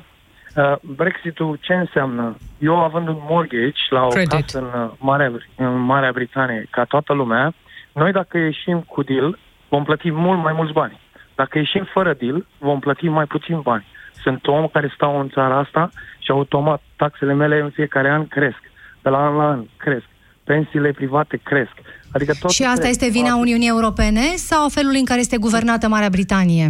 Uh, 0.55 0.75
Brexitul 0.95 1.57
ce 1.61 1.73
înseamnă? 1.73 2.37
Eu 2.59 2.75
având 2.83 3.07
un 3.07 3.17
mortgage 3.29 3.81
la 3.89 4.03
o 4.05 4.07
Credit. 4.07 4.31
casă 4.31 4.57
în 4.57 4.81
uh, 4.81 4.91
Marea, 4.99 5.31
în 5.55 5.79
Marea 5.79 6.11
Britanie, 6.11 6.67
ca 6.69 6.83
toată 6.83 7.13
lumea, 7.13 7.53
noi 7.93 8.11
dacă 8.11 8.37
ieșim 8.37 8.79
cu 8.79 9.03
deal, 9.03 9.39
vom 9.69 9.83
plăti 9.83 10.11
mult 10.11 10.43
mai 10.43 10.53
mulți 10.53 10.73
bani. 10.73 10.99
Dacă 11.35 11.57
ieșim 11.57 11.83
fără 11.93 12.13
deal, 12.13 12.45
vom 12.57 12.79
plăti 12.79 13.07
mai 13.07 13.25
puțin 13.25 13.59
bani. 13.59 13.85
Sunt 14.21 14.47
om 14.47 14.67
care 14.67 14.91
stau 14.95 15.19
în 15.19 15.29
țara 15.29 15.57
asta 15.57 15.89
și 16.19 16.31
automat 16.31 16.81
taxele 16.95 17.33
mele 17.33 17.59
în 17.59 17.69
fiecare 17.69 18.09
an 18.09 18.27
cresc. 18.27 18.61
De 19.01 19.09
la 19.09 19.25
an 19.25 19.35
la 19.35 19.47
an 19.49 19.63
cresc. 19.77 20.05
Pensiile 20.43 20.91
private 20.91 21.39
cresc. 21.43 21.73
Adică 22.11 22.33
tot 22.39 22.49
și 22.49 22.63
asta 22.63 22.87
este 22.87 23.09
vina 23.09 23.35
Uniunii 23.35 23.67
Europene 23.67 24.25
sau 24.35 24.69
felul 24.69 24.93
în 24.95 25.05
care 25.05 25.19
este 25.19 25.37
guvernată 25.37 25.87
Marea 25.87 26.09
Britanie? 26.09 26.67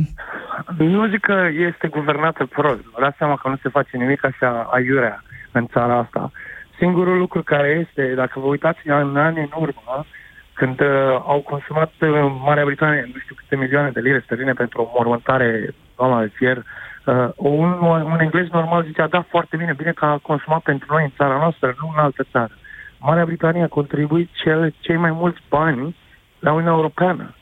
Nu 0.77 1.07
zic 1.07 1.19
că 1.19 1.47
este 1.69 1.87
guvernată 1.87 2.45
prost. 2.45 2.81
Vă 2.93 2.99
dați 3.01 3.17
seama 3.17 3.35
că 3.37 3.49
nu 3.49 3.59
se 3.61 3.69
face 3.69 3.97
nimic 3.97 4.25
așa 4.25 4.69
aiurea 4.71 5.23
în 5.51 5.67
țara 5.67 5.97
asta. 5.97 6.31
Singurul 6.77 7.17
lucru 7.17 7.43
care 7.43 7.85
este, 7.87 8.13
dacă 8.15 8.39
vă 8.39 8.45
uitați 8.45 8.79
în 8.83 9.17
anii 9.17 9.41
în 9.41 9.61
urmă, 9.61 10.05
când 10.53 10.79
uh, 10.79 10.87
au 11.33 11.39
consumat 11.41 11.91
uh, 11.99 12.09
Marea 12.45 12.65
Britanie 12.65 13.09
nu 13.13 13.19
știu 13.19 13.35
câte 13.35 13.55
milioane 13.55 13.89
de 13.89 13.99
lire 13.99 14.21
sterline 14.25 14.53
pentru 14.53 14.81
o 14.81 14.91
mormântare, 14.95 15.73
doamna 15.97 16.21
de 16.21 16.31
fier, 16.33 16.63
uh, 17.07 17.29
un, 17.35 17.71
un 17.81 18.19
englez 18.19 18.47
normal 18.49 18.83
zicea, 18.83 19.07
da, 19.07 19.21
foarte 19.21 19.57
bine, 19.57 19.73
bine 19.73 19.91
că 19.91 20.05
a 20.05 20.17
consumat 20.17 20.61
pentru 20.61 20.87
noi 20.93 21.03
în 21.03 21.11
țara 21.17 21.37
noastră, 21.37 21.75
nu 21.81 21.91
în 21.95 22.03
altă 22.03 22.25
țară. 22.31 22.53
Marea 22.99 23.25
Britanie 23.25 23.63
a 23.63 23.67
contribuit 23.67 24.29
cel, 24.43 24.73
cei 24.79 24.95
mai 24.95 25.11
mulți 25.11 25.39
bani 25.49 25.95
la 26.39 26.51
Uniunea 26.51 26.73
Europeană. 26.73 27.35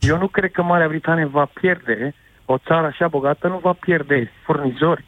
Eu 0.00 0.18
nu 0.18 0.26
cred 0.26 0.50
că 0.50 0.62
Marea 0.62 0.88
Britanie 0.88 1.24
va 1.24 1.48
pierde, 1.60 2.14
o 2.44 2.58
țară 2.58 2.86
așa 2.86 3.08
bogată 3.08 3.48
nu 3.48 3.58
va 3.62 3.72
pierde 3.72 4.30
furnizori 4.44 5.04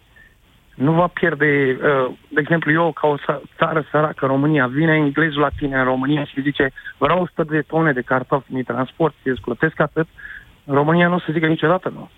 nu 0.80 0.92
va 0.92 1.06
pierde, 1.06 1.78
uh, 1.82 2.12
de 2.28 2.40
exemplu, 2.40 2.72
eu 2.72 2.92
ca 2.92 3.06
o 3.06 3.16
țară 3.56 3.84
săracă, 3.90 4.26
România, 4.26 4.66
vine 4.66 4.94
englezul 4.94 5.40
la 5.40 5.48
tine 5.56 5.78
în 5.78 5.84
România 5.84 6.24
și 6.24 6.42
zice 6.42 6.72
vreau 6.98 7.22
100 7.22 7.42
de 7.42 7.61
tone 7.61 7.92
de 7.92 8.00
cartofi, 8.00 8.54
mi 8.54 8.62
transport 8.62 9.14
și 9.22 9.28
îți 9.28 9.40
plătesc 9.40 9.80
atât, 9.80 10.06
în 10.64 10.74
România 10.74 11.08
nu 11.08 11.14
o 11.14 11.18
să 11.18 11.32
zică 11.32 11.46
niciodată 11.46 11.88
nu. 11.88 12.11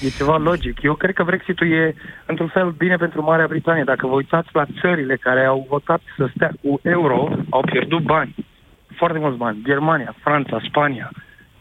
E 0.00 0.08
ceva 0.08 0.36
logic. 0.36 0.82
Eu 0.82 0.94
cred 0.94 1.14
că 1.14 1.22
Brexitul 1.22 1.72
e, 1.72 1.94
într-un 2.26 2.48
fel, 2.48 2.70
bine 2.70 2.96
pentru 2.96 3.22
Marea 3.22 3.46
Britanie. 3.46 3.82
Dacă 3.84 4.06
vă 4.06 4.14
uitați 4.14 4.48
la 4.52 4.66
țările 4.80 5.16
care 5.16 5.44
au 5.44 5.66
votat 5.68 6.00
să 6.16 6.28
stea 6.34 6.52
cu 6.62 6.80
euro, 6.82 7.28
au 7.50 7.60
pierdut 7.60 8.02
bani. 8.02 8.34
Foarte 8.96 9.18
mulți 9.18 9.38
bani. 9.38 9.58
Germania, 9.64 10.14
Franța, 10.22 10.60
Spania. 10.68 11.10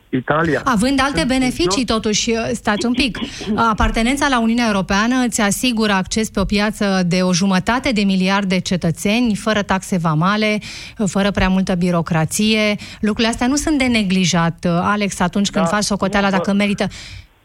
Italia. 0.09 0.61
Având 0.63 0.99
alte 1.01 1.23
beneficii, 1.27 1.85
totuși, 1.85 2.31
stați 2.51 2.85
un 2.85 2.91
pic. 2.91 3.17
Apartenența 3.55 4.27
la 4.27 4.39
Uniunea 4.39 4.65
Europeană 4.67 5.15
îți 5.25 5.41
asigură 5.41 5.91
acces 5.91 6.29
pe 6.29 6.39
o 6.39 6.45
piață 6.45 7.03
de 7.05 7.21
o 7.21 7.33
jumătate 7.33 7.91
de 7.91 8.01
miliard 8.01 8.49
de 8.49 8.59
cetățeni, 8.59 9.35
fără 9.35 9.61
taxe 9.61 9.97
vamale, 9.97 10.59
fără 11.05 11.31
prea 11.31 11.49
multă 11.49 11.75
birocrație. 11.75 12.75
Lucrurile 12.99 13.27
astea 13.27 13.47
nu 13.47 13.55
sunt 13.55 13.77
de 13.77 13.85
neglijat, 13.85 14.65
Alex, 14.81 15.19
atunci 15.19 15.49
când 15.49 15.65
da, 15.65 15.71
faci 15.71 15.83
socoteala 15.83 16.29
dacă 16.29 16.53
merită. 16.53 16.87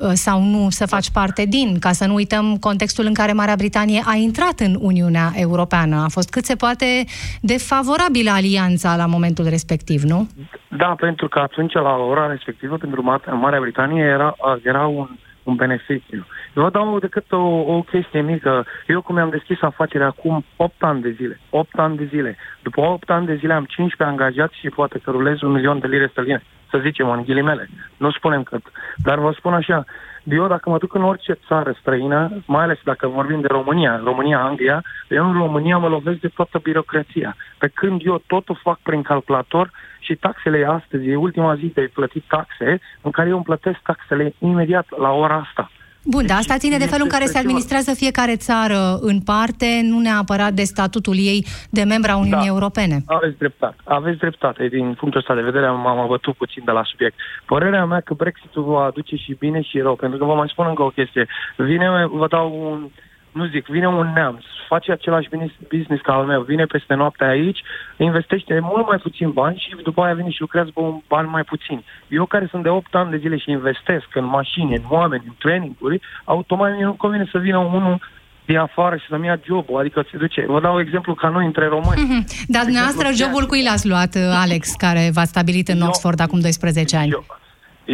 Uh, 0.01 0.11
sau 0.13 0.43
nu 0.43 0.71
să 0.71 0.87
faci 0.87 1.11
parte 1.11 1.45
din, 1.45 1.79
ca 1.79 1.93
să 1.93 2.07
nu 2.07 2.15
uităm 2.15 2.57
contextul 2.57 3.05
în 3.07 3.15
care 3.15 3.33
Marea 3.33 3.55
Britanie 3.57 4.03
a 4.05 4.15
intrat 4.15 4.59
în 4.59 4.77
Uniunea 4.81 5.29
Europeană. 5.35 5.97
A 5.97 6.09
fost 6.09 6.31
cât 6.31 6.45
se 6.45 6.55
poate 6.55 7.05
de 7.41 7.57
favorabilă 7.59 8.31
alianța 8.31 8.97
la 8.97 9.07
momentul 9.07 9.47
respectiv, 9.49 10.03
nu? 10.03 10.29
Da, 10.69 10.95
pentru 10.99 11.29
că 11.29 11.39
atunci, 11.39 11.73
la 11.73 11.97
ora 11.97 12.27
respectivă, 12.27 12.77
pentru 12.77 13.03
Marea 13.41 13.61
Britanie 13.61 14.05
era, 14.05 14.37
era 14.63 14.87
un, 14.87 15.09
un 15.43 15.55
beneficiu. 15.55 16.27
Eu 16.57 16.63
vă 16.63 16.71
dau 16.71 16.99
decât 16.99 17.33
o, 17.33 17.45
o 17.75 17.83
chestie 17.83 18.21
mică. 18.21 18.67
Eu 18.87 19.03
cum 19.03 19.15
mi-am 19.15 19.31
deschis 19.31 19.63
afacerea 19.63 20.07
acum 20.07 20.45
8 20.57 20.75
ani 20.79 21.03
de 21.03 21.11
zile. 21.11 21.41
8 21.51 21.79
ani 21.79 21.97
de 21.97 22.05
zile. 22.05 22.37
După 22.63 22.81
8 22.81 23.11
ani 23.11 23.27
de 23.27 23.35
zile 23.35 23.53
am 23.53 23.65
15 23.65 24.17
angajați 24.17 24.59
și 24.59 24.69
poate 24.69 24.99
că 24.99 25.11
rulez 25.11 25.41
un 25.43 25.51
milion 25.51 25.79
de 25.79 25.87
lire 25.87 26.09
sterline 26.11 26.43
să 26.71 26.79
zicem, 26.79 27.11
în 27.11 27.23
ghilimele. 27.23 27.69
Nu 27.97 28.11
spunem 28.11 28.43
cât. 28.43 28.63
Dar 28.97 29.19
vă 29.19 29.35
spun 29.37 29.55
așa, 29.55 29.85
eu 30.25 30.47
dacă 30.47 30.71
mă 30.71 30.79
duc 30.79 30.95
în 30.95 31.03
orice 31.03 31.39
țară 31.47 31.77
străină, 31.81 32.43
mai 32.47 32.63
ales 32.63 32.79
dacă 32.85 33.07
vorbim 33.09 33.41
de 33.41 33.47
România, 33.47 34.01
România, 34.05 34.41
Anglia, 34.41 34.83
eu 35.09 35.27
în 35.27 35.33
România 35.33 35.79
mă 35.79 35.89
lovesc 35.89 36.21
de 36.21 36.29
toată 36.29 36.59
birocrația. 36.63 37.37
Pe 37.59 37.69
când 37.75 38.01
eu 38.05 38.23
totul 38.27 38.59
fac 38.63 38.79
prin 38.83 39.03
calculator 39.03 39.71
și 39.99 40.15
taxele 40.15 40.65
astăzi, 40.65 41.09
e 41.09 41.17
ultima 41.17 41.55
zi 41.55 41.67
de 41.75 41.91
plătit 41.95 42.25
taxe, 42.29 42.81
în 43.01 43.11
care 43.11 43.29
eu 43.29 43.35
îmi 43.35 43.45
plătesc 43.45 43.79
taxele 43.83 44.35
imediat 44.39 44.87
la 44.99 45.11
ora 45.11 45.47
asta. 45.49 45.71
Bun, 46.05 46.27
dar 46.27 46.37
asta 46.37 46.57
ține 46.57 46.79
de 46.79 46.87
felul 46.87 47.05
în 47.05 47.11
care 47.17 47.25
se 47.25 47.39
administrează 47.39 47.95
fiecare 47.95 48.37
țară 48.37 48.99
în 49.01 49.21
parte, 49.21 49.81
nu 49.83 49.99
neapărat 49.99 50.53
de 50.53 50.63
statutul 50.63 51.17
ei 51.17 51.47
de 51.71 51.83
membra 51.83 52.17
Uniunii 52.17 52.47
da, 52.47 52.55
Europene. 52.55 53.03
Aveți 53.07 53.39
dreptate. 53.39 53.77
Aveți 53.85 54.19
dreptate. 54.19 54.69
Din 54.69 54.95
punctul 54.95 55.21
ăsta 55.21 55.35
de 55.35 55.41
vedere 55.51 55.67
m-am 55.67 55.99
abătut 55.99 56.35
puțin 56.37 56.63
de 56.65 56.71
la 56.71 56.85
subiect. 56.85 57.17
Părerea 57.47 57.85
mea 57.85 58.01
că 58.01 58.15
Brexitul 58.15 58.63
va 58.63 58.85
aduce 58.85 59.17
și 59.17 59.37
bine 59.39 59.63
și 59.63 59.79
rău, 59.79 59.97
pentru 59.97 60.19
că 60.19 60.25
vă 60.25 60.35
mai 60.35 60.49
spun 60.49 60.67
încă 60.69 60.83
o 60.83 60.89
chestie. 60.89 61.27
Vine, 61.57 62.07
vă 62.13 62.27
dau 62.29 62.47
un 62.71 62.89
nu 63.33 63.47
zic, 63.47 63.67
vine 63.67 63.89
un 63.89 64.13
neamț, 64.15 64.43
face 64.69 64.93
același 64.93 65.29
business 65.69 66.03
ca 66.03 66.13
al 66.13 66.25
meu, 66.25 66.43
vine 66.43 66.65
peste 66.65 66.95
noapte 66.95 67.25
aici, 67.25 67.63
investește 67.97 68.59
mult 68.63 68.87
mai 68.87 68.99
puțin 68.99 69.31
bani 69.31 69.57
și 69.57 69.83
după 69.83 70.03
aia 70.03 70.15
vine 70.15 70.31
și 70.31 70.41
lucrează 70.41 70.71
cu 70.75 71.05
bani 71.09 71.29
mai 71.29 71.43
puțin. 71.43 71.85
Eu 72.09 72.25
care 72.27 72.47
sunt 72.51 72.63
de 72.63 72.69
8 72.69 72.95
ani 72.95 73.11
de 73.11 73.17
zile 73.17 73.37
și 73.37 73.51
investesc 73.51 74.09
în 74.15 74.25
mașini, 74.25 74.77
în 74.77 74.83
oameni, 74.89 75.23
în 75.27 75.35
traininguri, 75.39 76.01
automat 76.25 76.79
nu 76.79 76.93
convine 76.93 77.29
să 77.33 77.39
vină 77.39 77.59
unul 77.59 78.01
din 78.47 78.59
afară 78.59 78.97
și 78.97 79.07
să-mi 79.09 79.27
ia 79.27 79.41
jobul, 79.45 79.79
adică 79.79 80.05
se 80.11 80.17
duce. 80.17 80.45
Vă 80.47 80.61
dau 80.61 80.81
exemplu 80.81 81.15
ca 81.15 81.29
noi 81.29 81.45
între 81.45 81.67
români. 81.67 82.01
Mm-hmm. 82.01 82.25
Dar 82.47 82.63
dumneavoastră 82.63 83.09
jobul 83.23 83.45
cui 83.47 83.63
l-ați 83.63 83.89
luat, 83.89 84.17
Alex, 84.45 84.73
care 84.85 85.11
v-a 85.13 85.25
stabilit 85.25 85.69
în 85.69 85.81
Oxford 85.81 86.19
eu, 86.19 86.25
acum 86.27 86.41
12 86.41 86.97
ani? 86.97 87.11
Eu, 87.11 87.25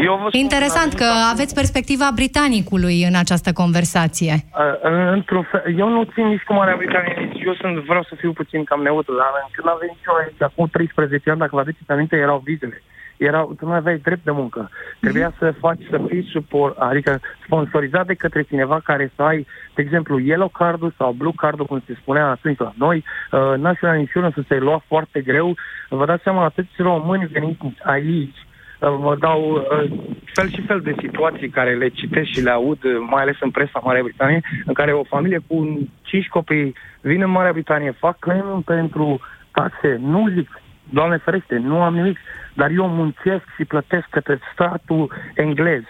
eu 0.05 0.19
vă 0.23 0.29
Interesant 0.33 0.93
că 0.93 1.09
aveți 1.33 1.55
perspectiva 1.55 2.09
britanicului 2.15 2.97
în 3.09 3.15
această 3.15 3.53
conversație. 3.53 4.35
Uh, 4.35 5.13
într-un 5.17 5.45
fel, 5.51 5.79
eu 5.79 5.89
nu 5.89 6.03
țin 6.15 6.27
nici 6.27 6.43
cu 6.43 6.53
Marea 6.53 6.77
Britanie, 6.77 7.29
nici 7.33 7.45
eu 7.45 7.55
sunt, 7.55 7.77
vreau 7.79 8.03
să 8.03 8.15
fiu 8.15 8.33
puțin 8.33 8.65
cam 8.65 8.83
neutru, 8.83 9.15
dar 9.15 9.31
când 9.53 9.69
am 9.69 9.79
venit 9.81 9.99
eu 10.09 10.15
aici, 10.15 10.43
acum 10.43 10.67
13 10.67 11.31
ani, 11.31 11.39
dacă 11.39 11.55
vă 11.55 11.61
aduceți 11.61 11.91
aminte, 11.91 12.17
erau 12.17 12.43
vizele. 12.45 12.83
Erau, 13.17 13.55
tu 13.59 13.67
nu 13.67 13.73
aveai 13.73 13.99
drept 13.99 14.25
de 14.25 14.31
muncă. 14.31 14.71
Trebuia 15.01 15.31
mm-hmm. 15.31 15.39
să 15.39 15.55
faci, 15.61 15.81
să 15.91 16.01
fii 16.09 16.29
suport, 16.33 16.79
adică 16.79 17.21
sponsorizat 17.45 18.07
de 18.07 18.15
către 18.15 18.43
cineva 18.43 18.81
care 18.85 19.13
să 19.17 19.23
ai, 19.23 19.47
de 19.75 19.83
exemplu, 19.83 20.19
yellow 20.19 20.49
card 20.49 20.95
sau 20.97 21.13
blue 21.13 21.33
card 21.37 21.61
cum 21.61 21.83
se 21.87 21.97
spunea 22.01 22.27
atunci 22.27 22.59
la 22.59 22.73
noi, 22.77 23.05
uh, 23.31 23.55
National 23.59 23.99
Insurance 23.99 24.45
se 24.49 24.57
lua 24.59 24.83
foarte 24.87 25.21
greu. 25.21 25.55
Vă 25.89 26.05
dați 26.07 26.23
seama, 26.23 26.45
atâți 26.45 26.71
români 26.77 27.27
veniți 27.33 27.83
aici, 27.83 28.46
vă 28.79 29.17
dau 29.19 29.41
uh, 29.53 29.91
fel 30.25 30.49
și 30.49 30.67
fel 30.67 30.81
de 30.81 30.95
situații 31.01 31.49
care 31.49 31.75
le 31.75 31.89
citesc 31.89 32.29
și 32.29 32.43
le 32.43 32.51
aud, 32.51 32.85
uh, 32.85 32.93
mai 33.11 33.23
ales 33.23 33.37
în 33.41 33.51
presa 33.51 33.81
Marea 33.85 34.03
Britanie, 34.03 34.41
în 34.65 34.75
care 34.75 34.93
o 34.93 35.05
familie 35.05 35.41
cu 35.47 35.89
cinci 36.03 36.29
copii 36.29 36.75
vine 37.01 37.25
în 37.25 37.31
Marea 37.31 37.53
Britanie, 37.53 37.91
fac 37.91 38.19
claim 38.19 38.63
pentru 38.65 39.21
taxe, 39.53 39.97
nu 40.01 40.29
zic, 40.29 40.49
Doamne 40.91 41.17
ferește, 41.17 41.57
nu 41.57 41.83
am 41.83 41.95
nimic, 41.95 42.19
dar 42.55 42.71
eu 42.71 42.89
muncesc 42.89 43.45
și 43.57 43.65
plătesc 43.65 44.07
către 44.11 44.39
statul 44.53 45.13
englez 45.35 45.83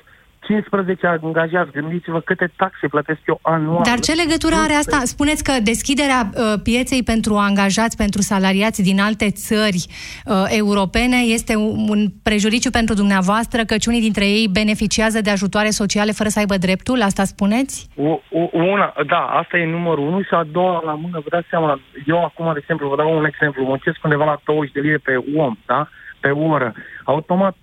15 0.46 1.06
angajați, 1.22 1.70
gândiți-vă 1.70 2.20
câte 2.20 2.52
taxe 2.56 2.88
plătesc 2.88 3.20
eu 3.26 3.38
anual. 3.42 3.82
Dar 3.84 3.98
ce 3.98 4.12
legătură 4.12 4.54
are 4.54 4.72
asta? 4.72 4.98
Spuneți 5.04 5.44
că 5.44 5.52
deschiderea 5.62 6.20
uh, 6.24 6.60
pieței 6.62 7.02
pentru 7.02 7.34
angajați, 7.34 7.96
pentru 7.96 8.20
salariați 8.20 8.82
din 8.82 9.00
alte 9.00 9.30
țări 9.30 9.86
uh, 9.86 10.44
europene 10.48 11.16
este 11.16 11.56
un, 11.56 11.88
un 11.88 12.08
prejudiciu 12.22 12.70
pentru 12.70 12.94
dumneavoastră, 12.94 13.64
căci 13.64 13.86
unii 13.86 14.00
dintre 14.00 14.24
ei 14.24 14.48
beneficiază 14.52 15.20
de 15.20 15.30
ajutoare 15.30 15.70
sociale 15.70 16.12
fără 16.12 16.28
să 16.28 16.38
aibă 16.38 16.56
dreptul? 16.56 17.02
Asta 17.02 17.24
spuneți? 17.24 17.88
O, 17.96 18.20
o, 18.30 18.48
una, 18.52 18.94
da, 19.06 19.22
asta 19.40 19.56
e 19.56 19.66
numărul 19.66 20.06
unu 20.06 20.22
și 20.22 20.34
a 20.34 20.44
doua 20.52 20.82
la 20.84 20.94
mână, 20.94 21.20
vă 21.24 21.28
dați 21.30 21.48
seama, 21.50 21.80
eu 22.06 22.24
acum, 22.24 22.52
de 22.52 22.58
exemplu, 22.62 22.88
vă 22.88 22.96
dau 22.96 23.16
un 23.18 23.24
exemplu, 23.24 23.64
muncesc 23.64 24.04
undeva 24.04 24.24
la 24.24 24.40
20 24.44 24.72
de 24.72 24.80
lire 24.80 24.98
pe 24.98 25.14
om, 25.36 25.56
da? 25.66 25.88
pe 26.20 26.30
oră. 26.30 26.74
Automat, 27.04 27.56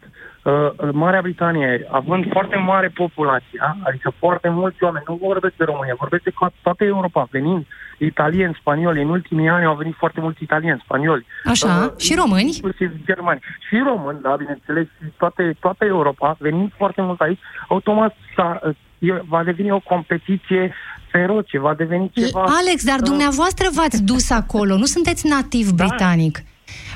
uh, 0.44 0.90
Marea 0.92 1.22
Britanie, 1.22 1.88
având 1.92 2.32
foarte 2.32 2.56
mare 2.56 2.88
populație, 2.88 3.60
adică 3.84 4.14
foarte 4.20 4.50
mulți 4.50 4.84
oameni, 4.84 5.06
nu 5.08 5.20
vorbesc 5.22 5.54
de 5.58 5.64
România, 5.64 5.96
vorbesc 6.00 6.24
de 6.24 6.34
toată 6.62 6.84
Europa, 6.84 7.28
venind 7.32 7.66
italieni, 7.98 8.58
spanioli, 8.60 9.02
în 9.02 9.10
ultimii 9.10 9.50
ani 9.50 9.66
au 9.66 9.76
venit 9.76 9.96
foarte 9.96 10.20
mulți 10.20 10.44
italieni, 10.44 10.82
spanioli. 10.84 11.26
Așa, 11.46 11.92
uh, 11.94 12.00
și 12.00 12.16
români. 12.16 12.52
Inclusiv 12.56 12.92
germani. 13.06 13.40
Și 13.68 13.82
români, 13.86 14.22
da, 14.22 14.36
bineînțeles, 14.36 14.86
și 14.86 15.12
toate, 15.18 15.56
toată 15.60 15.86
Europa, 15.86 16.36
venind 16.40 16.72
foarte 16.78 17.02
mult 17.02 17.22
aici, 17.22 17.40
automat 17.68 18.16
s-a, 18.36 18.60
uh, 19.00 19.22
va 19.28 19.44
deveni 19.44 19.72
o 19.72 19.80
competiție 19.80 20.74
feroce, 21.12 21.60
va 21.60 21.74
deveni 21.74 22.12
ceva... 22.14 22.42
Alex, 22.42 22.84
dar 22.86 23.00
uh, 23.00 23.06
dumneavoastră 23.06 23.68
v-ați 23.74 24.04
dus 24.04 24.30
acolo, 24.30 24.78
nu 24.78 24.86
sunteți 24.86 25.28
nativ 25.28 25.70
da. 25.70 25.86
britanic. 25.86 26.40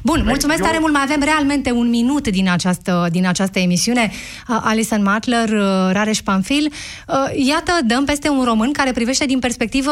Bun, 0.04 0.24
mulțumesc 0.26 0.62
tare 0.62 0.78
mult. 0.80 0.94
Mai 0.94 1.02
avem 1.04 1.22
realmente 1.22 1.72
un 1.72 1.90
minut 1.90 2.28
din 2.28 2.50
această, 2.50 3.08
din 3.12 3.28
această 3.28 3.60
emisiune. 3.60 4.12
Alison 4.46 5.04
Matler, 5.04 5.50
Rareș 5.92 6.20
Panfil. 6.22 6.72
Iată, 7.48 7.72
dăm 7.86 8.06
peste 8.06 8.30
un 8.30 8.44
român 8.44 8.72
care 8.72 8.92
privește 8.92 9.26
din 9.26 9.40
perspectivă 9.40 9.92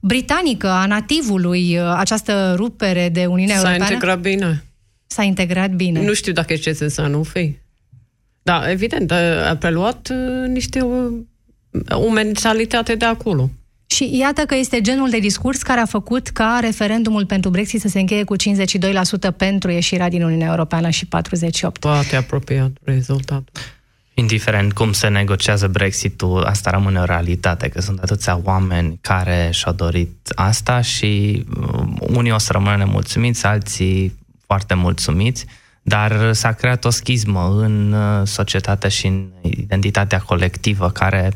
britanică 0.00 0.68
a 0.68 0.86
nativului 0.86 1.80
această 1.80 2.54
rupere 2.56 3.08
de 3.12 3.26
Uniunea 3.26 3.56
S-a 3.56 3.72
Europeană. 3.72 3.84
S-a 3.84 3.92
integrat 3.92 4.20
bine. 4.20 4.64
S-a 5.06 5.22
integrat 5.22 5.70
bine. 5.70 6.04
Nu 6.04 6.12
știu 6.12 6.32
dacă 6.32 6.52
e 6.52 6.56
ce 6.56 6.72
să 6.72 7.06
nu 7.10 7.22
fi. 7.22 7.56
Da, 8.42 8.70
evident, 8.70 9.12
a 9.48 9.56
preluat 9.58 10.12
niște 10.46 10.80
o 11.90 12.10
mentalitate 12.10 12.94
de 12.94 13.04
acolo. 13.04 13.50
Și 13.90 14.18
iată 14.18 14.42
că 14.42 14.54
este 14.54 14.80
genul 14.80 15.10
de 15.10 15.18
discurs 15.18 15.62
care 15.62 15.80
a 15.80 15.86
făcut 15.86 16.28
ca 16.28 16.58
referendumul 16.60 17.26
pentru 17.26 17.50
Brexit 17.50 17.80
să 17.80 17.88
se 17.88 18.00
încheie 18.00 18.24
cu 18.24 18.36
52% 18.36 18.38
pentru 19.36 19.70
ieșirea 19.70 20.08
din 20.08 20.22
Uniunea 20.22 20.48
Europeană 20.48 20.90
și 20.90 21.06
48%. 21.06 21.08
Poate 21.80 22.16
apropiat 22.16 22.70
rezultatul. 22.84 23.52
Indiferent 24.14 24.72
cum 24.72 24.92
se 24.92 25.08
negociază 25.08 25.68
Brexitul, 25.68 26.42
asta 26.42 26.70
rămâne 26.70 27.00
o 27.00 27.04
realitate, 27.04 27.68
că 27.68 27.80
sunt 27.80 27.98
atâția 27.98 28.40
oameni 28.44 28.98
care 29.00 29.48
și-au 29.52 29.72
dorit 29.72 30.32
asta 30.34 30.80
și 30.80 31.44
unii 32.00 32.32
o 32.32 32.38
să 32.38 32.52
rămână 32.52 32.76
nemulțumiți, 32.76 33.46
alții 33.46 34.18
foarte 34.46 34.74
mulțumiți, 34.74 35.46
dar 35.82 36.32
s-a 36.32 36.52
creat 36.52 36.84
o 36.84 36.90
schismă 36.90 37.56
în 37.58 37.94
societate 38.24 38.88
și 38.88 39.06
în 39.06 39.28
identitatea 39.42 40.18
colectivă 40.18 40.90
care 40.90 41.32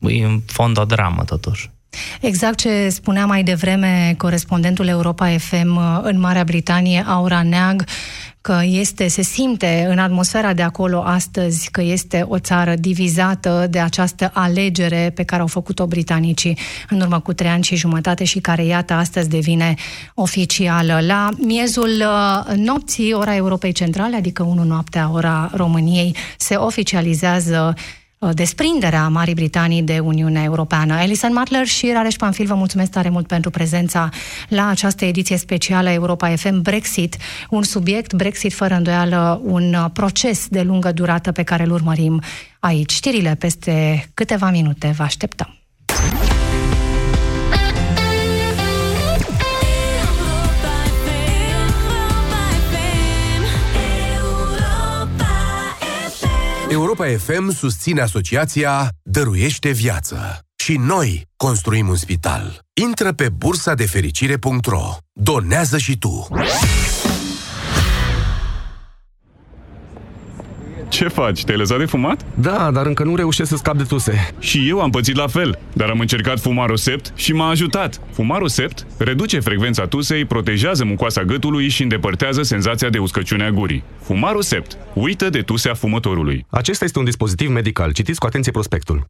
e 0.00 0.24
în 0.24 0.40
fond 0.46 0.78
o 0.78 0.84
dramă, 0.84 1.24
totuși. 1.24 1.70
Exact 2.20 2.58
ce 2.58 2.88
spunea 2.88 3.26
mai 3.26 3.42
devreme 3.42 4.14
corespondentul 4.18 4.86
Europa 4.86 5.28
FM 5.38 5.80
în 6.02 6.20
Marea 6.20 6.44
Britanie, 6.44 7.04
Aura 7.06 7.42
Neag, 7.42 7.84
că 8.40 8.60
este, 8.64 9.08
se 9.08 9.22
simte 9.22 9.86
în 9.88 9.98
atmosfera 9.98 10.52
de 10.52 10.62
acolo 10.62 11.02
astăzi 11.02 11.70
că 11.70 11.82
este 11.82 12.24
o 12.28 12.38
țară 12.38 12.74
divizată 12.74 13.66
de 13.70 13.80
această 13.80 14.30
alegere 14.34 15.12
pe 15.14 15.22
care 15.22 15.40
au 15.40 15.46
făcut-o 15.46 15.86
britanicii 15.86 16.58
în 16.90 17.00
urmă 17.00 17.20
cu 17.20 17.32
trei 17.32 17.50
ani 17.50 17.64
și 17.64 17.76
jumătate 17.76 18.24
și 18.24 18.38
care, 18.38 18.64
iată, 18.64 18.92
astăzi 18.92 19.28
devine 19.28 19.74
oficială. 20.14 20.98
La 21.06 21.28
miezul 21.38 22.04
nopții, 22.56 23.12
ora 23.12 23.34
Europei 23.34 23.72
Centrale, 23.72 24.16
adică 24.16 24.42
1 24.42 24.62
noaptea, 24.62 25.10
ora 25.12 25.50
României, 25.54 26.16
se 26.36 26.54
oficializează 26.54 27.74
desprinderea 28.34 29.08
Marii 29.08 29.34
Britanii 29.34 29.82
de 29.82 29.98
Uniunea 29.98 30.42
Europeană. 30.42 30.94
Alison 30.94 31.32
Matler 31.32 31.66
și 31.66 31.90
Rareș 31.92 32.14
Panfil, 32.14 32.46
vă 32.46 32.54
mulțumesc 32.54 32.90
tare 32.90 33.08
mult 33.08 33.26
pentru 33.26 33.50
prezența 33.50 34.08
la 34.48 34.68
această 34.68 35.04
ediție 35.04 35.36
specială 35.36 35.90
Europa 35.90 36.36
FM 36.36 36.62
Brexit, 36.62 37.16
un 37.50 37.62
subiect 37.62 38.12
Brexit 38.14 38.52
fără 38.52 38.74
îndoială, 38.74 39.40
un 39.44 39.76
proces 39.92 40.46
de 40.48 40.62
lungă 40.62 40.92
durată 40.92 41.32
pe 41.32 41.42
care 41.42 41.62
îl 41.62 41.70
urmărim 41.70 42.22
aici. 42.60 42.92
Știrile 42.92 43.34
peste 43.34 44.08
câteva 44.14 44.50
minute 44.50 44.94
vă 44.96 45.02
așteptăm. 45.02 45.56
Europa 56.70 57.06
FM 57.06 57.50
susține 57.50 58.00
asociația 58.00 58.88
Dăruiește 59.02 59.70
Viață. 59.70 60.38
Și 60.56 60.76
noi 60.76 61.22
construim 61.36 61.88
un 61.88 61.96
spital. 61.96 62.60
Intră 62.82 63.12
pe 63.12 63.28
bursa 63.28 63.74
de 63.74 63.86
fericire.ro. 63.86 64.96
Donează 65.12 65.78
și 65.78 65.98
tu! 65.98 66.28
Ce 70.96 71.08
faci? 71.08 71.44
Te-ai 71.44 71.58
lăsat 71.58 71.78
de 71.78 71.84
fumat? 71.84 72.24
Da, 72.34 72.70
dar 72.70 72.86
încă 72.86 73.04
nu 73.04 73.16
reușesc 73.16 73.48
să 73.48 73.56
scap 73.56 73.76
de 73.76 73.82
tuse. 73.82 74.30
Și 74.38 74.68
eu 74.68 74.80
am 74.80 74.90
pățit 74.90 75.16
la 75.16 75.26
fel, 75.26 75.58
dar 75.72 75.88
am 75.88 76.00
încercat 76.00 76.40
Fumaro 76.40 76.76
Sept 76.76 77.12
și 77.14 77.32
m-a 77.32 77.48
ajutat. 77.48 78.00
Fumaro 78.12 78.46
Sept 78.46 78.86
reduce 78.98 79.40
frecvența 79.40 79.86
tusei, 79.86 80.24
protejează 80.24 80.84
mucoasa 80.84 81.22
gâtului 81.22 81.68
și 81.68 81.82
îndepărtează 81.82 82.42
senzația 82.42 82.88
de 82.88 82.98
uscăciune 82.98 83.44
a 83.44 83.50
gurii. 83.50 83.82
Fumaro 84.02 84.40
Sept. 84.40 84.76
Uită 84.94 85.30
de 85.30 85.40
tusea 85.40 85.74
fumătorului. 85.74 86.46
Acesta 86.50 86.84
este 86.84 86.98
un 86.98 87.04
dispozitiv 87.04 87.50
medical. 87.50 87.92
Citiți 87.92 88.18
cu 88.18 88.26
atenție 88.26 88.52
prospectul. 88.52 89.06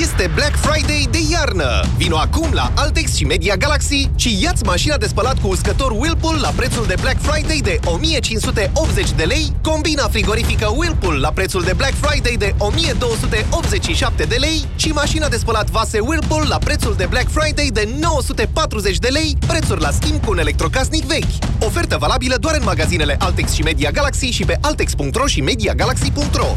Este 0.00 0.30
Black 0.34 0.56
Friday 0.56 1.08
de 1.10 1.18
iarnă! 1.30 1.84
Vino 1.96 2.16
acum 2.16 2.52
la 2.52 2.72
Altex 2.74 3.14
și 3.14 3.24
Media 3.24 3.56
Galaxy 3.56 4.10
și 4.16 4.42
iați 4.42 4.64
mașina 4.64 4.96
de 4.96 5.06
spălat 5.06 5.40
cu 5.40 5.48
uscător 5.48 5.90
Whirlpool 5.90 6.38
la 6.40 6.48
prețul 6.48 6.86
de 6.86 6.94
Black 7.00 7.20
Friday 7.20 7.60
de 7.62 7.78
1580 7.84 9.10
de 9.10 9.22
lei, 9.22 9.52
combina 9.62 10.08
frigorifică 10.08 10.72
Whirlpool 10.76 11.20
la 11.20 11.32
prețul 11.32 11.62
de 11.62 11.72
Black 11.72 11.94
Friday 11.94 12.36
de 12.38 12.54
1287 12.58 14.24
de 14.24 14.36
lei 14.36 14.64
și 14.76 14.88
mașina 14.88 15.28
de 15.28 15.36
spălat 15.36 15.70
vase 15.70 15.98
Whirlpool 15.98 16.46
la 16.48 16.58
prețul 16.58 16.94
de 16.96 17.06
Black 17.06 17.28
Friday 17.30 17.70
de 17.72 17.88
940 18.00 18.98
de 18.98 19.08
lei, 19.08 19.36
prețuri 19.46 19.80
la 19.80 19.90
schimb 19.90 20.24
cu 20.24 20.30
un 20.30 20.38
electrocasnic 20.38 21.04
vechi. 21.04 21.62
Ofertă 21.64 21.96
valabilă 22.00 22.36
doar 22.36 22.54
în 22.54 22.64
magazinele 22.64 23.16
Altex 23.18 23.52
și 23.52 23.62
Media 23.62 23.90
Galaxy 23.90 24.26
și 24.26 24.44
pe 24.44 24.58
altex.ro 24.60 25.26
și 25.26 25.40
MediaGalaxy.ro 25.40 26.56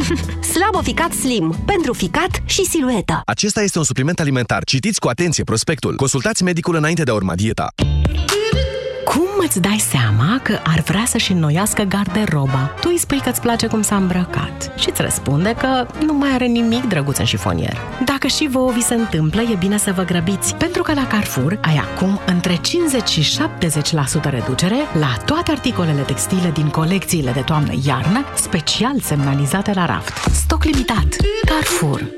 Slaboficat 0.52 1.12
Slim. 1.12 1.56
Pentru 1.66 1.92
ficat 1.92 2.30
și 2.44 2.64
silueta. 2.64 3.22
Acesta 3.24 3.62
este 3.62 3.78
un 3.78 3.84
supliment 3.84 4.20
alimentar. 4.20 4.64
Citiți 4.64 5.00
cu 5.00 5.08
atenție 5.08 5.44
prospectul. 5.44 5.96
Consultați 5.96 6.42
medicul 6.42 6.74
înainte 6.74 7.02
de 7.02 7.10
a 7.10 7.14
urma 7.14 7.34
dieta. 7.34 7.68
Cum 9.42 9.50
îți 9.50 9.62
dai 9.68 9.78
seama 9.78 10.40
că 10.42 10.58
ar 10.64 10.80
vrea 10.80 11.04
să-și 11.04 11.32
înnoiască 11.32 11.82
garderoba? 11.82 12.70
Tu 12.80 12.88
îi 12.90 12.98
spui 12.98 13.20
că 13.20 13.28
îți 13.28 13.40
place 13.40 13.66
cum 13.66 13.82
s-a 13.82 13.96
îmbrăcat 13.96 14.72
și 14.78 14.90
îți 14.90 15.02
răspunde 15.02 15.54
că 15.54 15.86
nu 16.06 16.12
mai 16.12 16.30
are 16.30 16.46
nimic 16.46 16.84
drăguț 16.88 17.18
în 17.18 17.24
șifonier. 17.24 17.76
Dacă 18.04 18.26
și 18.26 18.48
vouă 18.48 18.70
vi 18.70 18.80
se 18.80 18.94
întâmplă, 18.94 19.40
e 19.40 19.54
bine 19.58 19.76
să 19.76 19.92
vă 19.92 20.02
grăbiți, 20.02 20.56
pentru 20.56 20.82
că 20.82 20.94
la 20.94 21.06
Carrefour 21.06 21.58
ai 21.62 21.76
acum 21.76 22.20
între 22.26 22.56
50 22.56 23.08
și 23.08 23.40
70% 24.28 24.30
reducere 24.30 24.76
la 25.00 25.16
toate 25.26 25.50
articolele 25.50 26.00
textile 26.00 26.50
din 26.50 26.68
colecțiile 26.68 27.30
de 27.30 27.40
toamnă-iarnă, 27.40 28.24
special 28.34 29.00
semnalizate 29.00 29.72
la 29.74 29.86
raft. 29.86 30.16
Stoc 30.32 30.64
limitat. 30.64 31.16
Carrefour. 31.44 32.10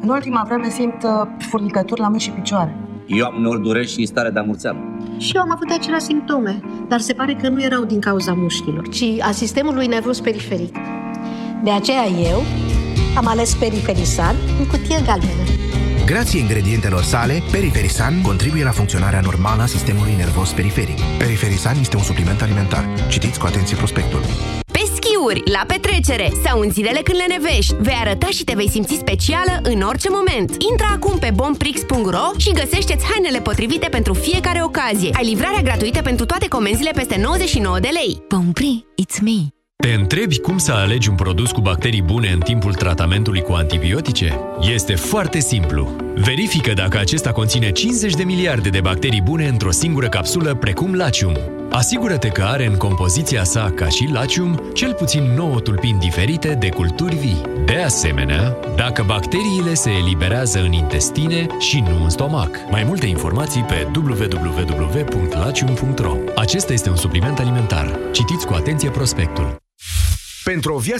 În 0.00 0.08
ultima 0.08 0.44
vreme 0.46 0.68
simt 0.68 1.02
uh, 1.02 1.10
furnicături 1.38 2.00
la 2.00 2.06
mâini 2.06 2.20
și 2.20 2.30
picioare. 2.30 2.76
Eu 3.06 3.24
am 3.24 3.36
uneori 3.36 3.62
dureri 3.62 3.88
și 3.88 4.06
stare 4.06 4.30
de 4.30 4.38
amurțeală. 4.38 4.95
Și 5.18 5.36
eu 5.36 5.42
am 5.42 5.52
avut 5.52 5.70
aceleași 5.70 6.04
simptome, 6.04 6.60
dar 6.88 7.00
se 7.00 7.12
pare 7.12 7.34
că 7.34 7.48
nu 7.48 7.62
erau 7.62 7.84
din 7.84 8.00
cauza 8.00 8.32
mușchilor, 8.32 8.88
ci 8.88 9.04
a 9.20 9.30
sistemului 9.30 9.86
nervos 9.86 10.20
periferic. 10.20 10.76
De 11.64 11.70
aceea 11.70 12.06
eu 12.06 12.42
am 13.16 13.26
ales 13.26 13.54
Periferisan 13.54 14.36
în 14.58 14.66
cutie 14.66 15.02
galbenă. 15.04 15.32
Grație 16.06 16.40
ingredientelor 16.40 17.02
sale, 17.02 17.42
Periferisan 17.50 18.22
contribuie 18.22 18.64
la 18.64 18.70
funcționarea 18.70 19.20
normală 19.20 19.62
a 19.62 19.66
sistemului 19.66 20.14
nervos 20.16 20.52
periferic. 20.52 20.98
Periferisan 21.18 21.76
este 21.80 21.96
un 21.96 22.02
supliment 22.02 22.42
alimentar. 22.42 22.84
Citiți 23.08 23.38
cu 23.38 23.46
atenție 23.46 23.76
prospectul. 23.76 24.20
Pe 25.26 25.32
schiuri, 25.32 25.50
la 25.50 25.64
petrecere 25.66 26.32
sau 26.44 26.60
în 26.60 26.70
zilele 26.70 27.00
când 27.04 27.18
le 27.18 27.34
nevești, 27.38 27.74
vei 27.78 27.96
arăta 28.00 28.26
și 28.26 28.44
te 28.44 28.52
vei 28.56 28.68
simți 28.68 28.94
specială 28.94 29.60
în 29.62 29.80
orice 29.80 30.08
moment. 30.10 30.50
Intră 30.70 30.86
acum 30.94 31.18
pe 31.18 31.30
bomprix.ro 31.34 32.26
și 32.36 32.52
găsește-ți 32.52 33.06
hainele 33.10 33.40
potrivite 33.40 33.88
pentru 33.88 34.14
fiecare 34.14 34.62
ocazie. 34.62 35.10
Ai 35.12 35.24
livrarea 35.24 35.62
gratuită 35.62 36.02
pentru 36.02 36.26
toate 36.26 36.48
comenzile 36.48 36.90
peste 36.90 37.20
99 37.22 37.78
de 37.78 37.88
lei. 37.92 38.22
Bompri, 38.28 38.86
it's 39.02 39.20
me. 39.22 39.38
Te 39.76 39.92
întrebi 39.92 40.38
cum 40.38 40.58
să 40.58 40.72
alegi 40.72 41.08
un 41.08 41.14
produs 41.14 41.50
cu 41.50 41.60
bacterii 41.60 42.02
bune 42.02 42.30
în 42.32 42.40
timpul 42.40 42.74
tratamentului 42.74 43.42
cu 43.42 43.52
antibiotice? 43.52 44.38
Este 44.72 44.94
foarte 44.94 45.40
simplu. 45.40 45.96
Verifică 46.14 46.72
dacă 46.72 46.98
acesta 46.98 47.32
conține 47.32 47.72
50 47.72 48.14
de 48.14 48.24
miliarde 48.24 48.68
de 48.68 48.80
bacterii 48.80 49.22
bune 49.22 49.46
într-o 49.46 49.70
singură 49.70 50.08
capsulă, 50.08 50.54
precum 50.54 50.94
Lacium. 50.94 51.36
Asigură-te 51.70 52.28
că 52.28 52.42
are 52.42 52.66
în 52.66 52.76
compoziția 52.76 53.44
sa, 53.44 53.72
ca 53.74 53.88
și 53.88 54.08
Lacium, 54.12 54.70
cel 54.72 54.94
puțin 54.94 55.22
9 55.22 55.60
tulpini 55.60 55.98
diferite 55.98 56.54
de 56.54 56.68
culturi 56.68 57.16
vii. 57.16 57.42
De 57.64 57.76
asemenea, 57.76 58.56
dacă 58.76 59.02
bacteriile 59.06 59.74
se 59.74 59.90
eliberează 59.90 60.60
în 60.60 60.72
intestine 60.72 61.46
și 61.58 61.80
nu 61.80 62.02
în 62.02 62.10
stomac. 62.10 62.50
Mai 62.70 62.84
multe 62.84 63.06
informații 63.06 63.62
pe 63.62 63.88
www.lacium.ro 63.96 66.16
Acesta 66.36 66.72
este 66.72 66.90
un 66.90 66.96
supliment 66.96 67.38
alimentar. 67.38 67.98
Citiți 68.12 68.46
cu 68.46 68.54
atenție 68.54 68.90
prospectul. 68.90 69.56
Pentru 70.44 70.74
o 70.74 70.78
viață 70.78 70.94